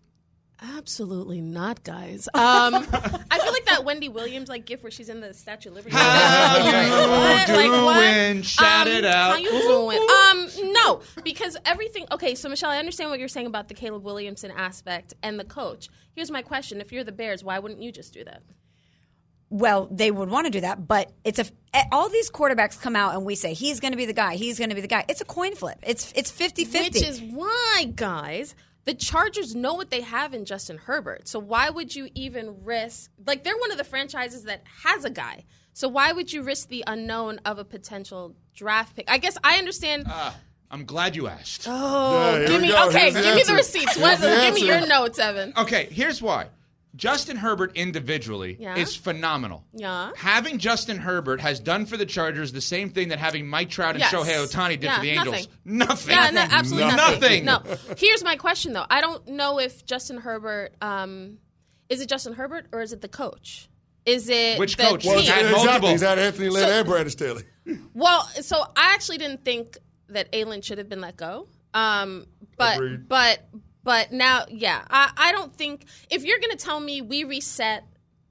Absolutely 0.61 1.39
not, 1.41 1.83
guys. 1.83 2.27
Um, 2.33 2.75
I 2.75 3.39
feel 3.39 3.51
like 3.53 3.65
that 3.65 3.83
Wendy 3.85 4.09
Williams 4.09 4.49
like 4.49 4.65
gift 4.65 4.83
where 4.83 4.91
she's 4.91 5.07
in 5.09 5.21
the 5.21 5.33
Statue 5.33 5.69
of 5.69 5.75
Liberty. 5.75 5.95
How 5.97 6.53
Like, 6.57 6.65
you 6.65 7.09
what? 7.09 7.49
Like, 7.49 7.83
what? 7.85 7.93
doing? 7.95 8.41
Shout 8.41 8.87
Um, 8.87 8.93
it 8.93 9.05
out. 9.05 9.31
How 9.31 9.37
you 9.37 9.49
doing? 9.49 9.99
Um, 9.99 10.73
no, 10.73 11.01
because 11.23 11.55
everything. 11.65 12.05
Okay, 12.11 12.35
so 12.35 12.49
Michelle, 12.49 12.71
I 12.71 12.77
understand 12.77 13.09
what 13.09 13.19
you're 13.19 13.27
saying 13.29 13.47
about 13.47 13.67
the 13.69 13.73
Caleb 13.73 14.03
Williamson 14.03 14.51
aspect 14.51 15.13
and 15.23 15.39
the 15.39 15.45
coach. 15.45 15.87
Here's 16.13 16.29
my 16.31 16.41
question: 16.41 16.81
If 16.81 16.91
you're 16.91 17.03
the 17.05 17.11
Bears, 17.13 17.43
why 17.43 17.59
wouldn't 17.59 17.81
you 17.81 17.91
just 17.91 18.13
do 18.13 18.23
that? 18.25 18.41
well, 19.51 19.87
they 19.89 20.11
would 20.11 20.29
want 20.29 20.45
to 20.45 20.51
do 20.51 20.61
that, 20.61 20.87
but 20.87 21.11
it's 21.23 21.39
a 21.39 21.45
all 21.91 22.07
these 22.09 22.29
quarterbacks 22.29 22.79
come 22.79 22.95
out 22.95 23.15
and 23.15 23.25
we 23.25 23.33
say 23.33 23.53
he's 23.55 23.79
going 23.79 23.91
to 23.93 23.97
be 23.97 24.05
the 24.05 24.13
guy, 24.13 24.35
he's 24.35 24.59
going 24.59 24.69
to 24.69 24.75
be 24.75 24.81
the 24.81 24.87
guy. 24.87 25.03
It's 25.09 25.21
a 25.21 25.25
coin 25.25 25.55
flip. 25.55 25.79
It's 25.81 26.13
it's 26.15 26.31
50-50. 26.31 26.73
Which 26.93 27.01
is 27.03 27.19
why, 27.21 27.91
guys, 27.95 28.53
the 28.89 28.95
Chargers 28.95 29.55
know 29.55 29.75
what 29.75 29.91
they 29.91 30.01
have 30.01 30.33
in 30.33 30.45
Justin 30.45 30.79
Herbert. 30.79 31.27
So 31.27 31.37
why 31.37 31.69
would 31.69 31.95
you 31.95 32.09
even 32.15 32.63
risk? 32.63 33.11
Like 33.23 33.43
they're 33.43 33.55
one 33.55 33.71
of 33.71 33.77
the 33.77 33.83
franchises 33.83 34.45
that 34.45 34.63
has 34.81 35.05
a 35.05 35.11
guy. 35.11 35.45
So 35.73 35.87
why 35.87 36.11
would 36.11 36.33
you 36.33 36.41
risk 36.41 36.69
the 36.69 36.83
unknown 36.87 37.39
of 37.45 37.59
a 37.59 37.63
potential 37.63 38.35
draft 38.55 38.95
pick? 38.95 39.05
I 39.07 39.19
guess 39.19 39.37
I 39.43 39.59
understand. 39.59 40.05
Ah, 40.07 40.35
I'm 40.71 40.85
glad 40.85 41.15
you 41.15 41.27
asked. 41.27 41.67
oh, 41.69 42.35
here 42.35 42.47
give 42.47 42.61
me 42.63 42.69
go. 42.69 42.87
okay. 42.87 43.11
Here's 43.11 43.13
the 43.13 43.21
Give 43.21 43.35
me 43.35 43.43
the 43.43 43.53
receipts. 43.53 43.93
The 43.93 44.39
give 44.41 44.55
me 44.55 44.65
your 44.65 44.87
notes, 44.87 45.19
Evan. 45.19 45.53
Okay, 45.55 45.87
here's 45.91 46.19
why. 46.19 46.47
Justin 46.95 47.37
Herbert 47.37 47.71
individually 47.75 48.57
Yeah. 48.59 48.75
is 48.75 48.95
phenomenal. 48.95 49.63
Yeah. 49.73 50.11
Having 50.17 50.57
Justin 50.57 50.97
Herbert 50.97 51.39
has 51.41 51.59
done 51.59 51.85
for 51.85 51.97
the 51.97 52.05
Chargers 52.05 52.51
the 52.51 52.61
same 52.61 52.89
thing 52.89 53.09
that 53.09 53.19
having 53.19 53.47
Mike 53.47 53.69
Trout 53.69 53.91
and 53.91 53.99
Yes. 53.99 54.11
Shohei 54.13 54.43
Ohtani 54.43 54.69
did 54.71 54.83
Yeah, 54.83 54.95
for 54.95 55.01
the 55.01 55.09
Angels. 55.11 55.47
nothing. 55.65 55.87
Nothing. 55.87 56.15
Yeah, 56.15 56.29
no, 56.31 56.41
absolutely 56.41 56.95
Nothing. 56.95 57.45
nothing. 57.45 57.77
No. 57.89 57.95
Here's 57.97 58.23
my 58.23 58.35
question 58.37 58.73
though. 58.73 58.85
I 58.89 59.01
don't 59.01 59.27
know 59.27 59.59
if 59.59 59.85
Justin 59.85 60.17
Herbert 60.17 60.73
um, 60.81 61.37
is 61.89 62.01
it 62.01 62.09
Justin 62.09 62.33
Herbert 62.33 62.67
or 62.71 62.81
is 62.81 62.91
it 62.91 63.01
the 63.01 63.07
coach? 63.07 63.69
Is 64.05 64.27
it 64.29 64.57
Which 64.57 64.75
the 64.77 64.83
coach? 64.83 65.05
Well, 65.05 65.19
He's 65.19 65.29
had 65.29 65.41
exactly. 65.45 65.65
multiple. 65.65 65.89
He's 65.89 66.01
had 66.01 66.17
Anthony 66.19 66.49
Lynn 66.49 66.63
So- 66.67 66.69
and 66.79 66.87
Brandon 66.87 67.09
Staley. 67.11 67.43
Well, 67.93 68.23
so 68.41 68.61
I 68.75 68.93
actually 68.95 69.19
didn't 69.19 69.45
think 69.45 69.77
that 70.07 70.31
Aylin 70.31 70.63
should 70.63 70.79
have 70.79 70.89
been 70.89 71.01
let 71.01 71.15
go. 71.17 71.47
Um, 71.75 72.25
but 72.57 72.77
Agreed. 72.77 73.07
but 73.07 73.47
but 73.89 74.11
now, 74.11 74.45
yeah, 74.49 74.83
I, 74.91 75.11
I 75.17 75.31
don't 75.31 75.51
think 75.51 75.85
if 76.11 76.23
you're 76.23 76.37
gonna 76.37 76.55
tell 76.55 76.79
me 76.79 77.01
we 77.01 77.23
reset 77.23 77.85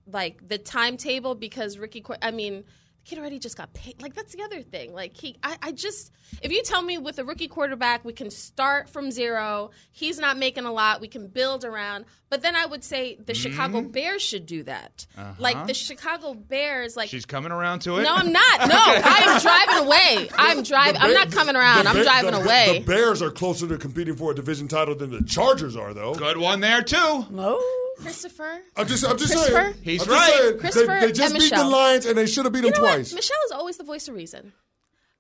like 0.07 0.47
the 0.47 0.57
timetable 0.57 1.35
because 1.35 1.79
Ricky, 1.79 2.05
I 2.23 2.31
mean. 2.31 2.63
The 3.09 3.15
Kid 3.15 3.21
already 3.21 3.39
just 3.39 3.57
got 3.57 3.73
paid. 3.73 4.01
Like 4.03 4.15
that's 4.15 4.35
the 4.35 4.43
other 4.43 4.63
thing. 4.63 4.93
Like 4.93 5.17
he, 5.17 5.37
I, 5.43 5.57
I 5.63 5.73
just 5.73 6.13
if 6.43 6.53
you 6.53 6.63
tell 6.63 6.83
me 6.83 6.99
with 6.99 7.19
a 7.19 7.25
rookie 7.25 7.49
quarterback 7.49 8.05
we 8.05 8.13
can 8.13 8.31
start 8.31 8.89
from 8.89 9.11
zero, 9.11 9.71
he's 9.93 10.19
not 10.19 10.37
making 10.37 10.65
a 10.65 10.73
lot, 10.73 11.01
we 11.01 11.09
can 11.09 11.29
build 11.29 11.65
around. 11.65 12.05
But 12.31 12.43
then 12.43 12.55
I 12.57 12.67
would 12.67 12.85
say 12.85 13.17
the 13.17 13.33
mm-hmm. 13.33 13.51
Chicago 13.51 13.81
Bears 13.81 14.21
should 14.21 14.45
do 14.45 14.63
that. 14.65 15.07
Uh-huh. 15.17 15.33
Like 15.39 15.67
the 15.67 15.75
Chicago 15.75 16.35
Bears, 16.35 16.97
like 16.97 17.09
She's 17.09 17.25
coming 17.25 17.53
around 17.53 17.81
to 17.81 17.99
it. 17.99 18.03
no, 18.03 18.15
I'm 18.15 18.33
not. 18.33 18.69
No, 18.69 18.77
I 18.77 19.23
am 19.27 19.41
driving 19.41 19.87
away. 19.87 20.31
I'm 20.37 20.63
driving. 20.63 21.01
I'm 21.01 21.15
not 21.15 21.33
coming 21.33 21.57
around. 21.57 21.85
The 21.85 21.91
I'm 21.91 22.03
driving 22.03 22.33
the- 22.33 22.43
away. 22.43 22.79
The 22.79 22.85
Bears 22.85 23.23
are 23.23 23.31
closer 23.31 23.67
to 23.69 23.79
competing 23.79 24.17
for 24.17 24.33
a 24.33 24.35
division 24.35 24.69
title 24.69 24.95
than 24.95 25.11
the 25.11 25.23
Chargers 25.23 25.77
are, 25.77 25.95
though. 25.95 26.15
Good 26.15 26.37
one 26.37 26.61
there 26.61 26.83
too. 26.83 26.97
Oh. 26.97 27.88
Christopher. 28.01 28.61
I'm 28.77 28.87
just, 28.87 29.05
I'm 29.05 29.17
just 29.19 29.33
Christopher? 29.33 29.73
saying. 29.73 29.75
He's 29.83 30.03
I'm 30.03 30.09
just 30.09 30.19
right. 30.21 30.33
saying, 30.39 30.53
they- 30.55 30.59
Christopher 30.61 31.01
they, 31.01 31.13
just 31.13 31.35
and 31.35 31.43
beat 31.43 31.55
the 31.55 31.65
Lions 31.65 32.07
and 32.07 32.17
they 32.19 32.27
should 32.27 32.45
have 32.45 32.53
beat 32.53 32.65
You 32.65 32.71
them 32.71 32.83
know 32.83 32.89
what? 32.89 32.95
twice. 32.97 33.13
Michelle 33.15 33.37
is 33.47 33.53
always 33.53 33.77
the 33.77 33.85
voice 33.85 34.09
of 34.09 34.15
reason. 34.15 34.53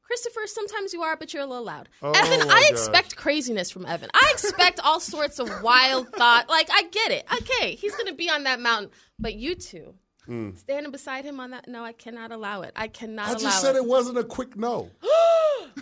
Christopher, 0.03 0.41
sometimes 0.47 0.95
you 0.95 1.03
are, 1.03 1.17
but 1.17 1.35
you're 1.35 1.43
a 1.43 1.47
little 1.47 1.65
loud. 1.67 1.89
Oh, 2.03 2.13
Evan, 2.13 2.41
I 2.43 2.47
gosh. 2.63 2.71
expect 2.71 3.17
craziness 3.17 3.71
from 3.71 3.85
Evan. 3.85 4.09
I 4.15 4.31
expect 4.33 4.81
all 4.83 5.01
sorts 5.01 5.39
of 5.39 5.51
wild 5.63 6.09
thought. 6.17 6.49
Like, 6.49 6.69
I 6.73 6.85
get 6.85 7.11
it. 7.11 7.27
Okay, 7.31 7.75
he's 7.75 7.95
going 7.95 8.07
to 8.07 8.15
be 8.15 8.31
on 8.31 8.45
that 8.45 8.59
mountain. 8.59 8.91
But 9.19 9.35
you 9.35 9.55
two, 9.55 9.93
hmm. 10.25 10.55
standing 10.55 10.93
beside 10.93 11.27
him 11.27 11.41
on 11.41 11.51
that, 11.51 11.69
no, 11.69 11.85
I 11.85 11.93
cannot 11.93 12.33
allow 12.33 12.63
it. 12.63 12.73
I 12.75 12.89
cannot. 12.89 13.29
I 13.29 13.35
just 13.35 13.61
said 13.61 13.75
it. 13.77 13.81
it 13.81 13.85
wasn't 13.85 14.17
a 14.17 14.25
quick 14.25 14.57
no. 14.57 14.91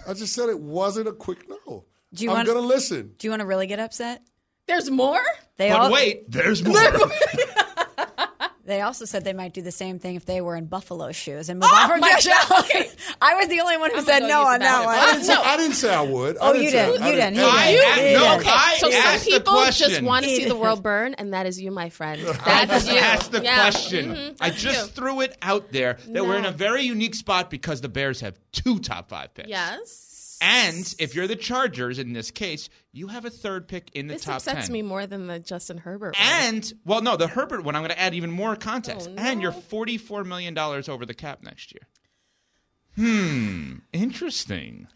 I 0.08 0.12
just 0.14 0.32
said 0.32 0.48
it 0.48 0.58
wasn't 0.58 1.06
a 1.06 1.12
quick 1.12 1.48
no. 1.48 1.84
Do 2.12 2.24
you 2.24 2.30
I'm 2.30 2.38
want- 2.38 2.46
going 2.48 2.60
to 2.60 2.66
listen. 2.66 3.12
Do 3.18 3.28
you 3.28 3.30
want 3.30 3.40
to 3.42 3.46
really 3.46 3.68
get 3.68 3.78
upset? 3.78 4.22
There's 4.66 4.90
more? 4.90 5.22
They 5.58 5.70
But 5.70 5.80
all 5.80 5.92
wait, 5.92 6.30
there's 6.30 6.62
more. 6.64 6.76
they 8.64 8.80
also 8.80 9.04
said 9.04 9.22
they 9.24 9.32
might 9.32 9.54
do 9.54 9.62
the 9.62 9.70
same 9.70 9.98
thing 10.00 10.16
if 10.16 10.26
they 10.26 10.40
were 10.40 10.56
in 10.56 10.66
Buffalo 10.66 11.12
shoes 11.12 11.48
and 11.48 11.60
move 11.60 11.70
on 11.72 11.88
from 11.88 12.00
Josh 12.00 12.26
Allen. 12.50 12.86
I 13.22 13.36
was 13.36 13.46
the 13.48 13.60
only 13.60 13.76
one 13.78 13.90
who 13.92 13.98
I'm 13.98 14.04
said 14.04 14.20
no 14.24 14.42
on 14.42 14.58
that 14.60 14.84
one. 14.84 14.94
I 14.98 15.12
didn't, 15.12 15.24
say, 15.24 15.34
No. 15.34 15.42
I 15.42 15.56
didn't 15.56 15.74
say 15.76 15.94
I 15.94 16.00
would. 16.02 16.36
I 16.36 16.40
Oh, 16.40 16.52
didn't 16.52 16.64
you 16.64 16.70
say 16.70 16.86
didn't. 16.90 17.02
I 17.02 17.08
You 17.10 17.16
didn't. 17.16 17.34
He 17.36 17.40
I, 17.42 17.70
did. 17.72 17.84
I, 17.84 18.08
He 18.08 18.14
no, 18.14 18.38
did. 18.38 18.46
I 18.48 18.76
So 18.78 18.90
some 18.90 19.00
asked 19.00 19.24
the 19.24 19.30
people 19.30 19.52
question. 19.54 19.88
just 19.90 20.02
want 20.02 20.24
to 20.24 20.30
see 20.34 20.44
the 20.46 20.56
world 20.56 20.82
burn, 20.82 21.14
and 21.14 21.32
that 21.32 21.46
is 21.46 21.60
you, 21.60 21.70
my 21.70 21.88
friend. 21.90 22.20
That 22.44 22.68
is 22.70 22.88
you. 22.88 22.98
Ask 22.98 23.30
the 23.30 23.42
Yeah. 23.42 23.54
question. 23.70 24.14
Mhm, 24.14 24.36
I 24.40 24.50
just 24.50 24.80
you. 24.88 24.92
threw 24.92 25.20
it 25.20 25.38
out 25.42 25.70
there 25.70 25.98
that 26.08 26.26
we're 26.26 26.36
in 26.36 26.44
a 26.44 26.50
very 26.52 26.82
unique 26.82 27.14
spot 27.14 27.50
because 27.50 27.80
the 27.80 27.88
Bears 27.88 28.20
have 28.20 28.36
two 28.52 28.80
top 28.80 29.08
five 29.08 29.32
picks. 29.32 29.48
Yes. 29.48 30.05
And 30.40 30.94
if 30.98 31.14
you're 31.14 31.26
the 31.26 31.36
Chargers 31.36 31.98
in 31.98 32.12
this 32.12 32.30
case, 32.30 32.68
you 32.92 33.08
have 33.08 33.24
a 33.24 33.30
third 33.30 33.68
pick 33.68 33.90
in 33.94 34.06
the 34.06 34.14
top. 34.18 34.42
This 34.42 34.48
upsets 34.48 34.70
me 34.70 34.82
more 34.82 35.06
than 35.06 35.26
the 35.26 35.38
Justin 35.38 35.78
Herbert. 35.78 36.14
one. 36.18 36.26
And 36.28 36.72
well, 36.84 37.00
no, 37.02 37.16
the 37.16 37.26
Herbert 37.28 37.64
one. 37.64 37.74
I'm 37.74 37.82
going 37.82 37.90
to 37.90 37.98
add 38.00 38.14
even 38.14 38.30
more 38.30 38.54
context. 38.56 39.08
Oh, 39.10 39.14
no. 39.14 39.22
And 39.22 39.40
you're 39.40 39.52
44 39.52 40.24
million 40.24 40.52
dollars 40.54 40.88
over 40.88 41.06
the 41.06 41.14
cap 41.14 41.42
next 41.42 41.72
year. 41.72 41.82
Hmm. 42.96 43.76
Interesting. 43.92 44.88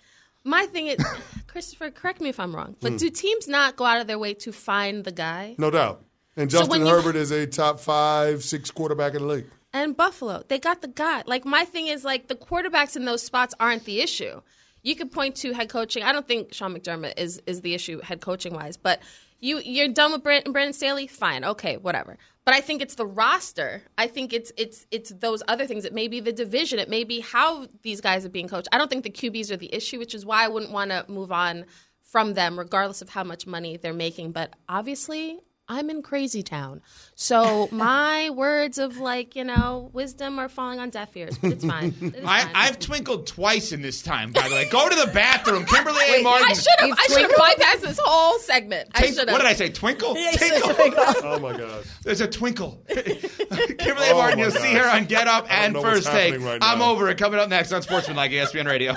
my 0.45 0.67
thing 0.67 0.87
is, 0.87 0.99
Christopher, 1.47 1.91
correct 1.91 2.21
me 2.21 2.29
if 2.31 2.41
I'm 2.41 2.55
wrong, 2.55 2.77
but 2.81 2.97
do 2.99 3.11
teams 3.11 3.47
not 3.47 3.77
go 3.77 3.85
out 3.85 4.01
of 4.01 4.07
their 4.07 4.19
way 4.19 4.35
to 4.35 4.53
find 4.53 5.05
the 5.05 5.13
guy? 5.13 5.55
No 5.59 5.71
doubt. 5.71 6.03
And 6.37 6.51
So 6.51 6.61
Justin 6.61 6.83
you- 6.83 6.89
Herbert 6.89 7.17
is 7.17 7.31
a 7.31 7.47
top 7.47 7.81
five, 7.81 8.43
six 8.43 8.71
quarterback 8.71 9.15
in 9.15 9.23
the 9.23 9.29
league. 9.29 9.47
And 9.73 9.97
Buffalo, 9.97 10.43
they 10.49 10.59
got 10.59 10.81
the 10.81 10.89
guy. 10.89 11.23
Like 11.27 11.45
my 11.45 11.65
thing 11.65 11.87
is, 11.87 12.05
like 12.05 12.27
the 12.29 12.35
quarterbacks 12.35 12.97
in 12.97 13.05
those 13.05 13.23
spots 13.23 13.55
aren't 13.61 13.85
the 13.85 14.01
issue. 14.01 14.41
You 14.83 14.97
could 14.97 15.13
point 15.13 15.37
to 15.37 15.53
head 15.53 15.69
coaching. 15.69 16.03
I 16.03 16.13
don't 16.13 16.27
think 16.27 16.55
Sean 16.55 16.75
McDermott 16.75 17.15
is 17.19 17.41
is 17.47 17.61
the 17.61 17.75
issue 17.75 18.01
head 18.01 18.21
coaching 18.21 18.55
wise, 18.55 18.77
but 18.77 19.01
You 19.43 19.61
you're 19.65 19.89
done 19.89 20.13
with 20.13 20.23
Brandon, 20.23 20.53
Brandon 20.53 20.73
Staley? 20.75 21.07
Fine, 21.07 21.45
okay, 21.45 21.77
whatever. 21.79 22.19
But 22.45 22.55
I 22.55 22.61
think 22.61 22.83
it's 22.83 22.95
the 22.95 23.07
roster. 23.07 23.83
I 23.97 24.07
think 24.07 24.33
it's 24.33 24.53
it's 24.57 24.87
it's 24.91 25.11
those 25.11 25.43
other 25.49 25.67
things. 25.67 25.85
It 25.85 25.95
may 25.95 26.09
be 26.09 26.21
the 26.21 26.33
division. 26.33 26.79
It 26.79 26.89
may 26.89 27.05
be 27.05 27.21
how 27.21 27.67
these 27.83 28.01
guys 28.01 28.25
are 28.27 28.31
being 28.31 28.49
coached. 28.49 28.69
I 28.73 28.79
don't 28.79 28.91
think 28.91 29.05
the 29.05 29.11
QBs 29.11 29.51
are 29.51 29.57
the 29.57 29.75
issue, 29.75 29.99
which 29.99 30.15
is 30.15 30.27
why 30.27 30.45
I 30.45 30.49
wouldn't 30.49 30.73
want 30.73 30.91
to 30.91 31.05
move 31.09 31.33
on 31.33 31.65
from 32.03 32.35
them, 32.35 32.59
regardless 32.59 33.03
of 33.03 33.09
how 33.09 33.25
much 33.25 33.47
money 33.47 33.77
they're 33.77 33.93
making. 33.95 34.33
But 34.33 34.55
obviously, 34.69 35.41
I'm 35.71 35.89
in 35.89 36.03
crazy 36.03 36.43
town. 36.43 36.83
So 37.15 37.69
my 37.73 38.31
words 38.31 38.77
of 38.79 38.97
like, 38.99 39.37
you 39.37 39.45
know, 39.45 39.89
wisdom 39.93 40.41
are 40.41 40.49
falling 40.49 40.81
on 40.81 40.91
deaf 40.91 41.17
ears, 41.17 41.39
but 41.39 41.53
it's 41.53 41.65
fine. 41.65 41.95
It's 42.01 42.27
I, 42.27 42.41
fine. 42.43 42.53
I've 42.55 42.79
twinkled 42.81 43.27
twice 43.29 43.71
in 43.71 43.81
this 43.83 44.03
time, 44.03 44.33
by 44.33 44.49
the 44.49 44.55
way. 44.55 44.69
Go 44.69 44.89
to 44.89 44.97
the 44.97 45.07
bathroom. 45.13 45.65
Kimberley 45.65 46.03
A. 46.09 46.23
Martin. 46.23 46.49
I 46.51 46.55
should 46.55 46.81
have 46.81 46.99
I 46.99 47.07
should 47.07 47.23
have 47.23 47.31
bypassed 47.31 47.81
this 47.83 48.01
whole 48.03 48.39
segment. 48.41 48.91
I 48.95 49.07
should 49.07 49.29
have. 49.29 49.29
what 49.29 49.39
did 49.39 49.47
I 49.47 49.53
say? 49.53 49.69
Twinkle? 49.71 50.17
Yeah, 50.19 50.33
Tinkle. 50.33 50.75
twinkle. 50.75 51.05
Oh 51.23 51.39
my 51.39 51.57
gosh. 51.57 51.85
There's 52.03 52.21
a 52.21 52.27
twinkle. 52.27 52.83
Kimberley 52.89 54.09
Oh, 54.11 54.17
Martin, 54.17 54.41
you'll 54.41 54.51
see 54.51 54.75
her 54.75 54.89
on 54.91 55.05
Get 55.05 55.29
Up 55.29 55.47
and 55.49 55.77
First 55.77 56.09
Take. 56.09 56.41
right 56.41 56.59
I'm 56.61 56.83
over 56.83 57.09
it. 57.09 57.19
Coming 57.19 57.39
up 57.39 57.49
next 57.49 57.73
on 57.73 57.83
Sportsman 57.83 58.17
Like 58.17 58.33
ESPN 58.33 58.67
Radio. 58.67 58.97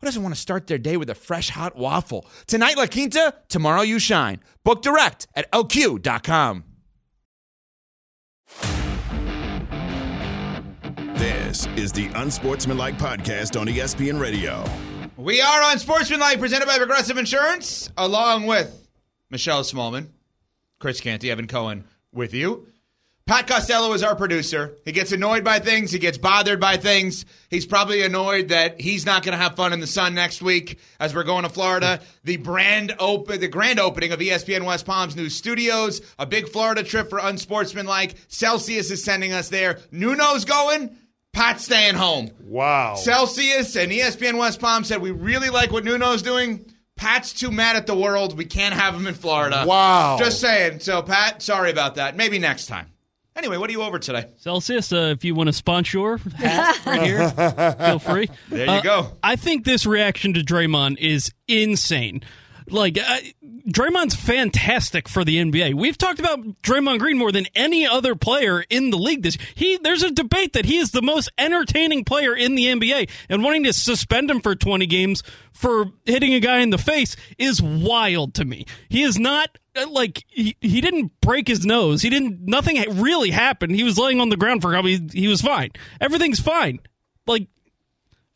who 0.00 0.06
doesn't 0.06 0.22
want 0.22 0.34
to 0.34 0.40
start 0.40 0.66
their 0.66 0.78
day 0.78 0.96
with 0.96 1.10
a 1.10 1.14
fresh 1.14 1.50
hot 1.50 1.76
waffle? 1.76 2.26
Tonight, 2.46 2.76
La 2.76 2.86
Quinta, 2.86 3.34
tomorrow, 3.48 3.82
you 3.82 3.98
shine. 3.98 4.40
Book 4.64 4.82
direct 4.82 5.26
at 5.34 5.50
lq.com. 5.52 6.64
This 11.14 11.66
is 11.76 11.92
the 11.92 12.08
Unsportsmanlike 12.14 12.98
Podcast 12.98 13.58
on 13.58 13.66
ESPN 13.66 14.20
Radio. 14.20 14.64
We 15.16 15.40
are 15.40 15.62
on 15.62 15.78
Sportsman 15.78 16.20
Like, 16.20 16.38
presented 16.38 16.66
by 16.66 16.76
Progressive 16.76 17.16
Insurance, 17.16 17.90
along 17.96 18.46
with 18.46 18.86
Michelle 19.30 19.62
Smallmon, 19.62 20.08
Chris 20.78 21.00
Canty, 21.00 21.30
Evan 21.30 21.46
Cohen 21.46 21.84
with 22.12 22.34
you. 22.34 22.68
Pat 23.26 23.48
Costello 23.48 23.92
is 23.92 24.04
our 24.04 24.14
producer. 24.14 24.76
He 24.84 24.92
gets 24.92 25.10
annoyed 25.10 25.42
by 25.42 25.58
things. 25.58 25.90
He 25.90 25.98
gets 25.98 26.16
bothered 26.16 26.60
by 26.60 26.76
things. 26.76 27.24
He's 27.50 27.66
probably 27.66 28.02
annoyed 28.02 28.50
that 28.50 28.80
he's 28.80 29.04
not 29.04 29.24
going 29.24 29.36
to 29.36 29.42
have 29.42 29.56
fun 29.56 29.72
in 29.72 29.80
the 29.80 29.86
sun 29.88 30.14
next 30.14 30.42
week 30.42 30.78
as 31.00 31.12
we're 31.12 31.24
going 31.24 31.42
to 31.42 31.48
Florida. 31.48 32.00
The 32.22 32.36
brand 32.36 32.94
open, 33.00 33.40
the 33.40 33.48
grand 33.48 33.80
opening 33.80 34.12
of 34.12 34.20
ESPN 34.20 34.64
West 34.64 34.86
Palm's 34.86 35.16
new 35.16 35.28
studios. 35.28 36.02
A 36.20 36.24
big 36.26 36.48
Florida 36.48 36.84
trip 36.84 37.10
for 37.10 37.18
unsportsmanlike. 37.18 38.14
Celsius 38.28 38.92
is 38.92 39.02
sending 39.02 39.32
us 39.32 39.48
there. 39.48 39.80
Nuno's 39.90 40.44
going. 40.44 40.96
Pat's 41.32 41.64
staying 41.64 41.96
home. 41.96 42.30
Wow. 42.44 42.94
Celsius 42.94 43.74
and 43.74 43.90
ESPN 43.90 44.38
West 44.38 44.60
Palm 44.60 44.84
said 44.84 45.02
we 45.02 45.10
really 45.10 45.50
like 45.50 45.72
what 45.72 45.84
Nuno's 45.84 46.22
doing. 46.22 46.64
Pat's 46.94 47.32
too 47.32 47.50
mad 47.50 47.74
at 47.74 47.88
the 47.88 47.96
world. 47.96 48.38
We 48.38 48.44
can't 48.44 48.74
have 48.74 48.94
him 48.94 49.08
in 49.08 49.14
Florida. 49.14 49.64
Wow. 49.66 50.16
Just 50.16 50.40
saying. 50.40 50.78
So, 50.78 51.02
Pat, 51.02 51.42
sorry 51.42 51.72
about 51.72 51.96
that. 51.96 52.16
Maybe 52.16 52.38
next 52.38 52.66
time. 52.66 52.86
Anyway, 53.36 53.58
what 53.58 53.68
are 53.68 53.72
you 53.72 53.82
over 53.82 53.98
today? 53.98 54.24
Celsius, 54.38 54.92
uh, 54.92 55.12
if 55.16 55.24
you 55.24 55.34
want 55.34 55.48
to 55.48 55.52
sponsor 55.52 56.16
hat 56.36 56.80
right 56.86 57.02
here, 57.02 57.28
feel 57.78 57.98
free. 57.98 58.28
There 58.48 58.64
you 58.64 58.70
Uh, 58.72 58.80
go. 58.82 59.12
I 59.22 59.36
think 59.36 59.64
this 59.64 59.84
reaction 59.86 60.32
to 60.34 60.40
Draymond 60.40 60.98
is 60.98 61.30
insane. 61.46 62.22
Like, 62.68 62.98
uh, 62.98 63.18
Draymond's 63.68 64.16
fantastic 64.16 65.08
for 65.08 65.24
the 65.24 65.36
NBA. 65.36 65.74
We've 65.74 65.96
talked 65.96 66.18
about 66.18 66.40
Draymond 66.62 66.98
Green 66.98 67.16
more 67.18 67.30
than 67.30 67.46
any 67.54 67.86
other 67.86 68.16
player 68.16 68.64
in 68.70 68.90
the 68.90 68.96
league 68.96 69.22
this 69.22 69.38
He 69.54 69.76
there's 69.76 70.02
a 70.02 70.10
debate 70.10 70.52
that 70.54 70.64
he 70.64 70.78
is 70.78 70.90
the 70.90 71.02
most 71.02 71.30
entertaining 71.38 72.04
player 72.04 72.34
in 72.34 72.54
the 72.56 72.66
NBA 72.66 73.08
and 73.28 73.44
wanting 73.44 73.62
to 73.64 73.72
suspend 73.72 74.30
him 74.30 74.40
for 74.40 74.56
20 74.56 74.84
games 74.86 75.22
for 75.52 75.86
hitting 76.06 76.34
a 76.34 76.40
guy 76.40 76.58
in 76.58 76.70
the 76.70 76.78
face 76.78 77.14
is 77.38 77.62
wild 77.62 78.34
to 78.34 78.44
me. 78.44 78.66
He 78.88 79.02
is 79.04 79.16
not 79.18 79.58
Uh, 79.76 79.88
like 79.90 80.24
he, 80.28 80.56
he 80.60 80.80
didn't 80.80 81.12
break 81.20 81.48
his 81.48 81.64
nose. 81.64 82.02
He 82.02 82.10
didn't 82.10 82.40
nothing 82.42 82.82
really 83.00 83.30
happened. 83.30 83.74
He 83.74 83.84
was 83.84 83.98
laying 83.98 84.20
on 84.20 84.28
the 84.28 84.36
ground 84.36 84.62
for 84.62 84.74
a 84.74 84.82
he, 84.82 85.08
he 85.12 85.28
was 85.28 85.40
fine. 85.40 85.70
Everything's 86.00 86.40
fine. 86.40 86.80
Like 87.26 87.48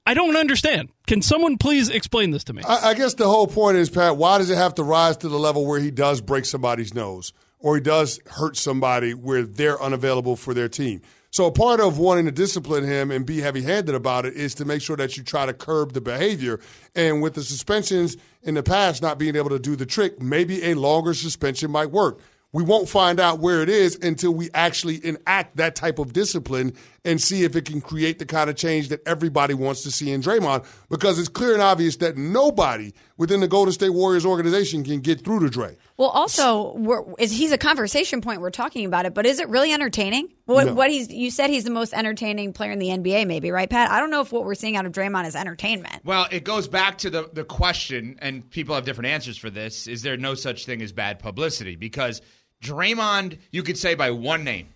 I 0.07 0.15
don't 0.15 0.37
understand. 0.37 0.91
Can 1.07 1.23
someone 1.23 1.59
please 1.59 1.89
explain 1.89 2.31
this 2.31 2.45
to 2.45 2.53
me? 2.53 2.63
I, 2.67 2.91
I 2.91 2.95
guess 2.95 3.15
the 3.15 3.29
whole 3.29 3.47
point 3.47 3.77
is, 3.77 3.91
Pat, 3.91 4.17
why 4.17 4.39
does 4.39 4.51
it 4.51 4.57
have 4.57 4.75
to 4.77 4.83
rise 4.83 5.17
to 5.19 5.29
the 5.29 5.39
level 5.39 5.67
where 5.67 5.81
he 5.81 5.91
does 5.91 6.21
break 6.21 6.45
somebody's 6.45 6.95
nose 6.95 7.33
or 7.59 7.77
he 7.77 7.81
does 7.81 8.21
hurt 8.27 8.57
somebody 8.57 9.13
where 9.15 9.43
they're 9.43 9.81
unavailable 9.81 10.37
for 10.37 10.55
their 10.55 10.69
team? 10.69 11.03
So 11.33 11.47
a 11.47 11.53
part 11.53 11.79
of 11.79 11.99
wanting 11.99 12.25
to 12.25 12.33
discipline 12.33 12.85
him 12.85 13.13
and 13.13 13.25
be 13.25 13.41
heavy-handed 13.41 13.95
about 13.95 14.27
it 14.27 14.35
is 14.35 14.53
to 14.57 14.65
make 14.65 14.83
sure 14.83 14.97
that 14.97 15.17
you 15.17 15.23
try 15.23 15.47
to 15.47 15.53
curb 15.53 15.93
the 15.93 16.01
behavior. 16.01 16.59
And 16.97 17.23
with 17.23 17.35
the 17.35 17.45
suspensions 17.45 18.17
in 18.43 18.55
the 18.55 18.65
past 18.65 19.01
not 19.01 19.17
being 19.17 19.37
able 19.37 19.51
to 19.51 19.61
do 19.61 19.77
the 19.77 19.87
trick, 19.87 20.21
maybe 20.21 20.65
a 20.65 20.75
longer 20.75 21.15
suspension 21.15 21.71
might 21.71 21.93
work. 21.93 22.21
We 22.53 22.65
won't 22.65 22.89
find 22.89 23.21
out 23.21 23.39
where 23.39 23.63
it 23.63 23.69
is 23.69 23.95
until 24.03 24.33
we 24.33 24.51
actually 24.55 25.05
enact 25.07 25.57
that 25.59 25.77
type 25.77 26.01
of 26.01 26.13
discipline 26.13 26.75
and 27.05 27.21
see 27.21 27.45
if 27.45 27.57
it 27.57 27.65
can 27.65 27.81
create 27.81 28.19
the 28.19 28.27
kind 28.27 28.51
of 28.51 28.57
change 28.57 28.89
that 28.89 29.01
everybody 29.07 29.55
wants 29.55 29.83
to 29.85 29.91
see 29.91 30.11
in 30.13 30.21
Draymond. 30.21 30.65
Because 30.89 31.19
it's 31.19 31.29
clear 31.29 31.55
and 31.55 31.63
obvious 31.63 31.97
that 31.97 32.17
nobody 32.17 32.93
within 33.17 33.41
the 33.41 33.49
Golden 33.49 33.73
State 33.73 33.91
Warriors 33.91 34.27
organization 34.27 34.85
can 34.85 35.01
get 35.01 35.25
through 35.25 35.41
to 35.41 35.51
Dre. 35.51 35.77
Well, 35.97 36.09
also, 36.11 36.75
we're, 36.77 37.03
is 37.19 37.31
he's 37.31 37.53
a 37.53 37.59
conversation 37.59 38.21
point. 38.21 38.41
We're 38.41 38.51
talking 38.51 38.85
about 38.87 39.07
it, 39.07 39.15
but 39.15 39.27
is 39.27 39.41
it 39.41 39.49
really 39.49 39.73
entertaining? 39.73 40.29
What, 40.47 40.67
No. 40.67 40.75
what 40.75 40.91
he's 40.91 41.11
you 41.13 41.31
said 41.31 41.51
he's 41.51 41.65
the 41.65 41.71
most 41.71 41.93
entertaining 41.95 42.53
player 42.53 42.73
in 42.73 42.79
the 42.79 42.89
NBA, 42.89 43.27
maybe 43.27 43.51
right, 43.51 43.69
Pat? 43.69 43.91
I 43.91 44.01
don't 44.01 44.11
know 44.11 44.21
if 44.21 44.33
what 44.33 44.45
we're 44.45 44.55
seeing 44.55 44.77
out 44.77 44.87
of 44.87 44.93
Draymond 44.93 45.27
is 45.27 45.37
entertainment. 45.37 46.03
Well, 46.05 46.27
it 46.31 46.45
goes 46.45 46.69
back 46.69 46.99
to 46.99 47.11
the, 47.11 47.31
the 47.33 47.45
question, 47.45 48.19
and 48.21 48.49
people 48.51 48.75
have 48.75 48.85
different 48.85 49.09
answers 49.09 49.37
for 49.37 49.51
this. 49.51 49.87
Is 49.87 50.03
there 50.03 50.17
no 50.17 50.35
such 50.35 50.67
thing 50.67 50.83
as 50.83 50.93
bad 50.93 51.19
publicity? 51.19 51.77
Because 51.77 52.21
Draymond, 52.63 53.39
you 53.51 53.63
could 53.63 53.79
say 53.79 53.95
by 53.95 54.11
one 54.11 54.45
name. 54.45 54.69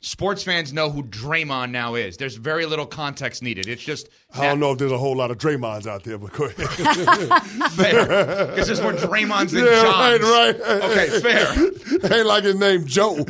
Sports 0.00 0.44
fans 0.44 0.72
know 0.72 0.90
who 0.90 1.02
Draymond 1.02 1.72
now 1.72 1.96
is. 1.96 2.16
There's 2.16 2.36
very 2.36 2.66
little 2.66 2.86
context 2.86 3.42
needed. 3.42 3.66
It's 3.66 3.82
just 3.82 4.08
I 4.32 4.44
don't 4.44 4.60
know 4.60 4.70
if 4.70 4.78
there's 4.78 4.92
a 4.92 4.98
whole 4.98 5.16
lot 5.16 5.32
of 5.32 5.38
Draymonds 5.38 5.88
out 5.88 6.04
there, 6.04 6.18
but 6.18 6.32
go 6.32 6.44
ahead. 6.44 6.68
fair. 7.72 8.46
Because 8.46 8.68
there's 8.68 8.80
more 8.80 8.92
Draymonds 8.92 9.50
than 9.50 9.64
yeah, 9.64 9.82
Johns. 9.82 10.22
right, 10.22 10.60
right. 10.60 10.82
Okay, 10.82 11.20
fair. 11.20 12.12
Ain't 12.16 12.26
like 12.26 12.44
his 12.44 12.54
name 12.54 12.86
Joe. 12.86 13.24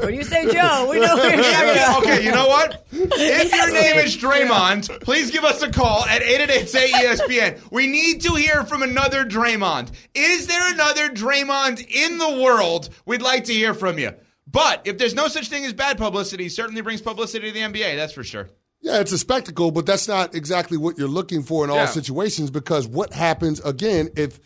When 0.00 0.14
you 0.14 0.24
say 0.24 0.50
Joe, 0.52 0.88
we 0.90 0.98
know 0.98 1.16
who 1.16 1.28
you're 1.28 1.42
talking 1.42 1.70
about. 1.70 2.02
okay, 2.02 2.24
you 2.24 2.32
know 2.32 2.48
what? 2.48 2.84
If 2.90 3.54
your 3.54 3.72
name 3.72 3.96
is 3.98 4.16
Draymond, 4.16 5.00
please 5.02 5.30
give 5.30 5.44
us 5.44 5.62
a 5.62 5.70
call 5.70 6.04
at 6.06 6.22
888-SAY-ESPN. 6.22 7.70
We 7.70 7.86
need 7.86 8.22
to 8.22 8.34
hear 8.34 8.64
from 8.64 8.82
another 8.82 9.24
Draymond. 9.24 9.90
Is 10.14 10.48
there 10.48 10.72
another 10.72 11.08
Draymond 11.10 11.86
in 11.88 12.18
the 12.18 12.42
world? 12.42 12.88
We'd 13.06 13.22
like 13.22 13.44
to 13.44 13.52
hear 13.52 13.74
from 13.74 13.98
you. 13.98 14.12
But 14.50 14.82
if 14.84 14.98
there's 14.98 15.14
no 15.14 15.28
such 15.28 15.48
thing 15.48 15.64
as 15.64 15.72
bad 15.72 15.98
publicity, 15.98 16.46
it 16.46 16.52
certainly 16.52 16.80
brings 16.80 17.00
publicity 17.02 17.48
to 17.48 17.52
the 17.54 17.60
NBA, 17.60 17.96
that's 17.96 18.12
for 18.12 18.24
sure. 18.24 18.48
Yeah, 18.82 19.00
it's 19.00 19.12
a 19.12 19.18
spectacle, 19.18 19.70
but 19.70 19.84
that's 19.86 20.08
not 20.08 20.34
exactly 20.34 20.78
what 20.78 20.96
you're 20.98 21.06
looking 21.08 21.42
for 21.42 21.64
in 21.64 21.70
all 21.70 21.76
Yeah. 21.76 21.86
situations 21.86 22.50
because 22.50 22.86
what 22.86 23.12
happens 23.12 23.60
again 23.60 24.08
if 24.16 24.40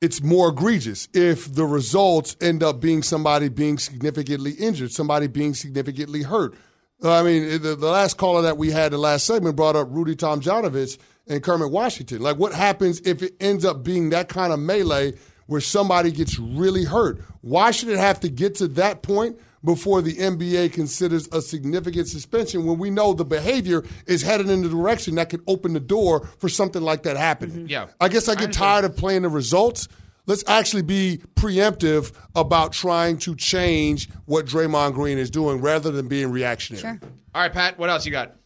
it's 0.00 0.22
more 0.22 0.50
egregious 0.50 1.08
if 1.14 1.52
the 1.52 1.64
results 1.64 2.36
end 2.40 2.62
up 2.62 2.78
being 2.80 3.02
somebody 3.02 3.48
being 3.48 3.78
significantly 3.78 4.52
injured, 4.52 4.92
somebody 4.92 5.26
being 5.26 5.54
significantly 5.54 6.22
hurt. 6.22 6.54
Uh, 7.02 7.12
I 7.12 7.22
mean, 7.22 7.48
the, 7.62 7.74
the 7.74 7.86
last 7.88 8.16
caller 8.18 8.42
that 8.42 8.58
we 8.58 8.70
had, 8.70 8.92
the 8.92 8.98
last 8.98 9.24
segment, 9.26 9.56
brought 9.56 9.76
up 9.76 9.88
Rudy 9.90 10.14
Tomjanovich 10.14 10.98
and 11.28 11.42
Kermit 11.42 11.70
Washington. 11.70 12.20
Like, 12.20 12.36
what 12.36 12.52
happens 12.52 13.00
if 13.00 13.22
it 13.22 13.34
ends 13.40 13.64
up 13.64 13.82
being 13.82 14.10
that 14.10 14.28
kind 14.28 14.52
of 14.52 14.58
melee 14.60 15.14
where 15.48 15.60
somebody 15.60 16.12
gets 16.12 16.38
really 16.38 16.84
hurt? 16.84 17.20
Why 17.40 17.72
should 17.72 17.88
it 17.88 17.98
have 17.98 18.20
to 18.20 18.28
get 18.28 18.54
to 18.56 18.68
that 18.68 19.02
point 19.02 19.38
before 19.64 20.00
the 20.02 20.14
NBA 20.14 20.72
considers 20.72 21.26
a 21.32 21.42
significant 21.42 22.06
suspension 22.06 22.64
when 22.64 22.78
we 22.78 22.90
know 22.90 23.12
the 23.12 23.24
behavior 23.24 23.82
is 24.06 24.22
headed 24.22 24.48
in 24.48 24.62
the 24.62 24.68
direction 24.68 25.16
that 25.16 25.30
could 25.30 25.42
open 25.48 25.72
the 25.72 25.80
door 25.80 26.26
for 26.38 26.48
something 26.48 26.80
like 26.82 27.02
that 27.02 27.16
happening. 27.16 27.56
Mm-hmm. 27.56 27.66
Yeah. 27.66 27.88
I 28.00 28.08
guess 28.08 28.28
I 28.28 28.32
I 28.32 28.34
get 28.36 28.44
understand. 28.44 28.52
tired 28.54 28.84
of 28.84 28.96
playing 28.96 29.22
the 29.22 29.28
results. 29.28 29.88
Let's 30.26 30.44
actually 30.46 30.82
be 30.82 31.22
preemptive 31.34 32.12
about 32.36 32.72
trying 32.72 33.18
to 33.20 33.34
change 33.34 34.08
what 34.26 34.44
Draymond 34.46 34.92
Green 34.94 35.16
is 35.18 35.30
doing 35.30 35.60
rather 35.60 35.90
than 35.90 36.06
being 36.06 36.30
reactionary. 36.30 36.82
Sure. 36.82 37.00
All 37.34 37.42
right, 37.42 37.52
Pat, 37.52 37.78
what 37.78 37.88
else 37.90 38.04
you 38.06 38.12
got? 38.12 38.36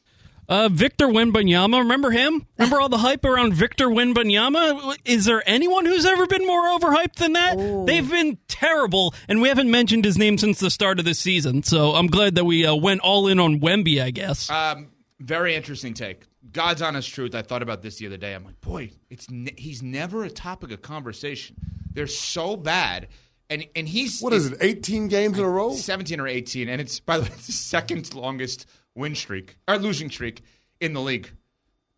Uh, 0.48 0.68
Victor 0.68 1.06
Wembanyama, 1.06 1.78
remember 1.78 2.10
him? 2.10 2.46
Remember 2.58 2.80
all 2.80 2.88
the 2.88 2.98
hype 2.98 3.24
around 3.24 3.54
Victor 3.54 3.86
Wembanyama? 3.88 4.96
Is 5.04 5.24
there 5.24 5.42
anyone 5.46 5.86
who's 5.86 6.04
ever 6.04 6.26
been 6.26 6.46
more 6.46 6.62
overhyped 6.78 7.14
than 7.14 7.32
that? 7.34 7.86
They've 7.86 8.08
been 8.08 8.38
terrible, 8.48 9.14
and 9.28 9.40
we 9.40 9.48
haven't 9.48 9.70
mentioned 9.70 10.04
his 10.04 10.18
name 10.18 10.38
since 10.38 10.58
the 10.58 10.70
start 10.70 10.98
of 10.98 11.04
the 11.04 11.14
season. 11.14 11.62
So 11.62 11.92
I'm 11.92 12.08
glad 12.08 12.34
that 12.34 12.44
we 12.44 12.66
uh, 12.66 12.74
went 12.74 13.00
all 13.02 13.28
in 13.28 13.38
on 13.38 13.60
Wemby. 13.60 14.02
I 14.02 14.10
guess. 14.10 14.50
Um, 14.50 14.88
very 15.20 15.54
interesting 15.54 15.94
take. 15.94 16.22
God's 16.52 16.82
honest 16.82 17.08
truth. 17.08 17.34
I 17.34 17.42
thought 17.42 17.62
about 17.62 17.80
this 17.82 17.96
the 17.96 18.06
other 18.08 18.16
day. 18.16 18.34
I'm 18.34 18.44
like, 18.44 18.60
boy, 18.60 18.90
it's 19.10 19.30
ne- 19.30 19.54
he's 19.56 19.82
never 19.82 20.24
a 20.24 20.30
topic 20.30 20.70
of 20.72 20.82
conversation. 20.82 21.56
They're 21.92 22.06
so 22.08 22.56
bad, 22.56 23.08
and 23.48 23.64
and 23.76 23.88
he's 23.88 24.20
What 24.20 24.32
is 24.32 24.46
it, 24.46 24.58
18 24.60 25.08
games 25.08 25.38
in 25.38 25.44
a 25.44 25.48
row? 25.48 25.72
17 25.72 26.18
or 26.20 26.26
18, 26.26 26.68
and 26.68 26.80
it's 26.80 26.98
by 27.00 27.16
the 27.18 27.22
way 27.22 27.28
the 27.46 27.52
second 27.52 28.12
longest 28.14 28.66
win 28.94 29.14
streak 29.14 29.56
or 29.68 29.78
losing 29.78 30.10
streak 30.10 30.42
in 30.80 30.92
the 30.92 31.00
league. 31.00 31.30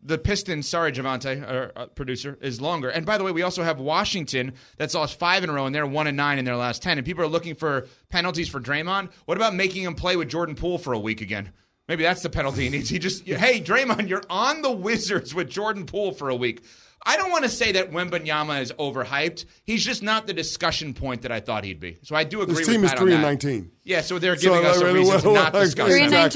The 0.01 0.17
Pistons, 0.19 0.67
sorry, 0.69 0.91
Javante, 0.91 1.47
our 1.47 1.71
uh, 1.75 1.85
producer, 1.87 2.37
is 2.39 2.61
longer. 2.61 2.89
And 2.89 3.07
by 3.07 3.17
the 3.17 3.23
way, 3.23 3.31
we 3.31 3.41
also 3.41 3.63
have 3.63 3.79
Washington 3.79 4.53
that's 4.77 4.93
lost 4.93 5.17
five 5.17 5.43
in 5.43 5.49
a 5.49 5.53
row, 5.53 5.65
and 5.65 5.73
they're 5.73 5.87
one 5.87 6.05
and 6.05 6.15
nine 6.15 6.37
in 6.37 6.45
their 6.45 6.55
last 6.57 6.83
ten. 6.83 6.99
And 6.99 7.05
people 7.05 7.23
are 7.23 7.27
looking 7.27 7.55
for 7.55 7.87
penalties 8.09 8.47
for 8.47 8.59
Draymond. 8.59 9.09
What 9.25 9.35
about 9.37 9.55
making 9.55 9.81
him 9.83 9.95
play 9.95 10.15
with 10.15 10.29
Jordan 10.29 10.53
Poole 10.55 10.77
for 10.77 10.93
a 10.93 10.99
week 10.99 11.21
again? 11.21 11.51
Maybe 11.87 12.03
that's 12.03 12.21
the 12.21 12.29
penalty 12.29 12.63
he 12.63 12.69
needs. 12.69 12.89
He 12.89 12.99
just, 12.99 13.23
hey, 13.25 13.59
Draymond, 13.59 14.07
you're 14.07 14.23
on 14.29 14.61
the 14.61 14.71
Wizards 14.71 15.33
with 15.33 15.49
Jordan 15.49 15.87
Poole 15.87 16.11
for 16.11 16.29
a 16.29 16.35
week. 16.35 16.63
I 17.07 17.17
don't 17.17 17.31
want 17.31 17.43
to 17.43 17.49
say 17.49 17.71
that 17.73 17.91
Wembanyama 17.91 18.61
is 18.61 18.71
overhyped. 18.73 19.45
He's 19.63 19.83
just 19.85 20.01
not 20.03 20.25
the 20.27 20.33
discussion 20.33 20.93
point 20.93 21.21
that 21.23 21.31
I 21.31 21.39
thought 21.39 21.63
he'd 21.63 21.79
be. 21.79 21.97
So 22.03 22.15
I 22.15 22.23
do 22.23 22.41
agree 22.41 22.55
This 22.55 22.67
with 22.67 22.75
team 22.75 22.83
is 22.83 22.91
Pat 22.91 22.99
3 22.99 23.13
and 23.13 23.21
19. 23.21 23.71
Yeah, 23.83 24.01
so 24.01 24.17
they're 24.19 24.35
So, 24.35 24.49
giving 24.53 24.65
us 24.65 24.77
a 24.81 24.85
like, 24.85 24.93
reason 24.93 25.21
to 25.21 25.33
not 25.33 25.53
like, 25.53 25.63
discuss 25.63 25.89
Three 25.89 26.03
and 26.03 26.13
that. 26.13 26.31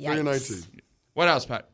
Nineteen. 0.00 0.14
3 0.14 0.18
and 0.18 0.24
19. 0.24 0.80
What 1.14 1.28
else, 1.28 1.46
Pat? 1.46 1.68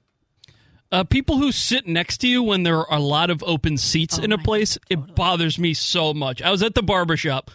Uh, 0.92 1.02
people 1.04 1.36
who 1.38 1.50
sit 1.50 1.86
next 1.86 2.18
to 2.18 2.28
you 2.28 2.42
when 2.42 2.62
there 2.62 2.78
are 2.78 2.98
a 2.98 3.00
lot 3.00 3.28
of 3.28 3.42
open 3.44 3.76
seats 3.76 4.18
in 4.18 4.30
a 4.32 4.38
place, 4.38 4.78
it 4.88 5.14
bothers 5.16 5.58
me 5.58 5.74
so 5.74 6.14
much. 6.14 6.40
I 6.40 6.50
was 6.50 6.62
at 6.62 6.74
the 6.76 6.82
barbershop, 6.82 7.50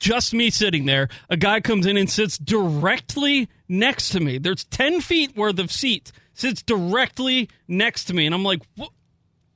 just 0.00 0.34
me 0.34 0.50
sitting 0.50 0.84
there. 0.86 1.08
A 1.30 1.36
guy 1.36 1.60
comes 1.60 1.86
in 1.86 1.96
and 1.96 2.10
sits 2.10 2.36
directly 2.36 3.48
next 3.68 4.08
to 4.10 4.20
me. 4.20 4.38
There's 4.38 4.64
10 4.64 5.00
feet 5.00 5.36
worth 5.36 5.60
of 5.60 5.70
seats, 5.70 6.12
sits 6.34 6.60
directly 6.60 7.48
next 7.68 8.04
to 8.06 8.14
me. 8.14 8.26
And 8.26 8.34
I'm 8.34 8.42
like, 8.42 8.62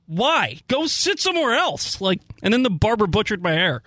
why? 0.05 0.61
Go 0.69 0.87
sit 0.87 1.19
somewhere 1.19 1.53
else. 1.53 1.99
Like, 1.99 2.21
and 2.41 2.53
then 2.53 2.63
the 2.63 2.69
barber 2.69 3.07
butchered 3.07 3.43
my 3.43 3.51
hair. 3.51 3.83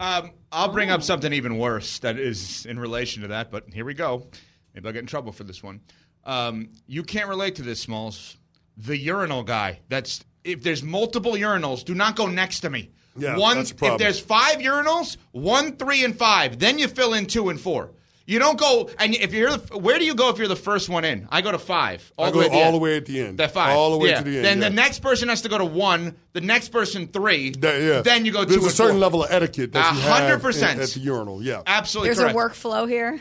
Um, 0.00 0.32
I'll 0.50 0.72
bring 0.72 0.90
up 0.90 1.04
something 1.04 1.32
even 1.32 1.58
worse 1.58 2.00
that 2.00 2.18
is 2.18 2.66
in 2.66 2.78
relation 2.78 3.22
to 3.22 3.28
that, 3.28 3.52
but 3.52 3.72
here 3.72 3.84
we 3.84 3.94
go. 3.94 4.26
Maybe 4.74 4.86
I'll 4.88 4.92
get 4.92 5.00
in 5.00 5.06
trouble 5.06 5.30
for 5.30 5.44
this 5.44 5.62
one. 5.62 5.80
Um, 6.24 6.68
you 6.86 7.02
can't 7.02 7.28
relate 7.28 7.56
to 7.56 7.62
this, 7.62 7.80
Smalls. 7.80 8.36
The 8.76 8.96
urinal 8.96 9.42
guy. 9.42 9.80
That's 9.88 10.24
if 10.44 10.62
there's 10.62 10.82
multiple 10.82 11.32
urinals, 11.32 11.84
do 11.84 11.94
not 11.94 12.16
go 12.16 12.26
next 12.26 12.60
to 12.60 12.70
me. 12.70 12.90
Yeah, 13.16 13.36
one. 13.36 13.56
that's 13.56 13.72
a 13.72 13.74
problem. 13.74 13.96
If 13.96 13.98
there's 14.00 14.20
five 14.20 14.56
urinals, 14.58 15.16
one, 15.32 15.76
three, 15.76 16.04
and 16.04 16.16
five, 16.16 16.58
then 16.58 16.78
you 16.78 16.88
fill 16.88 17.12
in 17.12 17.26
two 17.26 17.48
and 17.50 17.60
four. 17.60 17.90
You 18.26 18.38
don't 18.38 18.56
go 18.58 18.88
and 19.00 19.12
if 19.16 19.34
you're 19.34 19.56
the, 19.56 19.76
where 19.76 19.98
do 19.98 20.04
you 20.04 20.14
go 20.14 20.28
if 20.30 20.38
you're 20.38 20.46
the 20.46 20.54
first 20.54 20.88
one 20.88 21.04
in? 21.04 21.26
I 21.32 21.40
go 21.40 21.50
to 21.50 21.58
five. 21.58 22.12
All 22.16 22.26
I 22.26 22.28
the 22.30 22.32
go 22.34 22.38
way 22.38 22.44
at 22.46 22.50
the 22.52 22.58
all 22.58 22.62
end. 22.66 22.74
the 22.74 22.78
way 22.78 22.96
at 22.96 23.04
the 23.06 23.20
end. 23.20 23.38
The 23.38 23.48
five. 23.48 23.76
All 23.76 23.90
the 23.90 23.98
way 23.98 24.10
Yeah. 24.10 24.18
to 24.18 24.24
the 24.24 24.36
end. 24.36 24.44
Then 24.44 24.58
yeah. 24.60 24.68
the 24.68 24.74
next 24.76 25.00
person 25.00 25.28
has 25.30 25.42
to 25.42 25.48
go 25.48 25.58
to 25.58 25.64
one. 25.64 26.14
The 26.32 26.40
next 26.40 26.68
person 26.68 27.08
three. 27.08 27.50
That- 27.50 27.82
yeah. 27.82 28.02
Then 28.02 28.24
you 28.24 28.30
go 28.30 28.44
There's 28.44 28.58
two 28.58 28.62
a 28.62 28.66
and 28.66 28.72
certain 28.72 28.92
four. 28.92 29.00
level 29.00 29.24
of 29.24 29.32
etiquette 29.32 29.72
that 29.72 29.80
A 29.80 29.98
hundred 29.98 30.40
percent 30.42 30.78
at, 30.78 30.84
at 30.84 30.90
the 30.90 31.00
urinal. 31.00 31.42
Yeah, 31.42 31.62
Absolutely 31.66 32.14
There's 32.14 32.32
correct. 32.32 32.36
a 32.36 32.38
workflow 32.68 32.88
here. 32.88 33.18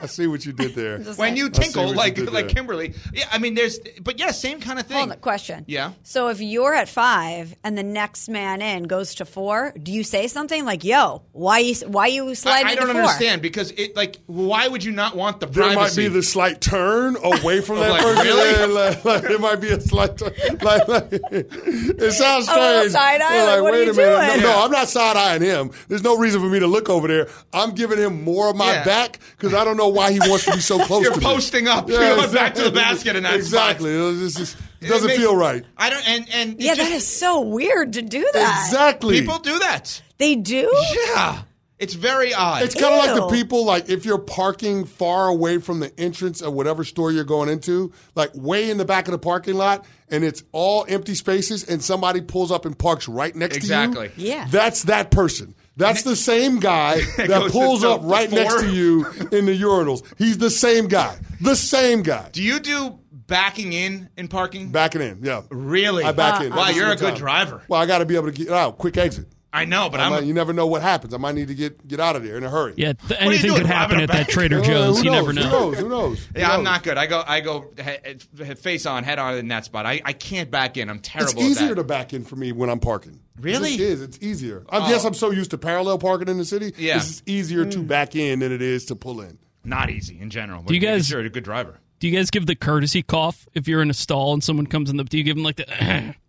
I 0.00 0.06
see 0.06 0.26
what 0.28 0.46
you 0.46 0.52
did 0.52 0.74
there. 0.74 0.98
When 1.16 1.36
you 1.36 1.50
tinkle 1.50 1.92
what 1.94 2.16
you 2.16 2.24
like 2.24 2.32
like. 2.32 2.48
Kimberley. 2.48 2.94
Yeah, 3.12 3.26
I 3.32 3.38
mean 3.38 3.54
there's 3.54 3.80
but 4.00 4.18
yeah, 4.18 4.30
same 4.30 4.60
kind 4.60 4.78
of 4.78 4.86
thing. 4.86 4.96
Hold 4.98 5.10
on, 5.12 5.18
question. 5.18 5.64
Yeah. 5.66 5.92
So 6.04 6.28
if 6.28 6.40
you're 6.40 6.72
at 6.74 6.88
five 6.88 7.54
and 7.64 7.76
the 7.76 7.82
next 7.82 8.28
man 8.28 8.62
in 8.62 8.84
goes 8.84 9.16
to 9.16 9.24
four, 9.24 9.72
do 9.82 9.90
you 9.92 10.04
say 10.04 10.28
something 10.28 10.64
like, 10.64 10.84
"Yo, 10.84 11.22
why 11.32 11.58
you 11.58 11.74
why 11.86 12.06
you 12.06 12.28
I, 12.28 12.32
sliding 12.34 12.66
I 12.66 12.70
to 12.74 12.80
don't 12.80 12.90
four? 12.92 13.00
understand 13.00 13.42
because 13.42 13.72
it 13.72 13.96
like 13.96 14.16
why 14.26 14.68
would 14.68 14.84
you 14.84 14.92
not 14.92 15.16
want 15.16 15.40
the 15.40 15.46
There 15.46 15.74
might 15.74 15.96
be 15.96 16.06
the 16.08 16.22
slight 16.22 16.60
turn 16.60 17.16
away 17.16 17.60
from 17.60 17.76
oh, 17.78 17.80
that 17.80 17.90
Like, 17.90 18.02
person. 18.02 18.24
really? 18.24 18.50
Yeah, 18.58 18.66
like, 18.66 19.04
like, 19.04 19.24
it 19.24 19.40
might 19.40 19.60
be 19.60 19.68
a 19.70 19.80
slight 19.80 20.16
turn. 20.16 20.32
Like, 20.62 20.86
like, 20.88 21.08
it 21.12 22.12
sounds 22.12 22.48
A 22.48 22.52
little 22.54 22.78
strange. 22.88 22.92
side 22.92 23.20
eye, 23.20 23.36
You're 23.36 23.46
like, 23.46 23.62
what 23.62 23.74
are 23.74 23.78
wait 23.78 23.86
you 23.86 23.92
a 23.92 23.96
minute. 23.96 24.26
doing? 24.34 24.40
No, 24.42 24.48
no, 24.48 24.56
Yeah. 24.58 24.64
I'm 24.64 24.70
not 24.70 24.88
side 24.88 25.16
eyeing 25.16 25.42
him. 25.42 25.70
There's 25.88 26.02
no 26.04 26.16
reason 26.16 26.40
for 26.40 26.46
me 26.48 26.60
to 26.60 26.66
look 26.66 26.88
over 26.88 27.08
there. 27.08 27.28
I'm 27.52 27.72
giving 27.74 27.98
him 27.98 28.22
more 28.22 28.50
of 28.50 28.56
my 28.56 28.72
Yeah. 28.74 28.84
back 28.84 29.18
because 29.36 29.54
I 29.58 29.64
don't 29.64 29.76
know 29.76 29.88
why 29.88 30.12
he 30.12 30.18
wants 30.20 30.44
to 30.46 30.52
be 30.52 30.60
so 30.60 30.78
close 30.86 31.02
You're 31.04 31.12
to 31.12 31.18
me. 31.20 31.24
posting 31.26 31.68
up. 31.68 31.88
You're 31.90 31.98
going 32.16 32.32
back 32.32 32.54
to 32.54 32.62
the 32.64 32.70
basket 32.72 33.16
in 33.16 33.24
that 33.24 33.34
exactly. 33.36 33.94
spot. 33.94 34.14
It, 34.14 34.28
just- 34.38 34.56
it 34.80 34.86
It 34.86 34.88
doesn't 34.90 35.08
makes- 35.08 35.18
feel 35.20 35.34
right. 35.36 35.64
I 35.76 35.90
don't 35.90 36.08
and 36.08 36.28
and 36.32 36.60
Yeah, 36.62 36.74
just- 36.76 36.88
that 36.88 36.94
is 36.96 37.06
so 37.06 37.40
weird 37.40 37.94
to 37.94 38.02
do 38.02 38.28
that. 38.32 38.64
Exactly. 38.66 39.20
people 39.20 39.38
do 39.38 39.58
that. 39.58 40.00
They 40.18 40.36
do. 40.36 40.70
Yeah. 41.08 41.42
It's 41.80 41.94
very 41.94 42.34
odd. 42.34 42.62
It's 42.62 42.74
kind 42.74 42.92
of 42.92 42.98
like 43.04 43.14
the 43.14 43.28
people 43.36 43.64
like 43.64 43.88
if 43.88 44.04
you're 44.04 44.18
parking 44.18 44.84
far 44.84 45.28
away 45.28 45.58
from 45.58 45.78
the 45.78 45.92
entrance 45.98 46.40
of 46.42 46.52
whatever 46.52 46.82
store 46.82 47.12
you're 47.12 47.22
going 47.22 47.48
into, 47.48 47.92
like 48.16 48.30
way 48.34 48.68
in 48.68 48.78
the 48.78 48.84
back 48.84 49.06
of 49.06 49.12
the 49.12 49.18
parking 49.18 49.54
lot, 49.54 49.84
and 50.10 50.24
it's 50.24 50.42
all 50.50 50.84
empty 50.88 51.14
spaces, 51.14 51.62
and 51.62 51.80
somebody 51.80 52.20
pulls 52.20 52.50
up 52.50 52.64
and 52.66 52.76
parks 52.76 53.06
right 53.06 53.34
next 53.34 53.56
Exactly. 53.56 53.94
to 53.94 54.00
you. 54.00 54.04
Exactly. 54.06 54.28
Yeah. 54.28 54.46
that's 54.50 54.82
that 54.84 55.12
person. 55.12 55.54
That's 55.78 56.02
the 56.02 56.16
same 56.16 56.58
guy 56.60 57.00
that 57.16 57.50
pulls 57.50 57.82
up 57.84 58.02
the 58.02 58.06
right 58.08 58.30
next 58.30 58.60
to 58.60 58.70
you 58.70 59.06
in 59.32 59.46
the 59.46 59.58
urinals. 59.58 60.02
He's 60.18 60.36
the 60.38 60.50
same 60.50 60.88
guy. 60.88 61.18
The 61.40 61.56
same 61.56 62.02
guy. 62.02 62.28
do 62.32 62.42
you 62.42 62.60
do 62.60 62.98
backing 63.12 63.72
in 63.72 64.08
in 64.16 64.28
parking? 64.28 64.70
Backing 64.70 65.00
in, 65.02 65.20
yeah. 65.22 65.42
Really? 65.50 66.04
I 66.04 66.12
back 66.12 66.42
in. 66.42 66.54
Wow, 66.54 66.68
you're 66.70 66.90
a 66.92 66.96
good 66.96 67.10
time. 67.10 67.16
driver. 67.18 67.62
Well, 67.68 67.80
I 67.80 67.86
got 67.86 67.98
to 67.98 68.06
be 68.06 68.16
able 68.16 68.26
to 68.26 68.32
get 68.32 68.50
out. 68.50 68.78
Quick 68.78 68.96
exit. 68.96 69.28
I 69.50 69.64
know, 69.64 69.88
but 69.88 69.98
I 69.98 70.04
I'm 70.04 70.10
might- 70.10 70.24
you 70.24 70.34
never 70.34 70.52
know 70.52 70.66
what 70.66 70.82
happens. 70.82 71.14
I 71.14 71.16
might 71.16 71.34
need 71.34 71.48
to 71.48 71.54
get 71.54 71.86
get 71.88 72.00
out 72.00 72.16
of 72.16 72.22
there 72.22 72.36
in 72.36 72.44
a 72.44 72.50
hurry. 72.50 72.74
Yeah, 72.76 72.92
th- 72.92 73.18
anything 73.20 73.54
could 73.54 73.64
happen 73.64 73.98
at 73.98 74.10
that? 74.10 74.28
Trader 74.28 74.58
Uh, 74.60 74.62
Joe's. 74.62 74.98
who 74.98 75.04
You 75.04 75.10
knows? 75.10 75.20
never 75.26 75.32
know. 75.32 75.42
Who 75.42 75.50
knows? 75.50 75.78
Who 75.78 75.88
knows? 75.88 76.26
Who 76.34 76.40
Yeah, 76.40 76.50
I'm 76.50 76.56
knows? 76.58 76.64
not 76.64 76.82
good. 76.82 76.98
I 76.98 77.06
go, 77.06 77.22
I 77.26 77.40
go 77.40 77.64
he- 77.82 78.44
he- 78.44 78.54
face 78.56 78.84
on, 78.84 79.04
head 79.04 79.18
on 79.18 79.38
in 79.38 79.48
that 79.48 79.64
spot. 79.64 79.86
I, 79.86 80.02
I 80.04 80.12
can't 80.12 80.50
back 80.50 80.76
in. 80.76 80.90
I'm 80.90 80.98
terrible. 81.00 81.32
It's 81.32 81.42
easier 81.42 81.70
at 81.70 81.76
to 81.76 81.84
back 81.84 82.12
in 82.12 82.24
for 82.24 82.36
me 82.36 82.52
when 82.52 82.68
I'm 82.68 82.78
parking. 82.80 83.20
Really? 83.40 83.74
It 83.74 83.80
is. 83.80 84.02
It's 84.02 84.18
easier. 84.20 84.64
I 84.68 84.78
oh. 84.78 84.88
guess 84.88 85.04
I'm 85.04 85.14
so 85.14 85.30
used 85.30 85.50
to 85.52 85.58
parallel 85.58 85.98
parking 85.98 86.28
in 86.28 86.38
the 86.38 86.44
city. 86.44 86.72
Yeah. 86.76 86.96
It's 86.96 87.06
just 87.06 87.28
easier 87.28 87.64
to 87.64 87.78
mm. 87.78 87.86
back 87.86 88.16
in 88.16 88.40
than 88.40 88.52
it 88.52 88.62
is 88.62 88.86
to 88.86 88.96
pull 88.96 89.20
in. 89.20 89.38
Not 89.64 89.90
easy 89.90 90.18
in 90.20 90.30
general. 90.30 90.62
Do 90.62 90.74
you 90.74 90.80
guys- 90.80 91.10
You're 91.10 91.20
a 91.20 91.28
good 91.30 91.44
driver. 91.44 91.80
Do 92.00 92.08
you 92.08 92.16
guys 92.16 92.30
give 92.30 92.46
the 92.46 92.54
courtesy 92.54 93.02
cough 93.02 93.48
if 93.54 93.66
you're 93.66 93.82
in 93.82 93.90
a 93.90 93.94
stall 93.94 94.32
and 94.32 94.42
someone 94.42 94.66
comes 94.68 94.88
in 94.88 94.96
the? 94.96 95.04
Do 95.04 95.18
you 95.18 95.24
give 95.24 95.36
them 95.36 95.44
like 95.44 95.56
the? 95.56 96.14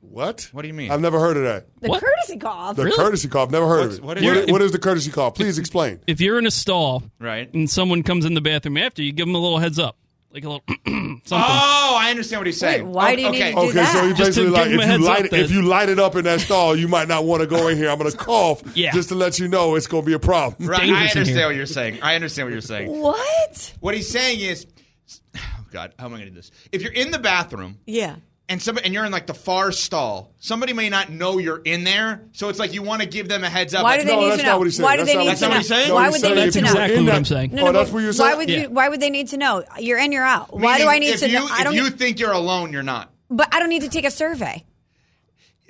What? 0.00 0.48
What 0.52 0.62
do 0.62 0.68
you 0.68 0.74
mean? 0.74 0.90
I've 0.90 1.00
never 1.00 1.20
heard 1.20 1.36
of 1.36 1.44
that. 1.44 1.66
The 1.80 1.88
What? 1.88 2.02
courtey 2.02 2.40
cough. 2.40 2.74
The 2.74 2.90
courtesy 2.90 3.28
cough. 3.28 3.50
Never 3.50 3.68
heard 3.68 3.80
What's- 3.82 3.98
of 3.98 4.04
it. 4.04 4.06
what 4.06 4.18
is 4.18 4.24
What 4.24 4.36
it? 4.36 4.50
what 4.50 4.62
is 4.62 4.72
the 4.72 4.78
courtesy 4.78 5.10
cough? 5.10 5.34
Please 5.34 5.58
explain. 5.58 6.00
if 6.06 6.20
you're 6.20 6.38
in 6.38 6.46
a 6.46 6.50
stall, 6.50 7.04
Right. 7.20 7.52
and 7.54 7.68
someone 7.70 8.02
comes 8.02 8.24
in 8.24 8.34
the 8.34 8.40
bathroom 8.40 8.76
after, 8.76 9.02
you 9.02 9.12
give 9.12 9.26
them 9.26 9.34
a 9.34 9.38
little 9.38 9.58
heads 9.58 9.78
up, 9.78 9.96
like 10.32 10.44
a 10.44 10.48
little 10.48 10.62
something. 10.86 11.22
Oh, 11.32 11.96
I 11.98 12.10
understand 12.10 12.40
what 12.40 12.46
he's 12.46 12.58
saying. 12.58 12.86
Wait, 12.86 12.94
why 12.94 13.16
do 13.16 13.22
you 13.22 13.30
need 13.30 13.42
okay. 13.42 13.50
to 13.50 13.72
do 13.72 13.80
Okay, 13.80 13.84
so 13.86 14.02
you 14.02 14.08
that? 14.10 14.16
Just 14.16 14.30
basically 14.30 14.44
give 14.44 14.52
like 14.52 14.70
if 14.70 14.90
you 14.90 14.98
light 15.06 15.24
it, 15.26 15.32
if 15.32 15.50
you 15.50 15.62
light 15.62 15.88
it 15.88 15.98
up 15.98 16.14
in 16.16 16.24
that 16.24 16.40
stall, 16.40 16.76
you 16.76 16.88
might 16.88 17.08
not 17.08 17.24
want 17.24 17.40
to 17.40 17.46
go 17.46 17.68
in 17.68 17.76
here. 17.76 17.90
I'm 17.90 17.98
going 17.98 18.10
to 18.10 18.16
cough 18.16 18.62
Yeah. 18.76 18.92
just 18.92 19.08
to 19.08 19.14
let 19.14 19.38
you 19.38 19.48
know 19.48 19.74
it's 19.74 19.86
going 19.86 20.04
to 20.04 20.06
be 20.06 20.12
a 20.12 20.18
problem. 20.18 20.68
Right, 20.68 20.82
I 20.82 20.86
dangerous 20.86 21.14
in 21.14 21.20
understand 21.20 21.46
what 21.46 21.56
you're 21.56 21.66
saying. 21.66 21.98
I 22.02 22.14
understand 22.14 22.46
what 22.46 22.52
you're 22.52 22.60
saying. 22.60 23.00
What? 23.00 23.74
What 23.80 23.94
he's 23.94 24.08
saying 24.08 24.40
is, 24.40 24.66
oh 25.36 25.40
God, 25.72 25.94
how 25.98 26.06
am 26.06 26.14
I 26.14 26.18
going 26.18 26.28
to 26.28 26.30
do 26.30 26.36
this? 26.36 26.50
If 26.72 26.82
you're 26.82 26.92
in 26.92 27.10
the 27.10 27.18
bathroom 27.18 27.78
Yeah. 27.86 28.16
And 28.50 28.60
somebody 28.60 28.84
and 28.84 28.92
you're 28.92 29.04
in 29.06 29.12
like 29.12 29.26
the 29.26 29.32
far 29.34 29.72
stall, 29.72 30.34
somebody 30.40 30.74
may 30.74 30.90
not 30.90 31.08
know 31.08 31.38
you're 31.38 31.62
in 31.64 31.84
there, 31.84 32.24
so 32.32 32.50
it's 32.50 32.58
like 32.58 32.74
you 32.74 32.82
want 32.82 33.00
to 33.00 33.08
give 33.08 33.28
them 33.28 33.44
a 33.44 33.48
heads 33.48 33.72
up. 33.72 33.84
Why 33.84 33.92
like, 33.92 34.00
do 34.00 34.06
they 34.08 34.16
No, 34.16 34.28
need 34.28 34.36
to 34.40 34.42
know? 34.44 34.58
what 34.58 34.70
he. 34.70 34.82
Why 34.82 34.96
do 34.98 35.04
they 35.04 35.16
need 35.16 35.24
to 35.24 35.30
not 35.30 35.40
know? 35.40 35.48
what 35.48 35.56
he's 35.58 35.68
saying? 35.68 35.88
No, 35.88 35.94
Why 35.94 36.10
would 36.10 36.20
they 36.20 36.28
need 36.34 36.36
That's 36.42 36.52
to 36.56 36.60
know? 36.60 36.70
exactly 36.70 37.02
what 37.04 37.14
I'm 37.14 37.24
saying. 37.24 37.50
No, 37.54 37.62
no, 37.62 37.68
Oh, 37.68 37.72
that's 37.72 37.88
but 37.90 37.94
what 37.94 38.02
you're 38.02 38.12
saying. 38.12 38.26
Why 38.26 38.30
saying? 38.32 38.38
would 38.38 38.50
Yeah. 38.50 38.60
you? 38.62 38.70
Why 38.70 38.88
would 38.90 39.00
they 39.00 39.10
need 39.10 39.28
to 39.28 39.36
know? 39.38 39.64
You're 39.78 39.98
in, 39.98 40.12
you're 40.12 40.24
out. 40.24 40.52
Why 40.58 40.78
do 40.78 40.88
I 40.88 40.98
need 40.98 41.16
to 41.18 41.28
you, 41.28 41.38
know? 41.38 41.46
I 41.50 41.58
if 41.60 41.64
don't. 41.64 41.74
you 41.74 41.88
think 41.90 42.18
you're 42.20 42.32
alone, 42.32 42.72
you're 42.72 42.82
not. 42.82 43.10
but 43.30 43.48
I 43.54 43.60
don't 43.60 43.68
need 43.70 43.82
to 43.82 43.88
take 43.88 44.04
a 44.04 44.10
survey. 44.10 44.64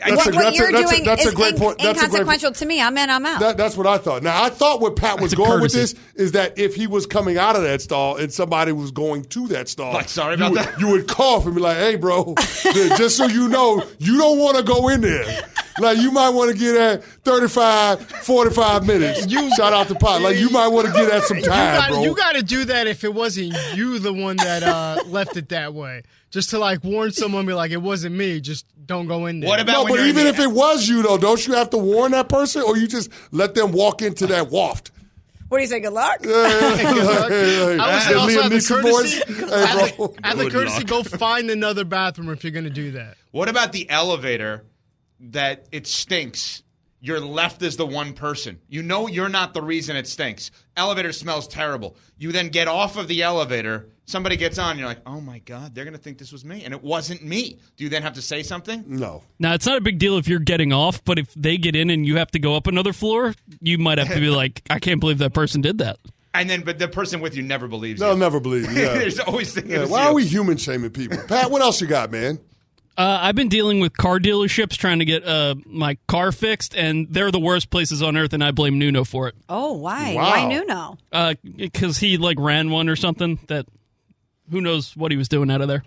That's 0.00 0.16
what 0.16 0.26
a- 0.26 0.36
what 0.36 0.42
that's 0.44 0.56
you're 0.58 0.72
that's 0.72 0.90
a- 0.90 0.94
doing 0.94 1.04
that's 1.04 1.24
a 1.24 1.28
is 1.28 1.34
great 1.34 1.54
in- 1.54 1.60
point. 1.60 1.78
That's 1.78 1.98
a 1.98 2.08
great- 2.08 2.10
inconsequential 2.22 2.52
to 2.52 2.66
me. 2.66 2.80
I'm 2.80 2.96
in. 2.98 3.10
I'm 3.10 3.24
out. 3.26 3.40
That, 3.40 3.56
that's 3.56 3.76
what 3.76 3.86
I 3.86 3.98
thought. 3.98 4.22
Now 4.22 4.42
I 4.42 4.48
thought 4.50 4.80
what 4.80 4.96
Pat 4.96 5.20
was 5.20 5.32
a 5.32 5.36
going 5.36 5.60
with 5.60 5.72
this 5.72 5.94
is 6.14 6.32
that 6.32 6.58
if 6.58 6.74
he 6.74 6.86
was 6.86 7.06
coming 7.06 7.38
out 7.38 7.56
of 7.56 7.62
that 7.62 7.82
stall 7.82 8.16
and 8.16 8.32
somebody 8.32 8.72
was 8.72 8.90
going 8.90 9.24
to 9.26 9.46
that 9.48 9.68
stall, 9.68 9.92
Like, 9.92 10.08
sorry 10.08 10.36
you 10.36 10.44
about 10.46 10.50
would, 10.52 10.60
that. 10.60 10.80
You 10.80 10.88
would 10.88 11.06
cough 11.08 11.46
and 11.46 11.54
be 11.54 11.60
like, 11.60 11.76
"Hey, 11.76 11.96
bro, 11.96 12.34
just 12.96 13.16
so 13.16 13.26
you 13.26 13.48
know, 13.48 13.82
you 13.98 14.18
don't 14.18 14.38
want 14.38 14.56
to 14.56 14.62
go 14.62 14.88
in 14.88 15.00
there. 15.00 15.42
like 15.78 15.98
you 15.98 16.10
might 16.10 16.30
want 16.30 16.50
to 16.50 16.56
get 16.58 16.76
at 16.76 17.04
35, 17.04 18.06
45 18.06 18.86
minutes. 18.86 19.26
You 19.26 19.54
shout 19.54 19.72
out 19.72 19.88
to 19.88 19.94
Pot. 19.94 20.20
Like 20.22 20.36
you 20.36 20.50
might 20.50 20.68
want 20.68 20.86
to 20.86 20.92
get 20.92 21.10
at 21.10 21.24
some 21.24 21.38
You 21.38 21.44
time, 21.44 21.76
gotta, 21.80 21.92
bro. 21.94 22.02
you 22.04 22.14
gotta 22.14 22.42
do 22.42 22.64
that 22.66 22.86
if 22.86 23.02
it 23.04 23.14
wasn't 23.14 23.54
you 23.74 23.98
the 23.98 24.12
one 24.12 24.36
that 24.36 24.62
uh, 24.62 25.02
left 25.06 25.36
it 25.36 25.48
that 25.50 25.72
way. 25.74 26.02
Just 26.30 26.50
to 26.50 26.58
like 26.58 26.84
warn 26.84 27.10
someone, 27.10 27.44
be 27.44 27.52
like, 27.54 27.72
it 27.72 27.82
wasn't 27.82 28.14
me. 28.14 28.40
Just 28.40 28.64
don't 28.86 29.06
go 29.06 29.26
in 29.26 29.40
there. 29.40 29.48
What 29.48 29.60
about? 29.60 29.88
No, 29.88 29.94
but 29.94 30.06
even 30.06 30.26
if 30.26 30.38
it 30.38 30.50
was 30.50 30.88
you 30.88 31.02
though, 31.02 31.18
don't 31.18 31.44
you 31.46 31.54
have 31.54 31.70
to 31.70 31.78
warn 31.78 32.12
that 32.12 32.28
person, 32.28 32.62
or 32.62 32.76
you 32.76 32.86
just 32.86 33.10
let 33.32 33.54
them 33.54 33.72
walk 33.72 34.00
into 34.00 34.26
that 34.28 34.48
waft? 34.48 34.92
What 35.48 35.58
do 35.58 35.62
you 35.62 35.68
say? 35.68 35.80
Good 35.80 35.92
luck. 35.92 36.20
I 36.24 37.94
would 37.94 38.02
say 38.02 38.14
also 38.14 38.42
have 38.42 38.52
the 38.52 38.64
courtesy, 38.66 39.18
voice? 39.18 39.22
Hey, 39.50 39.66
have 39.66 39.96
bro. 39.96 40.06
the, 40.06 40.20
have 40.22 40.38
the 40.38 40.50
courtesy 40.50 40.84
go 40.84 41.02
find 41.02 41.50
another 41.50 41.84
bathroom 41.84 42.30
if 42.30 42.44
you're 42.44 42.52
gonna 42.52 42.70
do 42.70 42.92
that. 42.92 43.16
What 43.32 43.48
about 43.48 43.72
the 43.72 43.90
elevator 43.90 44.64
that 45.18 45.66
it 45.72 45.88
stinks? 45.88 46.62
You're 47.00 47.18
left 47.18 47.62
as 47.62 47.76
the 47.76 47.86
one 47.86 48.12
person. 48.12 48.60
You 48.68 48.82
know 48.82 49.08
you're 49.08 49.28
not 49.28 49.52
the 49.52 49.62
reason 49.62 49.96
it 49.96 50.06
stinks. 50.06 50.52
Elevator 50.76 51.12
smells 51.12 51.48
terrible. 51.48 51.96
You 52.16 52.30
then 52.30 52.50
get 52.50 52.68
off 52.68 52.96
of 52.96 53.08
the 53.08 53.22
elevator. 53.22 53.88
Somebody 54.10 54.36
gets 54.36 54.58
on. 54.58 54.76
You're 54.76 54.88
like, 54.88 55.00
oh 55.06 55.20
my 55.20 55.38
god, 55.38 55.72
they're 55.74 55.84
gonna 55.84 55.96
think 55.96 56.18
this 56.18 56.32
was 56.32 56.44
me, 56.44 56.64
and 56.64 56.74
it 56.74 56.82
wasn't 56.82 57.22
me. 57.24 57.58
Do 57.76 57.84
you 57.84 57.90
then 57.90 58.02
have 58.02 58.14
to 58.14 58.22
say 58.22 58.42
something? 58.42 58.82
No. 58.88 59.22
Now 59.38 59.54
it's 59.54 59.66
not 59.66 59.78
a 59.78 59.80
big 59.80 59.98
deal 60.00 60.18
if 60.18 60.26
you're 60.26 60.40
getting 60.40 60.72
off, 60.72 61.04
but 61.04 61.18
if 61.18 61.32
they 61.34 61.56
get 61.58 61.76
in 61.76 61.90
and 61.90 62.04
you 62.04 62.16
have 62.16 62.30
to 62.32 62.40
go 62.40 62.56
up 62.56 62.66
another 62.66 62.92
floor, 62.92 63.34
you 63.60 63.78
might 63.78 63.98
have 63.98 64.08
to 64.08 64.18
be 64.20 64.28
like, 64.30 64.62
I 64.68 64.80
can't 64.80 64.98
believe 64.98 65.18
that 65.18 65.32
person 65.32 65.60
did 65.60 65.78
that. 65.78 65.98
And 66.34 66.50
then, 66.50 66.62
but 66.62 66.78
the 66.80 66.88
person 66.88 67.20
with 67.20 67.36
you 67.36 67.42
never 67.42 67.68
believes 67.68 68.00
They'll 68.00 68.14
you. 68.14 68.18
never 68.18 68.40
believe 68.40 68.70
you. 68.72 68.80
Yeah. 68.82 68.94
There's 68.94 69.18
always 69.20 69.52
thinking 69.52 69.72
Yeah, 69.72 69.86
why 69.86 70.02
you. 70.04 70.08
are 70.10 70.14
we 70.14 70.24
human 70.26 70.56
shaming 70.56 70.90
people? 70.90 71.18
Pat, 71.28 71.50
what 71.50 71.62
else 71.62 71.80
you 71.80 71.86
got, 71.86 72.10
man? 72.10 72.38
Uh, 72.98 73.18
I've 73.22 73.34
been 73.36 73.48
dealing 73.48 73.80
with 73.80 73.96
car 73.96 74.18
dealerships 74.18 74.76
trying 74.76 74.98
to 74.98 75.04
get 75.04 75.24
uh, 75.24 75.54
my 75.66 75.96
car 76.08 76.32
fixed, 76.32 76.76
and 76.76 77.06
they're 77.10 77.30
the 77.30 77.40
worst 77.40 77.70
places 77.70 78.02
on 78.02 78.16
earth, 78.16 78.32
and 78.32 78.44
I 78.44 78.50
blame 78.50 78.78
Nuno 78.78 79.04
for 79.04 79.28
it. 79.28 79.34
Oh, 79.48 79.72
why? 79.74 80.14
Wow. 80.14 80.30
Why 80.30 80.48
Nuno? 80.48 80.98
Because 81.56 81.98
he 81.98 82.16
like 82.18 82.38
ran 82.38 82.70
one 82.70 82.88
or 82.88 82.96
something 82.96 83.38
that 83.46 83.66
who 84.50 84.60
knows 84.60 84.96
what 84.96 85.10
he 85.10 85.16
was 85.16 85.28
doing 85.28 85.50
out 85.50 85.60
of 85.60 85.68
there. 85.68 85.84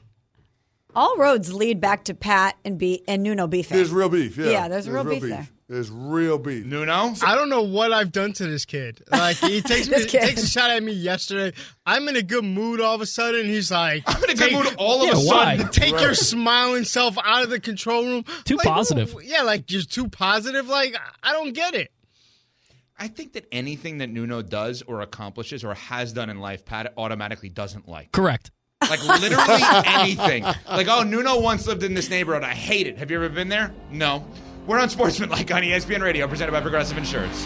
All 0.95 1.17
roads 1.17 1.51
lead 1.51 1.81
back 1.81 2.03
to 2.05 2.13
Pat 2.13 2.55
and 2.63 2.77
be 2.77 3.03
and 3.07 3.23
Nuno 3.23 3.47
beefing. 3.47 3.77
There's 3.77 3.91
real 3.91 4.09
beef. 4.09 4.37
Yeah, 4.37 4.49
Yeah, 4.51 4.67
there's 4.67 4.87
real 4.89 5.03
beef 5.03 5.23
there. 5.23 5.47
There's 5.67 5.89
real 5.89 6.37
beef. 6.37 6.65
Nuno? 6.65 7.15
I 7.25 7.33
don't 7.33 7.49
know 7.49 7.63
what 7.63 7.91
I've 7.91 8.11
done 8.11 8.33
to 8.33 8.45
this 8.45 8.63
kid. 8.63 9.01
Like 9.11 9.37
he 9.37 9.61
takes 9.63 9.87
me, 9.89 10.05
kid. 10.05 10.21
takes 10.21 10.43
a 10.43 10.47
shot 10.47 10.69
at 10.69 10.83
me 10.83 10.91
yesterday. 10.91 11.57
I'm 11.83 12.07
in 12.09 12.15
a 12.15 12.21
good 12.21 12.43
mood 12.43 12.79
all 12.79 12.93
of 12.93 13.01
a 13.01 13.07
sudden. 13.07 13.47
He's 13.47 13.71
like, 13.71 14.03
I'm 14.05 14.23
in 14.23 14.29
a 14.29 14.35
good 14.35 14.37
take- 14.37 14.53
mood 14.53 14.75
all 14.77 15.01
of 15.01 15.07
Yeah, 15.07 15.13
a 15.15 15.25
why? 15.25 15.57
sudden. 15.57 15.71
Take 15.71 15.99
your 15.99 16.13
smiling 16.13 16.83
self 16.83 17.17
out 17.23 17.41
of 17.41 17.49
the 17.49 17.59
control 17.59 18.03
room. 18.05 18.23
Too 18.43 18.57
Like, 18.57 18.67
positive. 18.67 19.15
Yeah, 19.23 19.41
like 19.41 19.71
you're 19.71 19.81
too 19.81 20.09
positive. 20.09 20.67
Like 20.67 20.95
I 21.23 21.31
don't 21.31 21.53
get 21.53 21.73
it. 21.73 21.89
I 23.03 23.07
think 23.09 23.33
that 23.33 23.45
anything 23.51 23.97
that 23.97 24.09
Nuno 24.09 24.41
does 24.41 24.81
or 24.81 25.01
accomplishes 25.01 25.65
or 25.65 25.73
has 25.73 26.13
done 26.13 26.29
in 26.29 26.39
life, 26.39 26.63
Pat 26.63 26.93
automatically 26.95 27.49
doesn't 27.49 27.85
like. 27.85 28.13
Correct. 28.13 28.49
Like 28.79 29.05
literally 29.05 29.61
anything. 29.85 30.43
Like, 30.43 30.87
oh, 30.87 31.03
Nuno 31.03 31.41
once 31.41 31.67
lived 31.67 31.83
in 31.83 31.95
this 31.95 32.09
neighborhood. 32.09 32.43
I 32.43 32.53
hate 32.53 32.87
it. 32.87 32.97
Have 32.99 33.11
you 33.11 33.17
ever 33.17 33.27
been 33.27 33.49
there? 33.49 33.73
No. 33.91 34.25
We're 34.67 34.79
on 34.79 34.89
Sportsman 34.89 35.29
Like 35.29 35.51
on 35.51 35.63
ESPN 35.63 36.01
Radio, 36.01 36.29
presented 36.29 36.53
by 36.53 36.61
Progressive 36.61 36.97
Insurance. 36.97 37.45